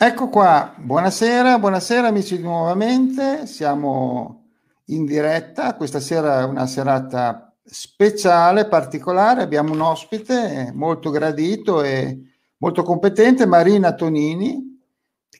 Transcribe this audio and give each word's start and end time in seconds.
Ecco 0.00 0.28
qua, 0.28 0.74
buonasera, 0.76 1.58
buonasera 1.58 2.06
amici 2.06 2.38
nuovamente, 2.38 3.48
siamo 3.48 4.50
in 4.86 5.04
diretta, 5.04 5.74
questa 5.74 5.98
sera 5.98 6.38
è 6.38 6.44
una 6.44 6.68
serata 6.68 7.52
speciale, 7.64 8.68
particolare, 8.68 9.42
abbiamo 9.42 9.72
un 9.72 9.80
ospite 9.80 10.70
molto 10.72 11.10
gradito 11.10 11.82
e 11.82 12.16
molto 12.58 12.84
competente, 12.84 13.44
Marina 13.44 13.92
Tonini, 13.92 14.78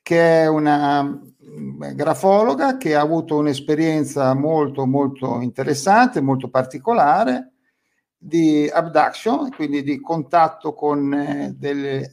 che 0.02 0.42
è 0.42 0.48
una 0.48 1.04
mm, 1.04 1.94
grafologa 1.94 2.78
che 2.78 2.96
ha 2.96 3.00
avuto 3.00 3.36
un'esperienza 3.36 4.34
molto 4.34 4.86
molto 4.86 5.40
interessante, 5.40 6.20
molto 6.20 6.48
particolare 6.48 7.52
di 8.16 8.68
abduction, 8.68 9.50
quindi 9.50 9.84
di 9.84 10.00
contatto 10.00 10.74
con 10.74 11.14
eh, 11.14 11.54
delle 11.56 12.12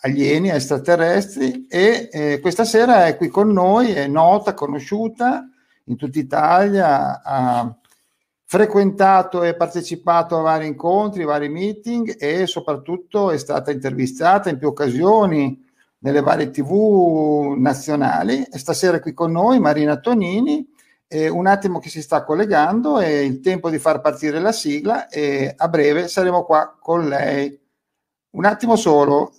alieni, 0.00 0.50
extraterrestri 0.50 1.66
e 1.68 2.08
eh, 2.10 2.40
questa 2.40 2.64
sera 2.64 3.06
è 3.06 3.16
qui 3.16 3.28
con 3.28 3.50
noi, 3.50 3.92
è 3.92 4.06
nota, 4.06 4.54
conosciuta 4.54 5.48
in 5.84 5.96
tutta 5.96 6.18
Italia, 6.18 7.22
ha 7.22 7.76
frequentato 8.48 9.42
e 9.42 9.56
partecipato 9.56 10.38
a 10.38 10.42
vari 10.42 10.66
incontri, 10.66 11.24
vari 11.24 11.48
meeting 11.48 12.16
e 12.18 12.46
soprattutto 12.46 13.30
è 13.30 13.38
stata 13.38 13.72
intervistata 13.72 14.48
in 14.48 14.58
più 14.58 14.68
occasioni 14.68 15.64
nelle 15.98 16.20
varie 16.20 16.50
tv 16.50 17.54
nazionali. 17.58 18.44
E 18.44 18.58
stasera 18.58 18.98
è 18.98 19.00
qui 19.00 19.12
con 19.12 19.32
noi 19.32 19.58
Marina 19.58 19.98
Tonini, 19.98 20.64
eh, 21.08 21.28
un 21.28 21.46
attimo 21.46 21.78
che 21.80 21.88
si 21.88 22.02
sta 22.02 22.24
collegando, 22.24 22.98
è 22.98 23.08
il 23.08 23.40
tempo 23.40 23.70
di 23.70 23.78
far 23.78 24.00
partire 24.00 24.38
la 24.40 24.52
sigla 24.52 25.08
e 25.08 25.52
a 25.56 25.68
breve 25.68 26.06
saremo 26.08 26.44
qua 26.44 26.76
con 26.80 27.08
lei. 27.08 27.58
Un 28.30 28.44
attimo 28.44 28.76
solo, 28.76 29.32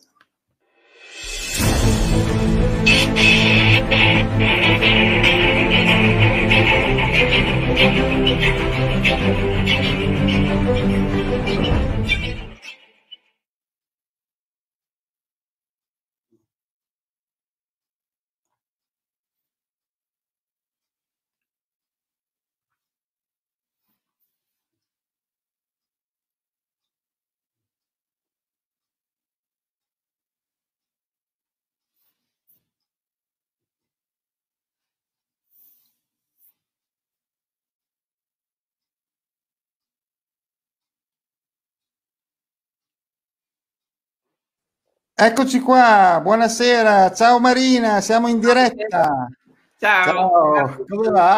Eccoci 45.19 45.61
qua, 45.61 46.19
buonasera, 46.21 47.11
ciao 47.11 47.39
Marina, 47.39 48.01
siamo 48.01 48.27
in 48.27 48.39
diretta. 48.39 49.27
Ciao. 49.75 50.05
ciao. 50.05 50.85
come 50.87 51.09
va? 51.09 51.35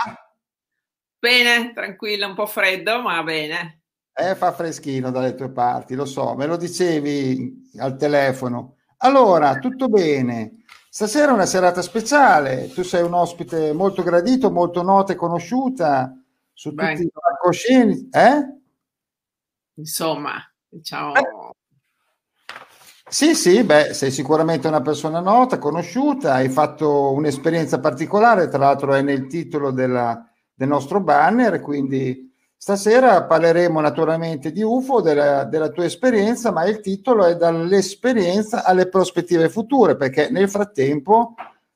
Bene, 1.17 1.71
tranquilla, 1.73 2.27
un 2.27 2.35
po' 2.35 2.45
freddo, 2.45 3.01
ma 3.01 3.23
bene. 3.23 3.83
Eh, 4.11 4.35
fa 4.35 4.51
freschino 4.51 5.11
dalle 5.11 5.33
tue 5.33 5.49
parti, 5.49 5.95
lo 5.95 6.03
so, 6.03 6.35
me 6.35 6.45
lo 6.45 6.57
dicevi 6.57 7.71
al 7.77 7.95
telefono. 7.95 8.75
Allora, 8.97 9.59
tutto 9.59 9.87
bene. 9.87 10.65
Stasera 10.89 11.31
è 11.31 11.35
una 11.35 11.45
serata 11.45 11.81
speciale, 11.81 12.69
tu 12.73 12.83
sei 12.83 13.01
un 13.01 13.13
ospite 13.13 13.71
molto 13.71 14.03
gradito, 14.03 14.51
molto 14.51 14.81
nota 14.81 15.13
e 15.13 15.15
conosciuta 15.15 16.13
su 16.51 16.73
Beh. 16.73 16.95
tutti 16.95 17.03
i 17.03 17.11
palcoscenici, 17.13 18.09
eh? 18.11 18.61
Insomma, 19.75 20.33
diciamo... 20.67 21.15
Eh 21.15 21.38
sì, 23.09 23.33
sì, 23.33 23.63
beh, 23.63 23.93
sei 23.93 24.11
sicuramente 24.11 24.67
una 24.67 24.81
persona 24.81 25.19
nota, 25.19 25.57
conosciuta, 25.57 26.35
hai 26.35 26.47
fatto 26.49 27.11
un'esperienza 27.11 27.79
particolare, 27.79 28.47
tra 28.47 28.59
l'altro 28.59 28.93
è 28.93 29.01
nel 29.01 29.25
titolo 29.25 29.71
della, 29.71 30.23
del 30.53 30.67
nostro 30.67 31.01
banner, 31.01 31.59
quindi 31.59 32.31
stasera 32.55 33.23
parleremo 33.23 33.79
naturalmente 33.79 34.51
di 34.51 34.61
UFO, 34.61 35.01
della, 35.01 35.43
della 35.45 35.69
tua 35.69 35.85
esperienza, 35.85 36.51
ma 36.51 36.65
il 36.65 36.81
titolo 36.81 37.25
è 37.25 37.35
dall'esperienza 37.35 38.63
alle 38.63 38.87
prospettive 38.87 39.49
future, 39.49 39.95
perché 39.95 40.29
nel 40.29 40.49
frattempo, 40.49 41.33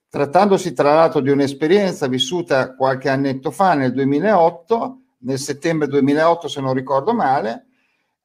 trattandosi 0.10 0.74
tra 0.74 0.94
l'altro 0.94 1.20
di 1.20 1.32
un'esperienza 1.32 2.08
vissuta 2.08 2.76
qualche 2.76 3.10
annetto 3.10 3.50
fa, 3.50 3.74
nel 3.74 3.92
2008, 3.92 5.00
nel 5.20 5.40
settembre 5.40 5.88
2008 5.88 6.48
se 6.48 6.62
non 6.62 6.74
ricordo 6.74 7.14
male, 7.14 7.68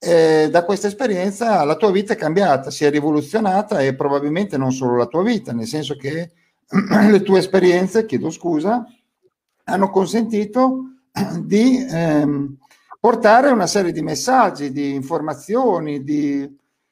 eh, 0.00 0.48
da 0.50 0.64
questa 0.64 0.86
esperienza 0.86 1.64
la 1.64 1.74
tua 1.74 1.90
vita 1.90 2.12
è 2.12 2.16
cambiata, 2.16 2.70
si 2.70 2.84
è 2.84 2.90
rivoluzionata 2.90 3.80
e 3.80 3.94
probabilmente 3.94 4.56
non 4.56 4.72
solo 4.72 4.96
la 4.96 5.06
tua 5.06 5.22
vita, 5.22 5.52
nel 5.52 5.66
senso 5.66 5.96
che 5.96 6.30
le 7.10 7.22
tue 7.22 7.38
esperienze, 7.38 8.06
chiedo 8.06 8.30
scusa, 8.30 8.84
hanno 9.64 9.90
consentito 9.90 10.92
di 11.42 11.84
ehm, 11.88 12.56
portare 13.00 13.50
una 13.50 13.66
serie 13.66 13.92
di 13.92 14.02
messaggi, 14.02 14.70
di 14.70 14.94
informazioni, 14.94 16.04
di, 16.04 16.48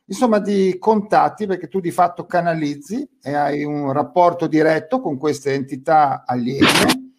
insomma 0.06 0.41
di 0.41 0.77
contatti, 0.78 1.47
perché 1.47 1.69
tu 1.69 1.78
di 1.78 1.93
fatto 1.93 2.27
canalizzi 2.27 3.09
e 3.23 3.34
hai 3.34 3.62
un 3.65 3.93
rapporto 3.93 4.49
diretto 4.49 5.00
con 5.00 5.17
queste 5.17 5.55
entità 5.55 6.25
aliene. 6.27 7.12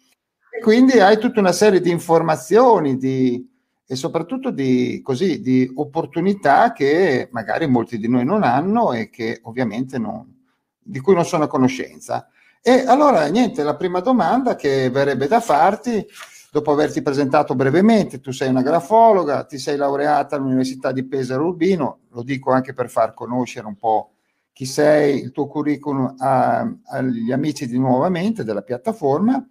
E 0.50 0.60
quindi 0.60 0.98
hai 0.98 1.18
tutta 1.18 1.40
una 1.40 1.52
serie 1.52 1.80
di 1.80 1.90
informazioni, 1.90 2.96
di, 2.96 3.46
e 3.90 3.96
soprattutto 3.96 4.50
di, 4.50 5.00
così, 5.02 5.40
di 5.40 5.70
opportunità 5.74 6.74
che 6.74 7.30
magari 7.32 7.66
molti 7.66 7.96
di 7.96 8.06
noi 8.06 8.22
non 8.22 8.42
hanno 8.42 8.92
e 8.92 9.08
che 9.08 9.40
ovviamente 9.44 9.96
non, 9.96 10.30
di 10.78 11.00
cui 11.00 11.14
non 11.14 11.24
sono 11.24 11.44
a 11.44 11.48
conoscenza. 11.48 12.28
E 12.60 12.84
allora, 12.86 13.26
niente, 13.28 13.62
la 13.62 13.76
prima 13.76 14.00
domanda 14.00 14.56
che 14.56 14.90
verrebbe 14.90 15.26
da 15.26 15.40
farti, 15.40 16.06
dopo 16.52 16.70
averti 16.70 17.00
presentato 17.00 17.54
brevemente, 17.54 18.20
tu 18.20 18.30
sei 18.30 18.50
una 18.50 18.60
grafologa, 18.60 19.44
ti 19.44 19.56
sei 19.56 19.78
laureata 19.78 20.36
all'Università 20.36 20.92
di 20.92 21.06
Pesaro 21.06 21.46
Urbino, 21.46 22.00
lo 22.10 22.22
dico 22.22 22.50
anche 22.50 22.74
per 22.74 22.90
far 22.90 23.14
conoscere 23.14 23.66
un 23.66 23.76
po' 23.76 24.16
chi 24.52 24.66
sei, 24.66 25.22
il 25.22 25.30
tuo 25.30 25.46
curriculum 25.46 26.14
a, 26.18 26.70
agli 26.88 27.32
amici 27.32 27.66
di 27.66 27.78
Nuovamente 27.78 28.44
della 28.44 28.60
piattaforma, 28.60 29.42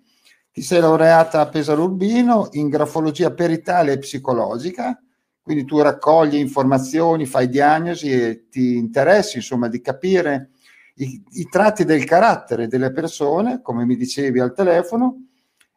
ti 0.57 0.63
sei 0.63 0.79
laureata 0.79 1.39
a 1.39 1.49
Pesaro 1.49 1.83
Urbino 1.83 2.47
in 2.53 2.69
grafologia 2.69 3.29
peritale 3.29 3.91
e 3.91 3.99
psicologica, 3.99 4.99
quindi 5.39 5.65
tu 5.65 5.79
raccogli 5.81 6.33
informazioni, 6.33 7.27
fai 7.27 7.47
diagnosi 7.47 8.11
e 8.11 8.47
ti 8.49 8.75
interessi 8.75 9.37
insomma 9.37 9.67
di 9.67 9.79
capire 9.81 10.49
i, 10.95 11.21
i 11.33 11.47
tratti 11.47 11.85
del 11.85 12.05
carattere 12.05 12.67
delle 12.67 12.91
persone, 12.91 13.61
come 13.61 13.85
mi 13.85 13.95
dicevi 13.95 14.39
al 14.39 14.55
telefono, 14.55 15.27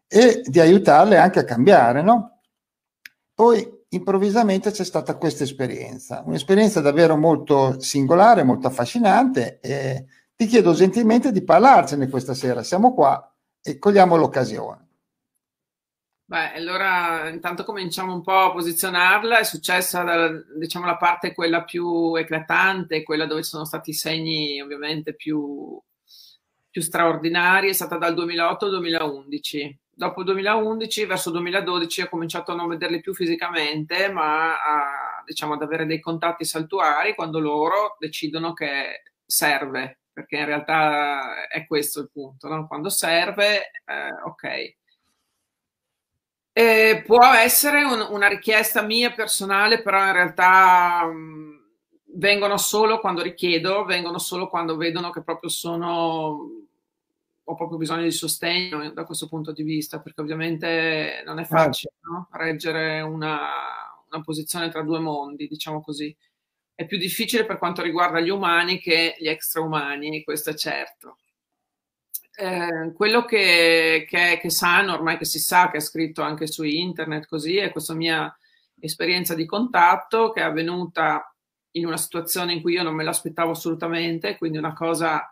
e 0.08 0.40
di 0.46 0.60
aiutarle 0.60 1.18
anche 1.18 1.40
a 1.40 1.44
cambiare, 1.44 2.00
no? 2.00 2.40
Poi 3.34 3.84
improvvisamente 3.90 4.70
c'è 4.70 4.84
stata 4.84 5.16
questa 5.16 5.44
esperienza, 5.44 6.22
un'esperienza 6.24 6.80
davvero 6.80 7.18
molto 7.18 7.78
singolare, 7.78 8.44
molto 8.44 8.68
affascinante 8.68 9.60
e 9.60 10.06
ti 10.34 10.46
chiedo 10.46 10.72
gentilmente 10.72 11.32
di 11.32 11.44
parlarcene 11.44 12.08
questa 12.08 12.32
sera. 12.32 12.62
Siamo 12.62 12.94
qua 12.94 13.29
e 13.62 13.78
cogliamo 13.78 14.16
l'occasione. 14.16 14.88
Beh, 16.30 16.52
allora 16.54 17.28
intanto 17.28 17.64
cominciamo 17.64 18.14
un 18.14 18.22
po' 18.22 18.38
a 18.38 18.52
posizionarla. 18.52 19.40
È 19.40 19.44
successa, 19.44 20.30
diciamo, 20.56 20.86
la 20.86 20.96
parte 20.96 21.34
quella 21.34 21.64
più 21.64 22.14
eclatante, 22.14 23.02
quella 23.02 23.26
dove 23.26 23.42
sono 23.42 23.64
stati 23.64 23.90
i 23.90 23.94
segni 23.94 24.60
ovviamente 24.60 25.14
più, 25.14 25.76
più 26.70 26.82
straordinari, 26.82 27.68
è 27.68 27.72
stata 27.72 27.96
dal 27.96 28.14
2008 28.14 28.64
al 28.64 28.70
2011. 28.70 29.78
Dopo 29.90 30.20
il 30.20 30.26
2011, 30.26 31.04
verso 31.04 31.30
il 31.30 31.34
2012, 31.34 32.02
ho 32.02 32.08
cominciato 32.08 32.52
a 32.52 32.54
non 32.54 32.68
vederli 32.68 33.00
più 33.00 33.12
fisicamente, 33.12 34.08
ma 34.12 34.52
a, 34.52 35.22
diciamo, 35.26 35.54
ad 35.54 35.62
avere 35.62 35.84
dei 35.84 35.98
contatti 35.98 36.44
saltuari 36.44 37.16
quando 37.16 37.40
loro 37.40 37.96
decidono 37.98 38.52
che 38.52 39.02
serve 39.26 39.99
perché 40.20 40.36
in 40.36 40.44
realtà 40.44 41.48
è 41.48 41.66
questo 41.66 42.00
il 42.00 42.10
punto, 42.12 42.46
no? 42.46 42.66
quando 42.66 42.90
serve, 42.90 43.70
eh, 43.86 44.12
ok. 44.26 44.74
E 46.52 47.02
può 47.06 47.24
essere 47.24 47.82
un, 47.82 48.06
una 48.10 48.28
richiesta 48.28 48.82
mia 48.82 49.12
personale, 49.12 49.80
però 49.80 50.04
in 50.04 50.12
realtà 50.12 51.06
mh, 51.06 51.62
vengono 52.16 52.58
solo 52.58 53.00
quando 53.00 53.22
richiedo, 53.22 53.84
vengono 53.86 54.18
solo 54.18 54.48
quando 54.48 54.76
vedono 54.76 55.10
che 55.10 55.22
proprio 55.22 55.48
sono 55.48 56.58
ho 57.42 57.54
proprio 57.56 57.78
bisogno 57.78 58.02
di 58.02 58.12
sostegno 58.12 58.90
da 58.92 59.04
questo 59.04 59.26
punto 59.26 59.52
di 59.52 59.64
vista, 59.64 60.00
perché 60.00 60.20
ovviamente 60.20 61.22
non 61.24 61.38
è 61.38 61.46
certo. 61.46 61.56
facile 61.56 61.92
no? 62.02 62.28
reggere 62.32 63.00
una, 63.00 63.40
una 64.08 64.22
posizione 64.22 64.68
tra 64.68 64.82
due 64.82 65.00
mondi, 65.00 65.48
diciamo 65.48 65.80
così 65.80 66.14
è 66.80 66.86
più 66.86 66.96
difficile 66.96 67.44
per 67.44 67.58
quanto 67.58 67.82
riguarda 67.82 68.20
gli 68.20 68.30
umani 68.30 68.80
che 68.80 69.14
gli 69.18 69.28
extraumani, 69.28 70.24
questo 70.24 70.48
è 70.48 70.54
certo. 70.54 71.18
eh, 72.36 72.92
quello 72.94 73.26
che, 73.26 74.06
che, 74.08 74.38
che, 74.40 74.50
sanno, 74.50 74.94
ormai 74.94 75.18
che 75.18 75.26
si 75.26 75.38
sa, 75.38 75.70
che 75.70 75.76
è 75.76 75.80
scritto 75.80 76.22
anche 76.22 76.46
su 76.46 76.62
internet 76.64 77.26
così, 77.26 77.58
è 77.58 77.70
questa 77.70 77.92
mia 77.92 78.34
esperienza 78.80 79.34
di 79.34 79.44
contatto 79.44 80.30
che 80.30 80.40
è 80.40 80.44
avvenuta 80.44 81.34
in 81.72 81.84
una 81.84 81.98
situazione 81.98 82.54
in 82.54 82.62
cui 82.62 82.72
io 82.72 82.82
non 82.82 82.94
me 82.94 83.04
l'aspettavo 83.04 83.50
assolutamente, 83.50 84.38
quindi 84.38 84.56
una 84.56 84.72
cosa 84.72 85.30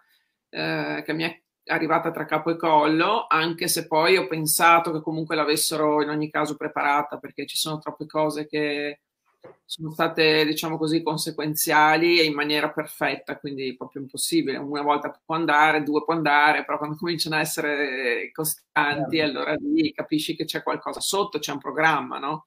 eh, 0.51 1.03
che 1.03 1.13
mi 1.15 1.23
è 1.23 1.43
arrivata 1.69 2.11
tra 2.11 2.27
capo 2.27 2.51
e 2.51 2.57
collo, 2.57 3.25
anche 3.27 3.69
se 3.69 3.87
poi 3.87 4.19
ho 4.19 4.27
pensato 4.27 4.93
che 4.93 5.01
comunque 5.01 5.35
l'avessero 5.35 6.03
in 6.03 6.11
ogni 6.11 6.29
caso 6.29 6.57
preparata, 6.57 7.17
perché 7.17 7.47
ci 7.47 7.57
sono 7.57 7.79
troppe 7.79 8.05
cose 8.05 8.47
che 8.47 9.01
sono 9.65 9.91
state, 9.91 10.45
diciamo 10.45 10.79
così, 10.79 11.03
conseguenziali 11.03 12.21
e 12.21 12.25
in 12.25 12.35
maniera 12.35 12.71
perfetta, 12.71 13.39
quindi 13.39 13.77
proprio 13.77 14.03
impossibile. 14.03 14.57
Una 14.57 14.83
volta 14.83 15.19
può 15.25 15.35
andare, 15.35 15.83
due 15.83 16.05
può 16.05 16.15
andare, 16.15 16.65
però 16.65 16.79
quando 16.79 16.97
cominciano 17.01 17.37
a 17.37 17.41
essere 17.41 18.31
costanti, 18.33 19.17
certo. 19.19 19.39
allora 19.39 19.55
lì 19.55 19.93
capisci 19.93 20.35
che 20.35 20.45
c'è 20.45 20.63
qualcosa 20.63 21.01
sotto, 21.01 21.39
c'è 21.39 21.53
un 21.53 21.59
programma, 21.59 22.19
no? 22.19 22.47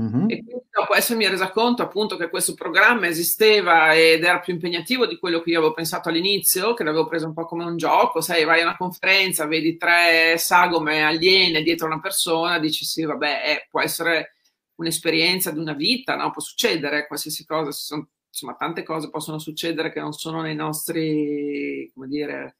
Mm-hmm. 0.00 0.28
E 0.28 0.42
quindi 0.42 0.64
dopo 0.70 0.94
essermi 0.96 1.28
resa 1.28 1.52
conto 1.52 1.82
appunto 1.82 2.16
che 2.16 2.28
questo 2.28 2.54
programma 2.54 3.06
esisteva 3.06 3.94
ed 3.94 4.24
era 4.24 4.40
più 4.40 4.52
impegnativo 4.52 5.06
di 5.06 5.18
quello 5.18 5.40
che 5.40 5.50
io 5.50 5.58
avevo 5.58 5.72
pensato 5.72 6.08
all'inizio, 6.08 6.74
che 6.74 6.82
l'avevo 6.82 7.06
preso 7.06 7.26
un 7.26 7.32
po' 7.32 7.44
come 7.44 7.64
un 7.64 7.76
gioco, 7.76 8.20
sai, 8.20 8.44
vai 8.44 8.60
a 8.60 8.64
una 8.64 8.76
conferenza, 8.76 9.46
vedi 9.46 9.76
tre 9.76 10.36
sagome 10.36 11.04
aliene 11.04 11.62
dietro 11.62 11.86
una 11.86 12.00
persona, 12.00 12.58
dici 12.58 12.84
sì, 12.84 13.04
vabbè, 13.04 13.42
eh, 13.44 13.68
può 13.70 13.80
essere 13.80 14.33
un'esperienza 14.76 15.50
di 15.50 15.58
una 15.58 15.72
vita, 15.72 16.16
no? 16.16 16.30
può 16.30 16.42
succedere 16.42 17.06
qualsiasi 17.06 17.44
cosa, 17.44 17.70
sono, 17.70 18.08
insomma 18.28 18.54
tante 18.54 18.82
cose 18.82 19.10
possono 19.10 19.38
succedere 19.38 19.92
che 19.92 20.00
non 20.00 20.12
sono 20.12 20.40
nei 20.40 20.54
nostri, 20.54 21.90
come 21.94 22.08
dire, 22.08 22.56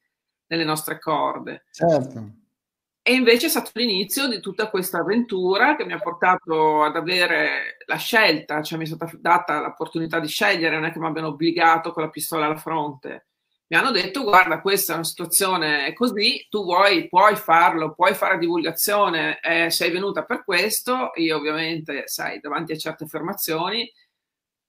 nelle 0.46 0.64
nostre 0.64 0.99
corde. 0.99 1.64
Certo. 1.72 2.43
E 3.06 3.12
invece 3.12 3.46
è 3.46 3.50
stato 3.50 3.70
l'inizio 3.75 4.28
di 4.28 4.40
tutta 4.40 4.70
questa 4.70 5.00
avventura 5.00 5.76
che 5.76 5.84
mi 5.84 5.93
ha 5.93 5.99
portato 5.99 6.82
ad 6.82 6.96
avere 6.96 7.76
la 7.84 7.96
scelta, 7.96 8.62
cioè 8.62 8.78
mi 8.78 8.84
è 8.84 8.87
stata 8.87 9.11
data 9.20 9.61
l'opportunità 9.61 10.20
di 10.20 10.26
scegliere, 10.26 10.76
non 10.76 10.87
è 10.87 10.93
che 10.93 10.99
mi 10.99 11.06
abbiano 11.06 11.28
obbligato 11.28 11.93
con 11.93 12.02
la 12.02 12.08
pistola 12.08 12.46
alla 12.46 12.56
fronte. 12.56 13.26
Mi 13.66 13.78
hanno 13.78 13.90
detto, 13.90 14.22
guarda, 14.22 14.61
questa 14.61 14.93
è 14.93 14.96
una 14.96 15.05
situazione 15.05 15.93
così, 15.94 16.46
tu 16.50 16.64
vuoi, 16.64 17.08
puoi 17.08 17.34
farlo, 17.34 17.94
puoi 17.94 18.14
fare 18.14 18.38
divulgazione, 18.38 19.40
eh, 19.40 19.70
sei 19.70 19.90
venuta 19.90 20.25
per 20.25 20.44
questo, 20.44 21.12
io 21.14 21.37
ovviamente, 21.37 22.06
sai, 22.06 22.40
davanti 22.40 22.72
a 22.72 22.76
certe 22.76 23.05
affermazioni, 23.05 23.90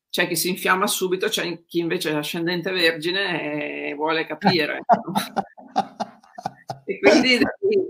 c'è 0.09 0.27
chi 0.27 0.38
si 0.38 0.47
infiamma 0.50 0.88
subito, 0.88 1.27
c'è 1.27 1.65
chi 1.65 1.80
invece 1.80 2.12
è 2.12 2.15
ascendente 2.15 2.71
vergine 2.71 3.89
e 3.89 3.94
vuole 3.95 4.25
capire. 4.25 4.81
E 6.88 7.00
quindi 7.00 7.39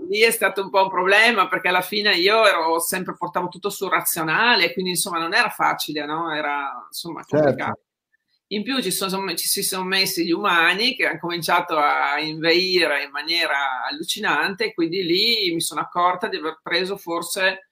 lì 0.08 0.20
è 0.20 0.30
stato 0.30 0.62
un 0.62 0.70
po' 0.70 0.84
un 0.84 0.88
problema 0.88 1.48
perché 1.48 1.68
alla 1.68 1.82
fine 1.82 2.14
io 2.14 2.46
ero 2.46 2.80
sempre 2.80 3.14
portavo 3.14 3.48
tutto 3.48 3.68
sul 3.68 3.90
razionale, 3.90 4.72
quindi 4.72 4.92
insomma 4.92 5.18
non 5.18 5.34
era 5.34 5.50
facile, 5.50 6.06
no? 6.06 6.32
Era 6.32 6.86
insomma 6.86 7.22
certo. 7.22 7.36
complicato. 7.36 7.74
Certo. 7.74 7.85
In 8.48 8.62
più 8.62 8.80
ci, 8.80 8.92
sono, 8.92 9.34
ci, 9.34 9.48
si 9.48 9.62
sono 9.62 9.84
messi 9.84 10.24
gli 10.24 10.30
umani 10.30 10.94
che 10.94 11.06
hanno 11.06 11.18
cominciato 11.18 11.76
a 11.76 12.20
inveire 12.20 13.02
in 13.02 13.10
maniera 13.10 13.84
allucinante 13.90 14.72
quindi 14.72 15.02
lì 15.02 15.52
mi 15.52 15.60
sono 15.60 15.80
accorta 15.80 16.28
di 16.28 16.36
aver 16.36 16.60
preso 16.62 16.96
forse 16.96 17.66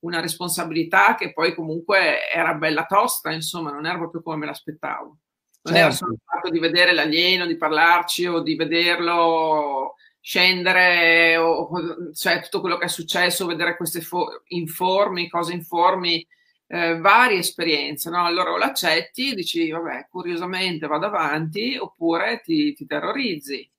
una 0.00 0.20
responsabilità 0.20 1.14
che 1.14 1.32
poi 1.32 1.54
comunque 1.54 2.30
era 2.30 2.54
bella 2.54 2.84
tosta, 2.84 3.32
insomma, 3.32 3.70
non 3.70 3.86
era 3.86 3.98
proprio 3.98 4.22
come 4.22 4.36
me 4.36 4.46
l'aspettavo. 4.46 5.04
Non 5.62 5.74
certo. 5.74 5.78
era 5.78 5.90
solo 5.90 6.12
il 6.12 6.20
fatto 6.24 6.50
di 6.50 6.58
vedere 6.58 6.92
l'alieno, 6.92 7.46
di 7.46 7.56
parlarci 7.56 8.26
o 8.26 8.40
di 8.40 8.54
vederlo 8.54 9.94
scendere, 10.20 11.36
o, 11.36 11.68
cioè 12.14 12.40
tutto 12.42 12.60
quello 12.60 12.78
che 12.78 12.86
è 12.86 12.88
successo, 12.88 13.46
vedere 13.46 13.76
queste 13.76 14.00
fo- 14.00 14.42
informi, 14.48 15.28
cose 15.28 15.52
informi, 15.52 16.24
eh, 16.68 16.98
varie 16.98 17.38
esperienze, 17.38 18.10
no? 18.10 18.24
Allora 18.24 18.52
o 18.52 18.56
l'accetti, 18.56 19.34
dici, 19.34 19.70
vabbè, 19.70 20.08
curiosamente 20.10 20.86
vado 20.86 21.06
avanti, 21.06 21.76
oppure 21.76 22.40
ti, 22.42 22.74
ti 22.74 22.86
terrorizzi. 22.86 23.70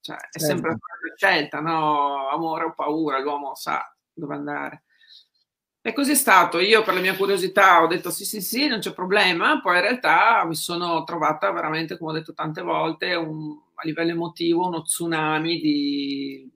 Cioè, 0.00 0.16
è 0.16 0.38
certo. 0.38 0.46
sempre 0.46 0.70
una 0.70 0.78
scelta, 1.16 1.60
no? 1.60 2.28
Amore 2.28 2.64
o 2.64 2.74
paura, 2.74 3.18
l'uomo 3.18 3.54
sa 3.54 3.94
dove 4.12 4.34
andare. 4.34 4.84
E 5.82 5.92
così 5.92 6.12
è 6.12 6.14
stato. 6.14 6.58
Io 6.60 6.82
per 6.82 6.94
la 6.94 7.00
mia 7.00 7.16
curiosità 7.16 7.82
ho 7.82 7.86
detto 7.86 8.10
sì, 8.10 8.24
sì, 8.24 8.40
sì, 8.40 8.66
non 8.66 8.80
c'è 8.80 8.92
problema. 8.92 9.60
Poi 9.60 9.76
in 9.76 9.82
realtà 9.82 10.44
mi 10.44 10.54
sono 10.54 11.04
trovata 11.04 11.50
veramente, 11.52 11.96
come 11.98 12.10
ho 12.12 12.14
detto 12.14 12.34
tante 12.34 12.62
volte, 12.62 13.14
un, 13.14 13.58
a 13.74 13.82
livello 13.84 14.10
emotivo 14.10 14.66
uno 14.66 14.82
tsunami 14.82 15.58
di, 15.58 16.50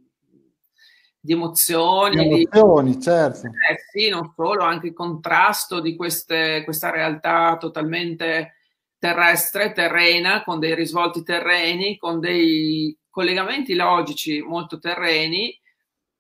di 1.25 1.33
emozioni. 1.33 2.17
Di 2.17 2.23
emozioni, 2.23 2.97
di, 2.97 3.01
certo. 3.01 3.47
Eh, 3.47 3.79
sì, 3.91 4.11
non 4.11 4.31
solo, 4.37 4.63
anche 4.63 4.89
il 4.89 4.93
contrasto 4.93 5.81
di 5.81 5.97
queste, 5.97 6.63
questa 6.65 6.91
realtà 6.91 7.57
totalmente 7.57 8.57
terrestre, 8.99 9.73
terrena, 9.73 10.45
con 10.45 10.59
dei 10.59 10.75
risvolti 10.75 11.23
terreni, 11.23 11.97
con 11.97 12.21
dei 12.21 12.95
collegamenti 13.09 13.75
logici 13.75 14.43
molto 14.43 14.79
terreni 14.79 15.59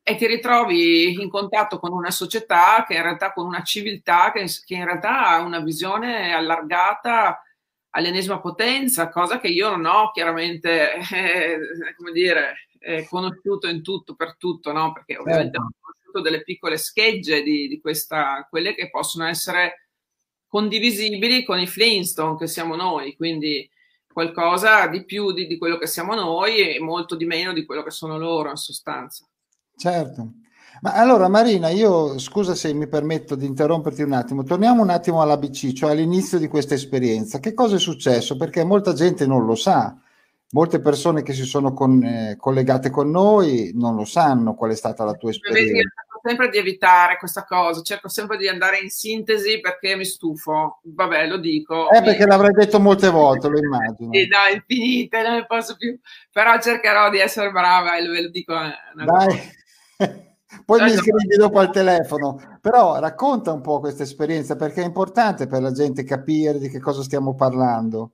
e 0.02 0.16
ti 0.16 0.26
ritrovi 0.26 1.20
in 1.20 1.28
contatto 1.28 1.78
con 1.78 1.92
una 1.92 2.10
società 2.10 2.84
che 2.86 2.94
in 2.94 3.02
realtà 3.02 3.32
con 3.32 3.46
una 3.46 3.62
civiltà 3.62 4.32
che, 4.32 4.46
che 4.64 4.74
in 4.74 4.84
realtà 4.84 5.26
ha 5.26 5.40
una 5.40 5.60
visione 5.60 6.32
allargata 6.32 7.42
all'ennesima 7.90 8.40
potenza, 8.40 9.08
cosa 9.08 9.38
che 9.38 9.48
io 9.48 9.68
non 9.70 9.84
ho 9.84 10.10
chiaramente, 10.12 10.94
eh, 11.12 11.58
come 11.96 12.12
dire, 12.12 12.68
eh, 12.84 13.06
conosciuto 13.08 13.68
in 13.68 13.82
tutto 13.82 14.14
per 14.14 14.36
tutto, 14.36 14.72
no? 14.72 14.92
Perché 14.92 15.16
ovviamente 15.16 15.58
certo. 15.58 15.66
ho 15.66 15.78
conosciuto 15.80 16.20
delle 16.20 16.42
piccole 16.42 16.76
schegge 16.76 17.42
di, 17.42 17.68
di, 17.68 17.80
questa, 17.80 18.46
quelle 18.48 18.74
che 18.74 18.90
possono 18.90 19.26
essere 19.26 19.88
condivisibili 20.46 21.44
con 21.44 21.58
i 21.58 21.66
Flintstone 21.66 22.36
che 22.36 22.46
siamo 22.46 22.76
noi, 22.76 23.16
quindi 23.16 23.68
qualcosa 24.12 24.86
di 24.86 25.04
più 25.04 25.32
di, 25.32 25.46
di 25.46 25.58
quello 25.58 25.76
che 25.76 25.88
siamo 25.88 26.14
noi 26.14 26.74
e 26.74 26.80
molto 26.80 27.16
di 27.16 27.24
meno 27.24 27.52
di 27.52 27.64
quello 27.64 27.82
che 27.82 27.90
sono 27.90 28.16
loro 28.16 28.50
in 28.50 28.56
sostanza. 28.56 29.26
Certo. 29.76 30.34
Ma 30.82 30.94
allora 30.94 31.28
Marina, 31.28 31.70
io 31.70 32.18
scusa 32.18 32.54
se 32.54 32.72
mi 32.72 32.86
permetto 32.86 33.34
di 33.34 33.46
interromperti 33.46 34.02
un 34.02 34.12
attimo, 34.12 34.42
torniamo 34.42 34.82
un 34.82 34.90
attimo 34.90 35.22
all'ABC, 35.22 35.72
cioè 35.72 35.92
all'inizio 35.92 36.38
di 36.38 36.46
questa 36.46 36.74
esperienza. 36.74 37.38
Che 37.38 37.54
cosa 37.54 37.76
è 37.76 37.78
successo? 37.78 38.36
Perché 38.36 38.64
molta 38.64 38.92
gente 38.92 39.26
non 39.26 39.44
lo 39.44 39.54
sa, 39.54 39.96
molte 40.54 40.80
persone 40.80 41.22
che 41.22 41.32
si 41.32 41.42
sono 41.42 41.74
con, 41.74 42.00
eh, 42.02 42.36
collegate 42.38 42.88
con 42.88 43.10
noi 43.10 43.72
non 43.74 43.96
lo 43.96 44.04
sanno 44.04 44.54
qual 44.54 44.70
è 44.70 44.76
stata 44.76 45.04
la 45.04 45.14
tua 45.14 45.30
esperienza. 45.30 45.72
Vedi, 45.72 45.80
cerco 45.80 46.20
sempre 46.22 46.48
di 46.48 46.58
evitare 46.58 47.18
questa 47.18 47.44
cosa, 47.44 47.82
cerco 47.82 48.08
sempre 48.08 48.36
di 48.36 48.46
andare 48.46 48.78
in 48.78 48.88
sintesi 48.88 49.58
perché 49.58 49.96
mi 49.96 50.04
stufo. 50.04 50.78
Vabbè, 50.84 51.26
lo 51.26 51.38
dico. 51.38 51.90
Eh, 51.90 51.98
mi... 51.98 52.06
perché 52.06 52.24
l'avrei 52.24 52.52
detto 52.52 52.78
molte 52.78 53.10
volte, 53.10 53.48
lo 53.48 53.58
immagino. 53.58 54.12
Sì, 54.12 54.28
no, 54.28 54.54
infinite, 54.54 55.22
non 55.22 55.34
ne 55.34 55.46
posso 55.46 55.76
più. 55.76 55.98
Però 56.30 56.58
cercherò 56.60 57.10
di 57.10 57.18
essere 57.18 57.50
brava 57.50 57.96
e 57.96 58.06
ve 58.06 58.22
lo 58.22 58.30
dico. 58.30 58.54
Eh, 58.54 59.04
Dai. 59.04 59.52
Poi 60.64 60.82
mi 60.82 60.90
scrivi 60.90 61.36
dopo 61.36 61.58
al 61.58 61.72
telefono, 61.72 62.58
però 62.60 63.00
racconta 63.00 63.50
un 63.50 63.60
po' 63.60 63.80
questa 63.80 64.04
esperienza 64.04 64.54
perché 64.54 64.82
è 64.82 64.86
importante 64.86 65.48
per 65.48 65.60
la 65.60 65.72
gente 65.72 66.04
capire 66.04 66.60
di 66.60 66.68
che 66.68 66.78
cosa 66.78 67.02
stiamo 67.02 67.34
parlando. 67.34 68.12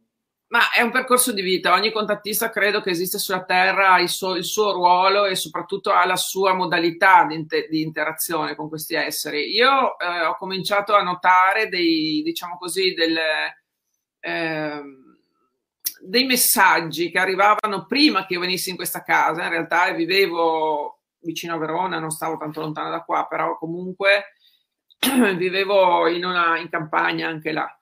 Ma 0.50 0.68
è 0.72 0.80
un 0.82 0.90
percorso 0.90 1.32
di 1.32 1.42
vita, 1.42 1.74
ogni 1.74 1.92
contattista 1.92 2.50
credo 2.50 2.80
che 2.80 2.90
esiste 2.90 3.18
sulla 3.18 3.44
Terra 3.44 4.00
il 4.00 4.08
suo, 4.08 4.34
il 4.34 4.42
suo 4.42 4.72
ruolo 4.72 5.24
e 5.26 5.36
soprattutto 5.36 5.92
ha 5.92 6.04
la 6.04 6.16
sua 6.16 6.54
modalità 6.54 7.24
di, 7.24 7.36
inter- 7.36 7.68
di 7.68 7.82
interazione 7.82 8.56
con 8.56 8.68
questi 8.68 8.96
esseri. 8.96 9.54
Io 9.54 9.96
eh, 9.96 10.24
ho 10.24 10.36
cominciato 10.36 10.96
a 10.96 11.02
notare 11.02 11.68
dei, 11.68 12.22
diciamo 12.24 12.58
così, 12.58 12.94
delle, 12.94 13.62
eh, 14.18 14.82
dei 16.00 16.24
messaggi 16.24 17.12
che 17.12 17.20
arrivavano 17.20 17.86
prima 17.86 18.26
che 18.26 18.34
io 18.34 18.40
venissi 18.40 18.70
in 18.70 18.76
questa 18.76 19.04
casa, 19.04 19.44
in 19.44 19.50
realtà 19.50 19.92
vivevo 19.92 21.02
vicino 21.20 21.54
a 21.54 21.58
Verona, 21.58 22.00
non 22.00 22.10
stavo 22.10 22.36
tanto 22.38 22.60
lontano 22.60 22.90
da 22.90 23.02
qua, 23.02 23.24
però 23.28 23.56
comunque 23.56 24.34
vivevo 25.36 26.08
in, 26.08 26.24
una, 26.24 26.58
in 26.58 26.68
campagna 26.68 27.28
anche 27.28 27.52
là. 27.52 27.72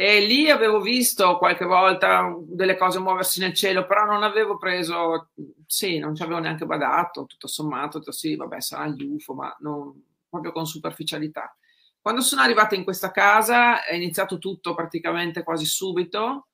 E 0.00 0.20
lì 0.20 0.48
avevo 0.48 0.80
visto 0.80 1.36
qualche 1.36 1.66
volta 1.66 2.34
delle 2.46 2.78
cose 2.78 2.98
muoversi 2.98 3.38
nel 3.38 3.52
cielo, 3.52 3.84
però 3.84 4.06
non 4.06 4.22
avevo 4.22 4.56
preso, 4.56 5.28
sì, 5.66 5.98
non 5.98 6.14
ci 6.14 6.22
avevo 6.22 6.38
neanche 6.38 6.64
badato, 6.64 7.26
tutto 7.26 7.46
sommato, 7.46 7.98
detto, 7.98 8.10
sì, 8.10 8.34
vabbè, 8.34 8.62
sarà 8.62 8.86
gli 8.86 9.02
UFO, 9.02 9.34
ma 9.34 9.54
non, 9.60 9.92
proprio 10.26 10.52
con 10.52 10.64
superficialità. 10.66 11.54
Quando 12.00 12.22
sono 12.22 12.40
arrivata 12.40 12.74
in 12.74 12.84
questa 12.84 13.10
casa 13.10 13.84
è 13.84 13.94
iniziato 13.94 14.38
tutto 14.38 14.74
praticamente 14.74 15.42
quasi 15.42 15.66
subito 15.66 16.48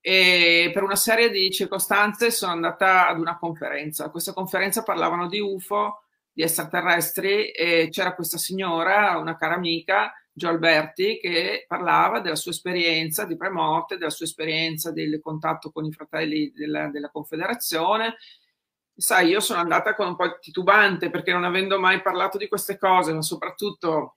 e 0.00 0.70
per 0.72 0.84
una 0.84 0.94
serie 0.94 1.28
di 1.28 1.50
circostanze 1.50 2.30
sono 2.30 2.52
andata 2.52 3.08
ad 3.08 3.18
una 3.18 3.36
conferenza. 3.36 4.04
A 4.04 4.10
questa 4.10 4.32
conferenza 4.32 4.84
parlavano 4.84 5.26
di 5.26 5.40
UFO, 5.40 6.04
di 6.30 6.42
extraterrestri 6.44 7.50
e 7.50 7.88
c'era 7.90 8.14
questa 8.14 8.38
signora, 8.38 9.18
una 9.18 9.36
cara 9.36 9.56
amica, 9.56 10.12
Gio 10.36 10.48
Alberti, 10.48 11.18
che 11.18 11.64
parlava 11.66 12.20
della 12.20 12.34
sua 12.36 12.50
esperienza 12.50 13.24
di 13.24 13.36
premorte, 13.36 13.96
della 13.96 14.10
sua 14.10 14.26
esperienza 14.26 14.92
del 14.92 15.18
contatto 15.22 15.70
con 15.70 15.86
i 15.86 15.92
fratelli 15.92 16.52
della, 16.52 16.88
della 16.88 17.08
Confederazione 17.08 18.16
Sai, 18.98 19.28
io 19.28 19.40
sono 19.40 19.60
andata 19.60 19.94
con 19.94 20.06
un 20.06 20.16
po' 20.16 20.38
titubante 20.38 21.10
perché 21.10 21.30
non 21.30 21.44
avendo 21.44 21.78
mai 21.78 22.00
parlato 22.00 22.38
di 22.38 22.48
queste 22.48 22.78
cose, 22.78 23.12
ma 23.12 23.20
soprattutto 23.20 24.16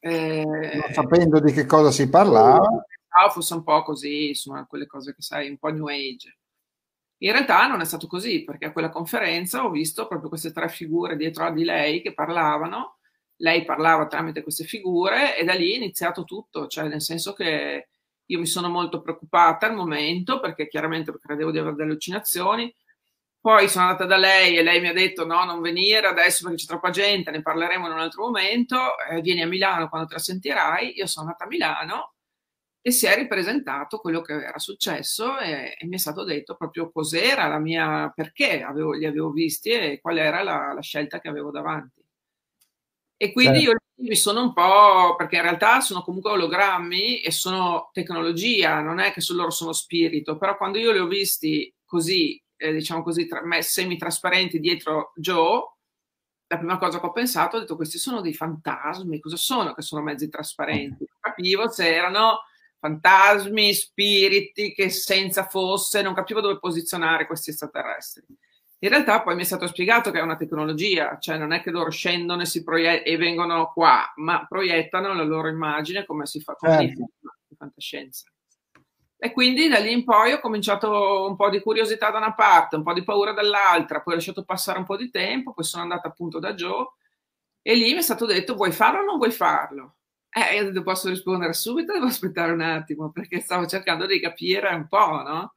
eh, 0.00 0.42
non 0.46 0.92
sapendo 0.92 1.40
di 1.40 1.52
che 1.52 1.66
cosa 1.66 1.90
si 1.90 2.08
parlava, 2.08 2.86
fosse 3.30 3.52
un 3.52 3.62
po' 3.62 3.82
così, 3.82 4.28
insomma, 4.28 4.64
quelle 4.64 4.86
cose 4.86 5.14
che 5.14 5.20
sai, 5.20 5.50
un 5.50 5.58
po' 5.58 5.68
new 5.68 5.88
age. 5.88 6.38
In 7.18 7.32
realtà 7.32 7.66
non 7.66 7.82
è 7.82 7.84
stato 7.84 8.06
così, 8.06 8.44
perché 8.44 8.64
a 8.64 8.72
quella 8.72 8.88
conferenza 8.88 9.62
ho 9.62 9.70
visto 9.70 10.06
proprio 10.06 10.30
queste 10.30 10.52
tre 10.52 10.70
figure 10.70 11.14
dietro 11.14 11.50
di 11.50 11.64
lei 11.64 12.00
che 12.00 12.14
parlavano, 12.14 12.95
lei 13.36 13.64
parlava 13.64 14.06
tramite 14.06 14.42
queste 14.42 14.64
figure 14.64 15.36
e 15.36 15.44
da 15.44 15.54
lì 15.54 15.72
è 15.72 15.76
iniziato 15.76 16.24
tutto, 16.24 16.66
cioè 16.66 16.88
nel 16.88 17.02
senso 17.02 17.32
che 17.32 17.88
io 18.24 18.38
mi 18.38 18.46
sono 18.46 18.68
molto 18.68 19.00
preoccupata 19.00 19.66
al 19.66 19.74
momento 19.74 20.40
perché 20.40 20.68
chiaramente 20.68 21.12
credevo 21.18 21.50
di 21.50 21.58
avere 21.58 21.74
delle 21.76 21.90
allucinazioni, 21.90 22.74
poi 23.46 23.68
sono 23.68 23.86
andata 23.86 24.06
da 24.06 24.16
lei 24.16 24.56
e 24.56 24.62
lei 24.64 24.80
mi 24.80 24.88
ha 24.88 24.92
detto 24.92 25.24
no, 25.24 25.44
non 25.44 25.60
venire 25.60 26.08
adesso 26.08 26.42
perché 26.42 26.62
c'è 26.62 26.66
troppa 26.66 26.90
gente, 26.90 27.30
ne 27.30 27.42
parleremo 27.42 27.86
in 27.86 27.92
un 27.92 28.00
altro 28.00 28.24
momento, 28.24 28.76
eh, 29.08 29.20
vieni 29.20 29.42
a 29.42 29.46
Milano 29.46 29.88
quando 29.88 30.08
te 30.08 30.14
la 30.14 30.20
sentirai. 30.20 30.96
Io 30.96 31.06
sono 31.06 31.26
andata 31.26 31.44
a 31.44 31.46
Milano 31.46 32.14
e 32.80 32.90
si 32.90 33.06
è 33.06 33.14
ripresentato 33.14 33.98
quello 33.98 34.20
che 34.20 34.32
era 34.32 34.58
successo 34.58 35.38
e, 35.38 35.76
e 35.78 35.86
mi 35.86 35.94
è 35.94 35.98
stato 35.98 36.24
detto 36.24 36.56
proprio 36.56 36.90
cos'era 36.90 37.46
la 37.46 37.58
mia, 37.58 38.10
perché 38.14 38.62
avevo, 38.62 38.92
li 38.92 39.06
avevo 39.06 39.30
visti 39.30 39.70
e 39.70 40.00
qual 40.00 40.18
era 40.18 40.42
la, 40.42 40.72
la 40.72 40.82
scelta 40.82 41.20
che 41.20 41.28
avevo 41.28 41.50
davanti. 41.52 42.05
E 43.16 43.32
quindi 43.32 43.60
certo. 43.60 43.82
io 43.96 44.08
mi 44.08 44.16
sono 44.16 44.42
un 44.42 44.52
po', 44.52 45.14
perché 45.16 45.36
in 45.36 45.42
realtà 45.42 45.80
sono 45.80 46.02
comunque 46.02 46.32
ologrammi 46.32 47.20
e 47.20 47.30
sono 47.30 47.90
tecnologia, 47.92 48.80
non 48.80 48.98
è 48.98 49.12
che 49.12 49.22
loro 49.30 49.50
sono 49.50 49.72
spirito, 49.72 50.36
però 50.36 50.56
quando 50.56 50.78
io 50.78 50.92
li 50.92 50.98
ho 50.98 51.06
visti 51.06 51.72
così 51.84 52.40
eh, 52.56 52.72
diciamo 52.72 53.02
così, 53.02 53.26
tra, 53.26 53.42
semi-trasparenti 53.60 54.58
dietro 54.58 55.12
Joe, 55.16 55.74
la 56.48 56.58
prima 56.58 56.78
cosa 56.78 57.00
che 57.00 57.06
ho 57.06 57.12
pensato, 57.12 57.56
ho 57.56 57.60
detto 57.60 57.76
questi 57.76 57.98
sono 57.98 58.20
dei 58.20 58.34
fantasmi, 58.34 59.20
cosa 59.20 59.36
sono 59.36 59.74
che 59.74 59.82
sono 59.82 60.02
mezzi 60.02 60.28
trasparenti? 60.28 61.04
Non 61.08 61.18
capivo 61.20 61.68
se 61.68 61.92
erano 61.92 62.42
fantasmi, 62.78 63.74
spiriti, 63.74 64.72
che 64.72 64.90
senza 64.90 65.46
fosse, 65.46 66.02
non 66.02 66.14
capivo 66.14 66.40
dove 66.40 66.58
posizionare 66.58 67.26
questi 67.26 67.50
extraterrestri. 67.50 68.24
In 68.78 68.90
realtà 68.90 69.22
poi 69.22 69.34
mi 69.34 69.42
è 69.42 69.44
stato 69.44 69.66
spiegato 69.66 70.10
che 70.10 70.18
è 70.18 70.22
una 70.22 70.36
tecnologia, 70.36 71.18
cioè 71.18 71.38
non 71.38 71.52
è 71.52 71.62
che 71.62 71.70
loro 71.70 71.90
scendono 71.90 72.42
e, 72.42 72.62
proiett- 72.62 73.06
e 73.06 73.16
vengono 73.16 73.72
qua, 73.72 74.12
ma 74.16 74.44
proiettano 74.46 75.14
la 75.14 75.22
loro 75.22 75.48
immagine 75.48 76.04
come 76.04 76.26
si 76.26 76.40
fa 76.40 76.54
con 76.54 76.70
certo. 76.70 77.08
di 77.48 77.56
fantascienza. 77.56 78.30
E 79.18 79.32
quindi 79.32 79.66
da 79.68 79.78
lì 79.78 79.92
in 79.92 80.04
poi 80.04 80.32
ho 80.32 80.40
cominciato 80.40 81.26
un 81.26 81.36
po' 81.36 81.48
di 81.48 81.60
curiosità 81.60 82.10
da 82.10 82.18
una 82.18 82.34
parte, 82.34 82.76
un 82.76 82.82
po' 82.82 82.92
di 82.92 83.02
paura 83.02 83.32
dall'altra, 83.32 84.02
poi 84.02 84.12
ho 84.12 84.16
lasciato 84.16 84.44
passare 84.44 84.78
un 84.78 84.84
po' 84.84 84.96
di 84.96 85.10
tempo, 85.10 85.54
poi 85.54 85.64
sono 85.64 85.82
andata 85.82 86.08
appunto 86.08 86.38
da 86.38 86.52
Joe 86.52 86.86
e 87.62 87.74
lì 87.74 87.92
mi 87.92 87.98
è 87.98 88.02
stato 88.02 88.26
detto 88.26 88.54
vuoi 88.54 88.72
farlo 88.72 89.00
o 89.00 89.04
non 89.04 89.16
vuoi 89.16 89.32
farlo? 89.32 89.96
Eh, 90.28 90.62
io 90.62 90.82
posso 90.82 91.08
rispondere 91.08 91.54
subito, 91.54 91.94
devo 91.94 92.06
aspettare 92.06 92.52
un 92.52 92.60
attimo 92.60 93.10
perché 93.10 93.40
stavo 93.40 93.66
cercando 93.66 94.04
di 94.04 94.20
capire 94.20 94.74
un 94.74 94.86
po', 94.86 95.22
no? 95.22 95.55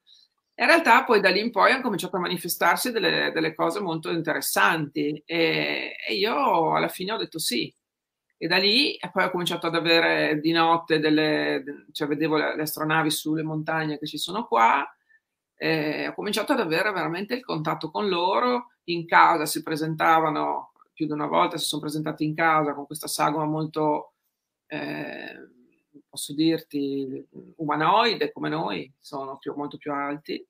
In 0.59 0.65
realtà 0.65 1.05
poi 1.05 1.21
da 1.21 1.29
lì 1.29 1.39
in 1.39 1.51
poi 1.51 1.71
hanno 1.71 1.81
cominciato 1.81 2.17
a 2.17 2.19
manifestarsi 2.19 2.91
delle, 2.91 3.31
delle 3.31 3.55
cose 3.55 3.79
molto 3.79 4.11
interessanti 4.11 5.23
e, 5.25 5.95
e 6.05 6.13
io 6.15 6.75
alla 6.75 6.89
fine 6.89 7.13
ho 7.13 7.17
detto 7.17 7.39
sì, 7.39 7.73
e 8.37 8.47
da 8.47 8.57
lì 8.57 8.95
e 8.95 9.09
poi 9.09 9.23
ho 9.23 9.31
cominciato 9.31 9.67
ad 9.67 9.75
avere 9.75 10.39
di 10.41 10.51
notte 10.51 10.99
delle, 10.99 11.85
cioè 11.93 12.09
vedevo 12.09 12.35
le, 12.37 12.57
le 12.57 12.61
astronavi 12.63 13.09
sulle 13.09 13.41
montagne 13.43 13.97
che 13.97 14.05
ci 14.05 14.17
sono 14.17 14.47
qua, 14.47 14.85
eh, 15.55 16.07
ho 16.09 16.13
cominciato 16.13 16.51
ad 16.53 16.59
avere 16.59 16.91
veramente 16.91 17.35
il 17.35 17.43
contatto 17.45 17.89
con 17.89 18.09
loro, 18.09 18.73
in 18.85 19.05
casa 19.05 19.45
si 19.45 19.63
presentavano, 19.63 20.71
più 20.93 21.05
di 21.05 21.13
una 21.13 21.27
volta 21.27 21.57
si 21.57 21.65
sono 21.65 21.81
presentati 21.81 22.25
in 22.25 22.35
casa 22.35 22.73
con 22.73 22.85
questa 22.85 23.07
sagoma 23.07 23.45
molto, 23.45 24.13
eh, 24.67 25.18
posso 26.09 26.33
dirti, 26.33 27.27
umanoide 27.57 28.31
come 28.31 28.49
noi, 28.49 28.91
sono 28.99 29.37
più, 29.37 29.53
molto 29.55 29.77
più 29.77 29.93
alti. 29.93 30.45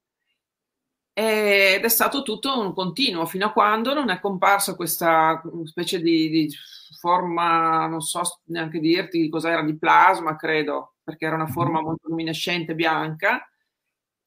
Ed 1.13 1.83
è 1.83 1.89
stato 1.89 2.21
tutto 2.23 2.59
un 2.59 2.73
continuo 2.73 3.25
fino 3.25 3.47
a 3.47 3.51
quando 3.51 3.93
non 3.93 4.09
è 4.09 4.21
comparsa 4.21 4.75
questa 4.75 5.41
specie 5.65 6.01
di, 6.01 6.29
di 6.29 6.49
forma, 6.97 7.87
non 7.87 8.01
so 8.01 8.21
neanche 8.45 8.79
dirti 8.79 9.27
cos'era, 9.27 9.61
di 9.63 9.77
plasma, 9.77 10.37
credo, 10.37 10.95
perché 11.03 11.25
era 11.25 11.35
una 11.35 11.47
forma 11.47 11.81
molto 11.81 12.07
luminescente, 12.07 12.73
bianca, 12.73 13.45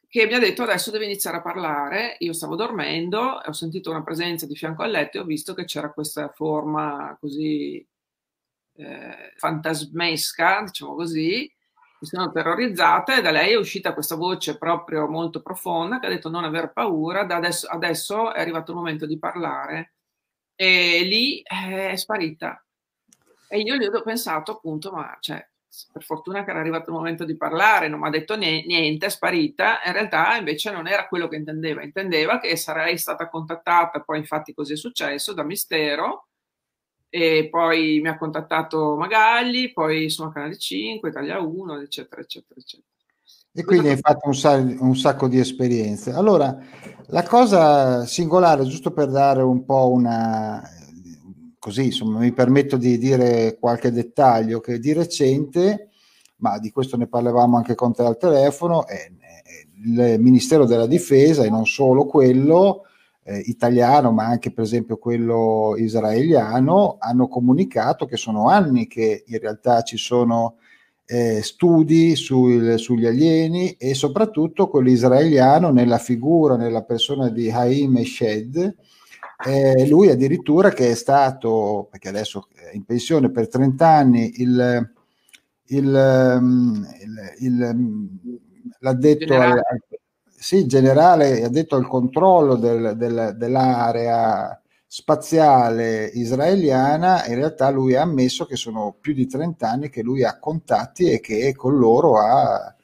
che 0.07 0.27
mi 0.27 0.35
ha 0.35 0.39
detto 0.39 0.63
adesso 0.65 0.91
devi 0.91 1.07
iniziare 1.07 1.39
a 1.39 1.43
parlare. 1.43 2.17
Io 2.19 2.35
stavo 2.35 2.55
dormendo 2.55 3.19
ho 3.19 3.53
sentito 3.53 3.91
una 3.91 4.03
presenza 4.03 4.47
di 4.47 4.55
fianco 4.55 4.83
al 4.83 4.91
letto 4.91 5.17
e 5.17 5.21
ho 5.21 5.25
visto 5.25 5.55
che 5.55 5.65
c'era 5.65 5.91
questa 5.91 6.29
forma 6.29 7.17
così 7.19 7.83
eh, 8.75 9.33
fantasmesca, 9.37 10.63
diciamo 10.65 10.95
così. 10.95 11.51
Mi 12.01 12.09
sono 12.09 12.33
terrorizzata 12.33 13.17
e 13.17 13.23
da 13.23 13.31
lei 13.31 13.53
è 13.53 13.57
uscita 13.57 13.95
questa 13.95 14.17
voce 14.17 14.59
proprio 14.59 15.07
molto 15.07 15.41
profonda 15.41 16.01
che 16.01 16.07
ha 16.07 16.09
detto 16.09 16.29
non 16.29 16.43
aver 16.45 16.73
paura, 16.73 17.25
da 17.25 17.37
adesso, 17.37 17.69
adesso 17.69 18.33
è 18.35 18.41
arrivato 18.41 18.73
il 18.73 18.77
momento 18.79 19.07
di 19.07 19.19
parlare 19.19 19.95
e 20.57 21.03
lì 21.05 21.41
eh, 21.43 21.91
è 21.91 21.97
sparita. 21.97 22.65
E 23.49 23.61
io 23.61 23.77
gli 23.77 23.85
ho 23.85 24.03
pensato 24.03 24.53
appunto, 24.53 24.91
ma 24.91 25.17
cioè, 25.21 25.47
per 25.93 26.03
fortuna 26.03 26.45
che 26.45 26.51
era 26.51 26.61
arrivato 26.61 26.91
il 26.91 26.97
momento 26.97 27.25
di 27.25 27.37
parlare, 27.37 27.89
non 27.89 28.01
mi 28.01 28.07
ha 28.09 28.11
detto 28.11 28.37
niente, 28.37 29.07
è 29.07 29.09
sparita. 29.09 29.81
In 29.85 29.93
realtà 29.93 30.37
invece 30.37 30.71
non 30.71 30.87
era 30.87 31.07
quello 31.07 31.29
che 31.29 31.37
intendeva, 31.37 31.83
intendeva 31.83 32.41
che 32.41 32.57
sarei 32.57 32.99
stata 32.99 33.29
contattata, 33.29 34.01
poi 34.01 34.19
infatti 34.19 34.55
così 34.55 34.73
è 34.73 34.77
successo, 34.77 35.33
da 35.35 35.45
Mistero, 35.45 36.29
e 37.15 37.49
poi 37.51 38.01
mi 38.01 38.09
ha 38.09 38.17
contattato 38.17 38.97
Magalli, 38.97 39.71
poi 39.71 40.09
sono 40.09 40.31
a 40.31 40.33
Canale 40.33 40.57
5, 40.57 41.11
Italia 41.11 41.41
1, 41.41 41.81
eccetera, 41.83 42.23
eccetera, 42.23 42.59
eccetera. 42.59 42.89
E 43.53 43.65
quindi 43.65 43.89
hai 43.89 43.99
fatto 43.99 44.31
un, 44.31 44.77
un, 44.81 44.97
sacco 44.97 45.29
di 45.29 45.39
esperienze. 45.39 46.13
Allora, 46.13 46.57
la 47.09 47.23
cosa 47.25 48.07
singolare, 48.07 48.65
giusto 48.65 48.93
per 48.93 49.11
dare 49.11 49.43
un 49.43 49.63
po' 49.67 49.91
una... 49.91 50.63
così, 51.59 51.85
insomma, 51.85 52.19
mi 52.19 52.33
permetto 52.33 52.79
di 52.79 52.97
dire 52.97 53.59
qualche 53.61 53.93
dettaglio, 53.93 54.61
che 54.61 54.79
di 54.79 54.95
recente, 54.95 55.91
ma 56.37 56.59
di 56.59 56.71
questo 56.71 56.97
ne 56.97 57.09
parlavamo 57.09 57.59
anche 57.59 57.75
con 57.75 57.93
te 57.93 58.05
al 58.05 58.17
telefono, 58.17 58.87
è, 58.87 59.11
il 59.85 60.17
Ministero 60.19 60.65
della 60.65 60.87
Difesa, 60.87 61.45
e 61.45 61.51
non 61.51 61.67
solo 61.67 62.07
quello, 62.07 62.87
eh, 63.25 63.39
italiano, 63.47 64.11
ma 64.13 64.27
anche 64.27 64.53
per 64.53 64.65
esempio 64.65 64.97
quello 64.97 65.75
israeliano, 65.77 66.97
hanno 66.99 67.29
comunicato 67.29 68.07
che 68.07 68.17
sono 68.17 68.49
anni 68.49 68.87
che 68.87 69.25
in 69.27 69.39
realtà 69.39 69.83
ci 69.83 69.97
sono 69.97 70.57
eh, 71.05 71.43
studi 71.43 72.17
sul, 72.17 72.79
sugli 72.79 73.07
alieni 73.07 73.73
e 73.73 73.95
soprattutto 73.95 74.69
quello 74.69 74.91
israeliano 74.91 75.71
nella 75.71 75.99
figura, 75.99 76.57
nella 76.57 76.83
persona 76.83 77.29
di 77.29 77.51
Haim 77.51 77.97
Eshed, 77.99 78.77
eh, 79.45 79.89
lui 79.89 80.09
addirittura 80.09 80.71
che 80.71 80.91
è 80.91 80.95
stato, 80.95 81.89
perché 81.91 82.09
adesso 82.09 82.49
è 82.55 82.75
in 82.75 82.85
pensione 82.85 83.31
per 83.31 83.49
30 83.49 83.87
anni, 83.87 84.33
il, 84.37 84.91
il, 85.67 86.39
mm, 86.41 86.75
il, 86.85 87.35
il 87.41 87.71
mm, 87.75 88.07
l'addetto 88.81 89.27
generale. 89.27 89.63
Al, 89.69 89.83
sì, 90.43 90.67
generale, 90.67 91.45
addetto 91.45 91.77
al 91.77 91.87
controllo 91.87 92.57
del, 92.57 92.95
del, 92.97 93.37
dell'area 93.37 94.61
spaziale 94.85 96.07
israeliana, 96.07 97.25
in 97.27 97.37
realtà 97.37 97.71
lui 97.71 97.95
ha 97.95 98.03
ammesso 98.03 98.45
che 98.45 98.57
sono 98.57 98.97
più 99.01 99.15
di 99.15 99.29
30 99.29 99.71
anni 99.71 99.89
che 99.89 100.03
lui 100.03 100.25
ha 100.25 100.41
contatti 100.41 101.13
e 101.13 101.21
che 101.21 101.55
con 101.55 101.79
loro 101.79 102.19
ha 102.19 102.75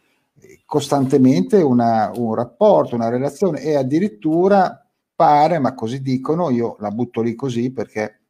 costantemente 0.64 1.60
una, 1.60 2.12
un 2.14 2.32
rapporto, 2.36 2.94
una 2.94 3.08
relazione 3.08 3.60
e 3.60 3.74
addirittura 3.74 4.86
pare, 5.16 5.58
ma 5.58 5.74
così 5.74 6.00
dicono, 6.00 6.50
io 6.50 6.76
la 6.78 6.92
butto 6.92 7.22
lì 7.22 7.34
così 7.34 7.72
perché 7.72 8.20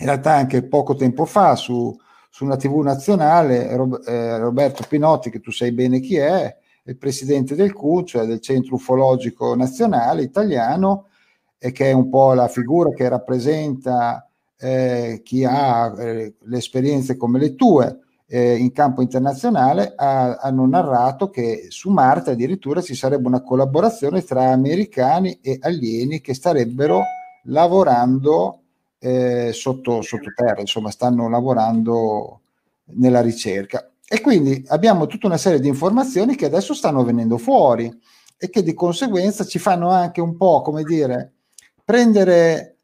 in 0.00 0.06
realtà 0.06 0.34
anche 0.34 0.64
poco 0.64 0.96
tempo 0.96 1.24
fa 1.24 1.54
su, 1.54 1.96
su 2.28 2.44
una 2.44 2.56
tv 2.56 2.80
nazionale 2.80 3.68
eh, 3.68 4.38
Roberto 4.38 4.84
Pinotti, 4.88 5.30
che 5.30 5.38
tu 5.38 5.52
sai 5.52 5.70
bene 5.70 6.00
chi 6.00 6.16
è, 6.16 6.64
il 6.86 6.96
presidente 6.96 7.54
del 7.54 7.72
CUN, 7.72 8.06
cioè 8.06 8.26
del 8.26 8.40
Centro 8.40 8.76
Ufologico 8.76 9.54
Nazionale 9.54 10.22
Italiano, 10.22 11.06
e 11.58 11.72
che 11.72 11.90
è 11.90 11.92
un 11.92 12.08
po' 12.08 12.32
la 12.32 12.48
figura 12.48 12.90
che 12.90 13.08
rappresenta 13.08 14.28
eh, 14.58 15.20
chi 15.24 15.44
ha 15.44 15.94
eh, 15.98 16.34
le 16.38 16.56
esperienze 16.56 17.16
come 17.16 17.38
le 17.38 17.54
tue 17.54 18.00
eh, 18.28 18.56
in 18.56 18.72
campo 18.72 19.02
internazionale, 19.02 19.94
ha, 19.96 20.36
hanno 20.36 20.66
narrato 20.66 21.30
che 21.30 21.66
su 21.68 21.90
Marte 21.90 22.32
addirittura 22.32 22.80
ci 22.80 22.94
sarebbe 22.94 23.26
una 23.26 23.42
collaborazione 23.42 24.22
tra 24.22 24.50
americani 24.50 25.38
e 25.42 25.58
alieni 25.60 26.20
che 26.20 26.34
starebbero 26.34 27.02
lavorando 27.44 28.60
eh, 28.98 29.50
sotto, 29.52 30.02
sottoterra, 30.02 30.60
insomma 30.60 30.90
stanno 30.90 31.28
lavorando 31.28 32.40
nella 32.94 33.20
ricerca. 33.20 33.88
E 34.08 34.20
quindi 34.20 34.62
abbiamo 34.68 35.06
tutta 35.06 35.26
una 35.26 35.36
serie 35.36 35.58
di 35.58 35.66
informazioni 35.66 36.36
che 36.36 36.46
adesso 36.46 36.74
stanno 36.74 37.02
venendo 37.02 37.38
fuori 37.38 37.92
e 38.38 38.50
che 38.50 38.62
di 38.62 38.72
conseguenza 38.72 39.44
ci 39.44 39.58
fanno 39.58 39.90
anche 39.90 40.20
un 40.20 40.36
po', 40.36 40.62
come 40.62 40.84
dire, 40.84 41.32
prendere 41.84 42.76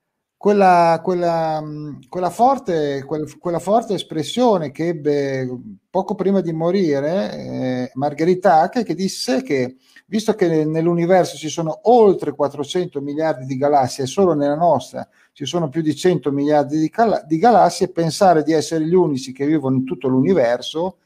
quella, 0.43 1.01
quella, 1.05 1.63
quella, 2.09 2.31
forte, 2.31 3.05
quella, 3.05 3.61
forte, 3.61 3.95
espressione 3.95 4.73
che 4.73 4.89
ebbe 4.89 5.49
poco 5.89 6.17
prima 6.17 6.41
di 6.41 6.53
morire 6.53 7.33
eh, 7.33 7.91
Margherita 7.95 8.63
Hack 8.63 8.83
che 8.83 8.97
disse 8.97 9.45
che 9.45 9.77
visto 10.07 10.35
che 10.35 10.65
nell'universo 10.65 11.37
ci 11.37 11.49
sono 11.49 11.83
oltre 11.85 12.35
400 12.35 13.01
miliardi 13.01 13.47
di 13.47 13.57
galassie 13.57 14.03
e 14.03 14.09
solo 14.09 14.35
nella 14.35 14.57
nostra 14.57 15.09
ci 15.33 15.47
sono 15.47 15.69
più 15.69 15.81
di 15.81 15.95
100 15.95 16.33
miliardi 16.33 16.77
di, 16.77 16.91
cal- 16.91 17.23
di 17.25 17.39
galassie, 17.39 17.93
pensare 17.93 18.43
di 18.43 18.53
essere 18.53 18.85
gli 18.85 18.95
unici 18.95 19.31
che 19.31 19.47
vivono 19.47 19.77
in 19.77 19.85
tutto 19.85 20.09
l'universo, 20.09 20.97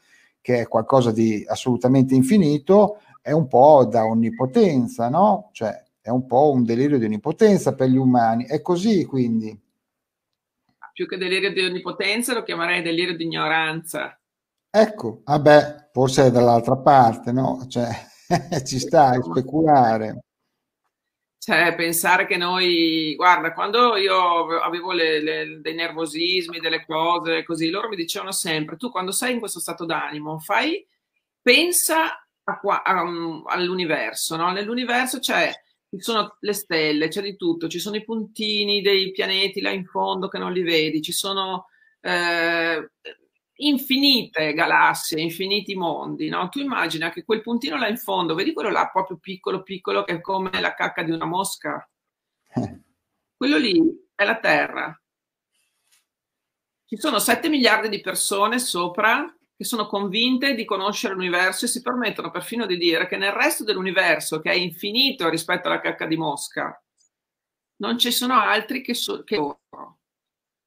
che 0.47 0.61
è 0.61 0.67
qualcosa 0.69 1.11
di 1.11 1.43
assolutamente 1.45 2.15
infinito, 2.15 3.01
è 3.21 3.33
un 3.33 3.49
po' 3.49 3.83
da 3.83 4.05
onnipotenza, 4.05 5.09
no? 5.09 5.49
Cioè, 5.51 5.83
è 5.99 6.07
un 6.07 6.25
po' 6.25 6.51
un 6.51 6.63
delirio 6.63 6.97
di 6.97 7.03
onnipotenza 7.03 7.75
per 7.75 7.89
gli 7.89 7.97
umani. 7.97 8.45
È 8.45 8.61
così 8.61 9.03
quindi. 9.03 9.59
Più 10.93 11.05
che 11.05 11.17
delirio 11.17 11.51
di 11.51 11.65
onnipotenza 11.65 12.33
lo 12.33 12.43
chiamerei 12.43 12.81
delirio 12.81 13.17
di 13.17 13.25
ignoranza. 13.25 14.17
Ecco, 14.69 15.19
vabbè, 15.25 15.89
forse 15.91 16.27
è 16.27 16.31
dall'altra 16.31 16.77
parte, 16.77 17.33
no? 17.33 17.65
Cioè, 17.67 17.89
ci 18.63 18.79
sta 18.79 19.09
a 19.09 19.21
speculare. 19.21 20.26
Cioè, 21.47 21.75
pensare 21.75 22.25
che 22.25 22.35
noi, 22.35 23.15
guarda, 23.15 23.53
quando 23.53 23.95
io 23.95 24.59
avevo 24.59 24.91
le, 24.91 25.21
le, 25.21 25.61
dei 25.61 25.75
nervosismi, 25.75 26.59
delle 26.59 26.85
cose 26.85 27.45
così, 27.45 27.69
loro 27.69 27.87
mi 27.87 27.95
dicevano 27.95 28.33
sempre, 28.33 28.75
tu 28.75 28.91
quando 28.91 29.13
sei 29.13 29.31
in 29.31 29.39
questo 29.39 29.61
stato 29.61 29.85
d'animo, 29.85 30.39
fai, 30.39 30.85
pensa 31.41 32.21
a, 32.43 32.59
a, 32.83 33.01
um, 33.01 33.43
all'universo, 33.47 34.35
no? 34.35 34.51
Nell'universo 34.51 35.19
c'è 35.19 35.49
ci 35.89 36.01
sono 36.01 36.35
le 36.41 36.51
stelle, 36.51 37.07
c'è 37.07 37.21
di 37.21 37.37
tutto, 37.37 37.69
ci 37.69 37.79
sono 37.79 37.95
i 37.95 38.03
puntini 38.03 38.81
dei 38.81 39.11
pianeti 39.13 39.61
là 39.61 39.69
in 39.69 39.85
fondo 39.85 40.27
che 40.27 40.39
non 40.39 40.51
li 40.51 40.63
vedi, 40.63 41.01
ci 41.01 41.13
sono 41.13 41.67
eh, 42.01 42.91
infinite 43.57 44.53
galassie, 44.53 45.21
infiniti 45.21 45.75
mondi, 45.75 46.29
no? 46.29 46.49
Tu 46.49 46.59
immagina 46.59 47.09
che 47.09 47.23
quel 47.23 47.41
puntino 47.41 47.77
là 47.77 47.87
in 47.87 47.97
fondo, 47.97 48.35
vedi 48.35 48.53
quello 48.53 48.69
là 48.69 48.89
proprio 48.89 49.17
piccolo 49.17 49.63
piccolo 49.63 50.03
che 50.03 50.13
è 50.13 50.21
come 50.21 50.49
la 50.59 50.73
cacca 50.73 51.03
di 51.03 51.11
una 51.11 51.25
mosca? 51.25 51.87
Quello 53.37 53.57
lì 53.57 53.79
è 54.15 54.25
la 54.25 54.39
Terra. 54.39 54.99
Ci 56.85 56.97
sono 56.97 57.19
7 57.19 57.49
miliardi 57.49 57.89
di 57.89 58.01
persone 58.01 58.57
sopra 58.57 59.31
che 59.55 59.63
sono 59.63 59.87
convinte 59.87 60.53
di 60.53 60.65
conoscere 60.65 61.15
l'universo 61.15 61.65
e 61.65 61.67
si 61.67 61.81
permettono 61.81 62.31
perfino 62.31 62.65
di 62.65 62.77
dire 62.77 63.07
che 63.07 63.17
nel 63.17 63.31
resto 63.31 63.63
dell'universo, 63.63 64.39
che 64.39 64.51
è 64.51 64.55
infinito 64.55 65.29
rispetto 65.29 65.67
alla 65.67 65.81
cacca 65.81 66.05
di 66.05 66.15
mosca, 66.15 66.79
non 67.77 67.97
ci 67.97 68.11
sono 68.11 68.39
altri 68.39 68.81
che, 68.81 68.93
so- 68.93 69.23
che 69.23 69.35
loro. 69.35 69.99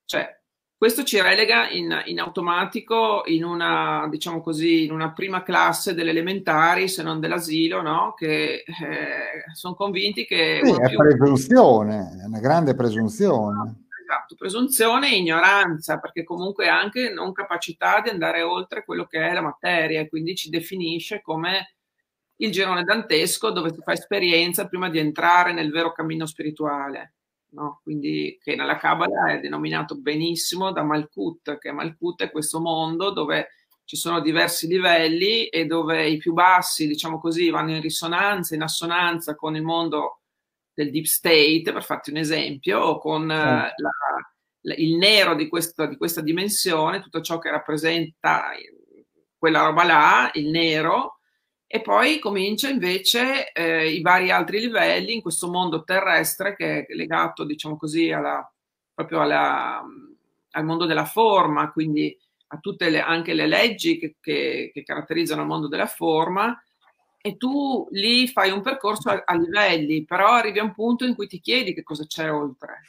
Cioè, 0.04 0.39
questo 0.81 1.03
ci 1.03 1.21
relega 1.21 1.69
in, 1.69 1.95
in, 2.07 2.21
automatico 2.21 3.21
in 3.27 3.45
una, 3.45 4.09
diciamo 4.09 4.41
così, 4.41 4.85
in 4.87 4.93
una 4.93 5.13
prima 5.13 5.43
classe 5.43 5.93
delle 5.93 6.09
elementari, 6.09 6.89
se 6.89 7.03
non 7.03 7.21
dell'asilo, 7.21 7.83
no? 7.83 8.15
Che 8.17 8.65
eh, 8.65 9.53
sono 9.53 9.75
convinti 9.75 10.25
che... 10.25 10.63
Sì, 10.65 10.71
è 10.71 10.89
più... 10.89 10.97
presunzione, 10.97 12.19
è 12.23 12.25
una 12.25 12.41
grande 12.41 12.75
presunzione 12.75 13.89
esatto, 14.11 14.37
presunzione 14.37 15.13
e 15.13 15.19
ignoranza, 15.19 15.99
perché 15.99 16.25
comunque 16.25 16.69
anche 16.69 17.11
non 17.11 17.35
capacità 17.35 18.01
di 18.01 18.09
andare 18.09 18.41
oltre 18.41 18.83
quello 18.83 19.05
che 19.05 19.21
è 19.21 19.35
la 19.35 19.43
materia 19.43 20.01
e 20.01 20.09
quindi 20.09 20.35
ci 20.35 20.49
definisce 20.49 21.21
come 21.21 21.75
il 22.37 22.51
girone 22.51 22.85
dantesco 22.85 23.51
dove 23.51 23.71
si 23.71 23.83
fa 23.85 23.93
esperienza 23.93 24.67
prima 24.67 24.89
di 24.89 24.99
entrare 24.99 25.53
nel 25.53 25.71
vero 25.71 25.93
cammino 25.93 26.25
spirituale. 26.25 27.17
No? 27.52 27.80
Quindi 27.83 28.38
che 28.40 28.55
nella 28.55 28.77
Kabbalah 28.77 29.33
è 29.33 29.40
denominato 29.40 29.96
benissimo 29.96 30.70
da 30.72 30.83
Malkut, 30.83 31.59
che 31.59 31.72
Malkut 31.72 32.22
è 32.22 32.31
questo 32.31 32.61
mondo 32.61 33.11
dove 33.11 33.48
ci 33.85 33.96
sono 33.96 34.20
diversi 34.20 34.68
livelli 34.68 35.48
e 35.48 35.66
dove 35.66 36.09
i 36.09 36.16
più 36.16 36.33
bassi, 36.33 36.87
diciamo 36.87 37.18
così, 37.18 37.51
vanno 37.51 37.72
in 37.72 37.81
risonanza, 37.81 38.55
in 38.55 38.62
assonanza 38.62 39.35
con 39.35 39.57
il 39.57 39.62
mondo 39.62 40.20
del 40.72 40.92
deep 40.92 41.07
state, 41.07 41.72
per 41.72 41.83
farti 41.83 42.11
un 42.11 42.18
esempio, 42.18 42.79
o 42.79 42.98
con 42.98 43.29
eh, 43.29 43.35
la, 43.35 43.72
la, 44.61 44.75
il 44.77 44.96
nero 44.96 45.35
di, 45.35 45.48
questo, 45.48 45.87
di 45.87 45.96
questa 45.96 46.20
dimensione, 46.20 47.01
tutto 47.01 47.20
ciò 47.20 47.38
che 47.38 47.51
rappresenta 47.51 48.51
quella 49.37 49.64
roba 49.64 49.85
là, 49.85 50.31
il 50.35 50.51
nero, 50.51 51.19
e 51.72 51.80
poi 51.83 52.18
comincia 52.18 52.68
invece 52.68 53.52
eh, 53.52 53.92
i 53.92 54.00
vari 54.00 54.33
altri 54.33 54.59
livelli 54.59 55.14
in 55.14 55.22
questo 55.22 55.48
mondo 55.48 55.85
terrestre 55.85 56.56
che 56.56 56.85
è 56.85 56.94
legato, 56.94 57.44
diciamo 57.44 57.76
così, 57.76 58.11
alla, 58.11 58.52
proprio 58.92 59.20
alla, 59.20 59.80
al 60.50 60.64
mondo 60.64 60.85
della 60.85 61.04
forma, 61.04 61.70
quindi 61.70 62.18
a 62.48 62.59
tutte 62.59 62.90
le, 62.90 63.00
anche 63.00 63.35
le 63.35 63.46
leggi 63.46 63.98
che, 63.98 64.16
che, 64.20 64.72
che 64.74 64.83
caratterizzano 64.83 65.42
il 65.42 65.46
mondo 65.46 65.68
della 65.68 65.87
forma, 65.87 66.61
e 67.20 67.37
tu 67.37 67.87
lì 67.92 68.26
fai 68.26 68.50
un 68.50 68.62
percorso 68.62 69.09
a, 69.09 69.22
a, 69.24 69.37
livelli, 69.37 70.04
però 70.04 70.33
arrivi 70.33 70.59
a 70.59 70.64
un 70.64 70.72
punto 70.72 71.04
in 71.04 71.14
cui 71.14 71.28
ti 71.28 71.38
chiedi 71.38 71.72
che 71.72 71.85
cosa 71.85 72.04
c'è 72.04 72.33
oltre, 72.33 72.80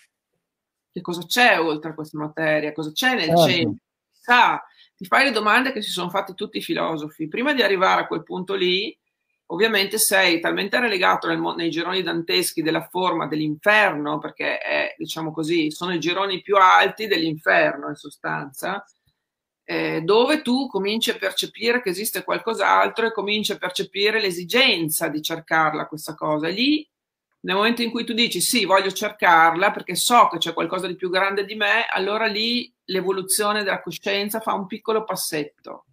che 0.91 1.01
cosa 1.01 1.23
c'è 1.23 1.59
oltre 1.59 1.91
a 1.91 1.93
questa 1.93 2.17
materia, 2.17 2.73
cosa 2.73 2.91
c'è 2.91 3.13
nel 3.13 3.25
certo. 3.25 3.43
cielo, 3.43 3.75
sa, 4.09 4.59
ti 5.01 5.07
fai 5.07 5.23
le 5.23 5.31
domande 5.31 5.71
che 5.71 5.81
si 5.81 5.89
sono 5.89 6.11
fatti 6.11 6.35
tutti 6.35 6.59
i 6.59 6.61
filosofi. 6.61 7.27
Prima 7.27 7.53
di 7.53 7.63
arrivare 7.63 8.01
a 8.01 8.05
quel 8.07 8.21
punto 8.21 8.53
lì, 8.53 8.95
ovviamente 9.47 9.97
sei 9.97 10.39
talmente 10.39 10.79
relegato 10.79 11.27
nel, 11.27 11.41
nei 11.57 11.71
gironi 11.71 12.03
danteschi 12.03 12.61
della 12.61 12.87
forma 12.87 13.25
dell'inferno, 13.25 14.19
perché 14.19 14.59
è, 14.59 14.93
diciamo 14.95 15.31
così, 15.31 15.71
sono 15.71 15.91
i 15.91 15.99
gironi 15.99 16.43
più 16.43 16.55
alti 16.55 17.07
dell'inferno 17.07 17.87
in 17.87 17.95
sostanza, 17.95 18.85
eh, 19.63 20.01
dove 20.01 20.43
tu 20.43 20.67
cominci 20.67 21.09
a 21.09 21.17
percepire 21.17 21.81
che 21.81 21.89
esiste 21.89 22.23
qualcos'altro 22.23 23.07
e 23.07 23.11
cominci 23.11 23.53
a 23.53 23.57
percepire 23.57 24.21
l'esigenza 24.21 25.07
di 25.07 25.23
cercarla 25.23 25.87
questa 25.87 26.13
cosa. 26.13 26.47
Lì, 26.47 26.87
nel 27.39 27.55
momento 27.55 27.81
in 27.81 27.89
cui 27.89 28.03
tu 28.03 28.13
dici 28.13 28.39
sì, 28.39 28.65
voglio 28.65 28.91
cercarla 28.91 29.71
perché 29.71 29.95
so 29.95 30.27
che 30.27 30.37
c'è 30.37 30.53
qualcosa 30.53 30.85
di 30.85 30.95
più 30.95 31.09
grande 31.09 31.43
di 31.43 31.55
me, 31.55 31.87
allora 31.89 32.27
lì 32.27 32.71
l'evoluzione 32.91 33.63
della 33.63 33.81
coscienza 33.81 34.39
fa 34.39 34.53
un 34.53 34.67
piccolo 34.67 35.03
passetto. 35.03 35.85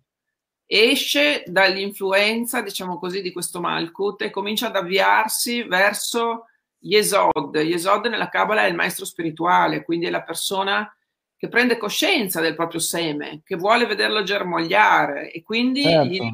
Esce 0.67 1.45
dall'influenza, 1.47 2.61
diciamo 2.61 2.99
così, 2.99 3.23
di 3.23 3.33
questo 3.33 3.61
Malkut 3.61 4.23
e 4.23 4.31
comincia 4.31 4.67
ad 4.67 4.77
avviarsi 4.77 5.63
verso 5.63 6.47
Yesod. 6.81 7.55
Yesod 7.55 8.07
nella 8.07 8.29
Kabbalah 8.29 8.65
è 8.65 8.69
il 8.69 8.75
maestro 8.75 9.07
spirituale, 9.07 9.83
quindi 9.83 10.07
è 10.07 10.11
la 10.11 10.23
persona 10.23 10.93
che 11.37 11.49
prende 11.49 11.79
coscienza 11.79 12.41
del 12.41 12.57
proprio 12.57 12.81
seme, 12.81 13.41
che 13.45 13.57
vuole 13.57 13.87
vederlo 13.87 14.25
germogliare 14.25 15.31
e 15.31 15.43
quindi 15.43 15.83
certo. 15.83 16.05
gli 16.05 16.19
dà 16.19 16.33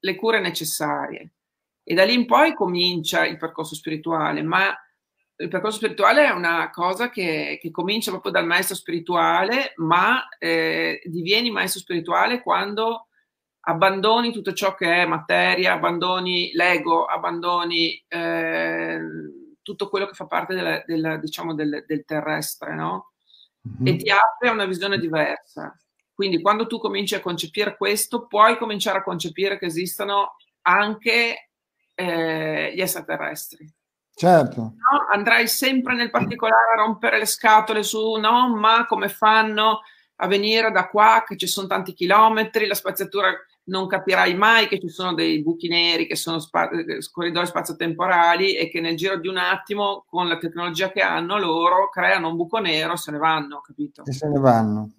le 0.00 0.14
cure 0.16 0.40
necessarie. 0.40 1.32
E 1.82 1.94
da 1.94 2.04
lì 2.04 2.14
in 2.14 2.26
poi 2.26 2.54
comincia 2.54 3.24
il 3.24 3.38
percorso 3.38 3.74
spirituale, 3.74 4.42
ma 4.42 4.76
il 5.40 5.48
percorso 5.48 5.78
spirituale 5.78 6.26
è 6.26 6.30
una 6.30 6.70
cosa 6.70 7.08
che, 7.08 7.58
che 7.60 7.70
comincia 7.70 8.10
proprio 8.10 8.30
dal 8.30 8.46
maestro 8.46 8.74
spirituale, 8.76 9.72
ma 9.76 10.28
eh, 10.38 11.00
divieni 11.04 11.50
maestro 11.50 11.80
spirituale 11.80 12.42
quando 12.42 13.06
abbandoni 13.60 14.32
tutto 14.32 14.52
ciò 14.52 14.74
che 14.74 15.02
è 15.02 15.06
materia, 15.06 15.72
abbandoni 15.72 16.52
l'ego, 16.52 17.06
abbandoni 17.06 18.04
eh, 18.06 19.00
tutto 19.62 19.88
quello 19.88 20.06
che 20.06 20.14
fa 20.14 20.26
parte 20.26 20.54
della, 20.54 20.82
della, 20.86 21.16
diciamo, 21.16 21.54
del, 21.54 21.84
del 21.86 22.04
terrestre, 22.04 22.74
no? 22.74 23.12
mm-hmm. 23.66 23.86
e 23.86 23.96
ti 23.96 24.10
apre 24.10 24.48
a 24.48 24.52
una 24.52 24.66
visione 24.66 24.98
diversa. 24.98 25.74
Quindi 26.12 26.42
quando 26.42 26.66
tu 26.66 26.78
cominci 26.78 27.14
a 27.14 27.20
concepire 27.20 27.78
questo, 27.78 28.26
puoi 28.26 28.58
cominciare 28.58 28.98
a 28.98 29.02
concepire 29.02 29.58
che 29.58 29.66
esistano 29.66 30.36
anche 30.62 31.50
eh, 31.94 32.72
gli 32.74 32.80
extraterrestri. 32.80 33.66
Certo. 34.20 34.60
No? 34.60 35.06
Andrai 35.10 35.48
sempre 35.48 35.94
nel 35.94 36.10
particolare 36.10 36.74
a 36.74 36.82
rompere 36.82 37.18
le 37.18 37.24
scatole 37.24 37.82
su 37.82 38.16
no, 38.16 38.54
ma 38.54 38.84
come 38.84 39.08
fanno 39.08 39.80
a 40.16 40.26
venire 40.26 40.70
da 40.70 40.88
qua, 40.88 41.24
che 41.26 41.38
ci 41.38 41.46
sono 41.46 41.66
tanti 41.66 41.94
chilometri, 41.94 42.66
la 42.66 42.74
spaziatura 42.74 43.32
non 43.64 43.86
capirai 43.86 44.34
mai 44.34 44.68
che 44.68 44.78
ci 44.78 44.90
sono 44.90 45.14
dei 45.14 45.42
buchi 45.42 45.68
neri 45.68 46.06
che 46.06 46.16
sono 46.16 46.38
spa- 46.38 46.68
eh, 46.68 46.98
corridoi 47.10 47.46
spazio-temporali 47.46 48.56
e 48.56 48.68
che 48.68 48.82
nel 48.82 48.94
giro 48.94 49.16
di 49.16 49.28
un 49.28 49.38
attimo, 49.38 50.04
con 50.06 50.28
la 50.28 50.36
tecnologia 50.36 50.90
che 50.90 51.00
hanno 51.00 51.38
loro, 51.38 51.88
creano 51.88 52.28
un 52.28 52.36
buco 52.36 52.58
nero, 52.58 52.96
se 52.96 53.12
ne 53.12 53.18
vanno, 53.18 53.62
capito? 53.62 54.02
E 54.04 54.12
se 54.12 54.28
ne 54.28 54.38
vanno. 54.38 54.90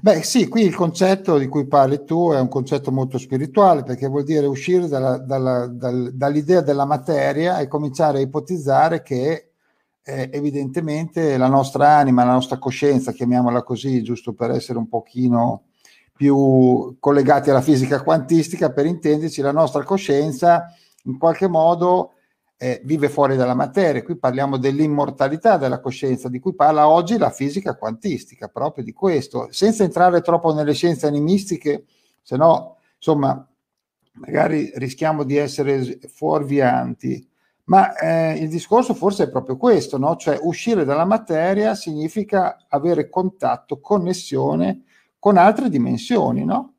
Beh, 0.00 0.22
sì, 0.22 0.48
qui 0.48 0.62
il 0.62 0.74
concetto 0.74 1.36
di 1.36 1.46
cui 1.48 1.66
parli 1.66 2.04
tu 2.04 2.30
è 2.32 2.40
un 2.40 2.48
concetto 2.48 2.90
molto 2.90 3.18
spirituale 3.18 3.82
perché 3.82 4.06
vuol 4.06 4.24
dire 4.24 4.46
uscire 4.46 4.88
dalla, 4.88 5.18
dalla, 5.18 5.66
dal, 5.66 6.12
dall'idea 6.14 6.62
della 6.62 6.86
materia 6.86 7.58
e 7.58 7.68
cominciare 7.68 8.18
a 8.18 8.22
ipotizzare 8.22 9.02
che 9.02 9.50
eh, 10.02 10.30
evidentemente 10.32 11.36
la 11.36 11.46
nostra 11.46 11.96
anima, 11.96 12.24
la 12.24 12.32
nostra 12.32 12.58
coscienza, 12.58 13.12
chiamiamola 13.12 13.62
così, 13.62 14.02
giusto 14.02 14.32
per 14.32 14.50
essere 14.50 14.78
un 14.78 14.88
pochino 14.88 15.64
più 16.16 16.96
collegati 16.98 17.50
alla 17.50 17.60
fisica 17.60 18.02
quantistica, 18.02 18.72
per 18.72 18.86
intenderci, 18.86 19.42
la 19.42 19.52
nostra 19.52 19.82
coscienza 19.84 20.74
in 21.04 21.18
qualche 21.18 21.48
modo 21.48 22.11
eh, 22.62 22.80
vive 22.84 23.08
fuori 23.08 23.34
dalla 23.34 23.56
materia. 23.56 24.04
Qui 24.04 24.16
parliamo 24.16 24.56
dell'immortalità 24.56 25.56
della 25.56 25.80
coscienza, 25.80 26.28
di 26.28 26.38
cui 26.38 26.54
parla 26.54 26.86
oggi 26.86 27.18
la 27.18 27.30
fisica 27.30 27.74
quantistica, 27.74 28.46
proprio 28.46 28.84
di 28.84 28.92
questo, 28.92 29.48
senza 29.50 29.82
entrare 29.82 30.20
troppo 30.20 30.54
nelle 30.54 30.72
scienze 30.72 31.08
animistiche, 31.08 31.86
se 32.22 32.36
no, 32.36 32.76
insomma, 32.94 33.44
magari 34.12 34.70
rischiamo 34.76 35.24
di 35.24 35.36
essere 35.36 35.98
fuorvianti. 36.06 37.28
Ma 37.64 37.96
eh, 37.96 38.34
il 38.34 38.48
discorso 38.48 38.94
forse 38.94 39.24
è 39.24 39.30
proprio 39.30 39.56
questo, 39.56 39.98
no? 39.98 40.14
Cioè 40.14 40.38
uscire 40.40 40.84
dalla 40.84 41.04
materia 41.04 41.74
significa 41.74 42.66
avere 42.68 43.08
contatto, 43.08 43.80
connessione 43.80 44.84
con 45.18 45.36
altre 45.36 45.68
dimensioni, 45.68 46.44
no? 46.44 46.74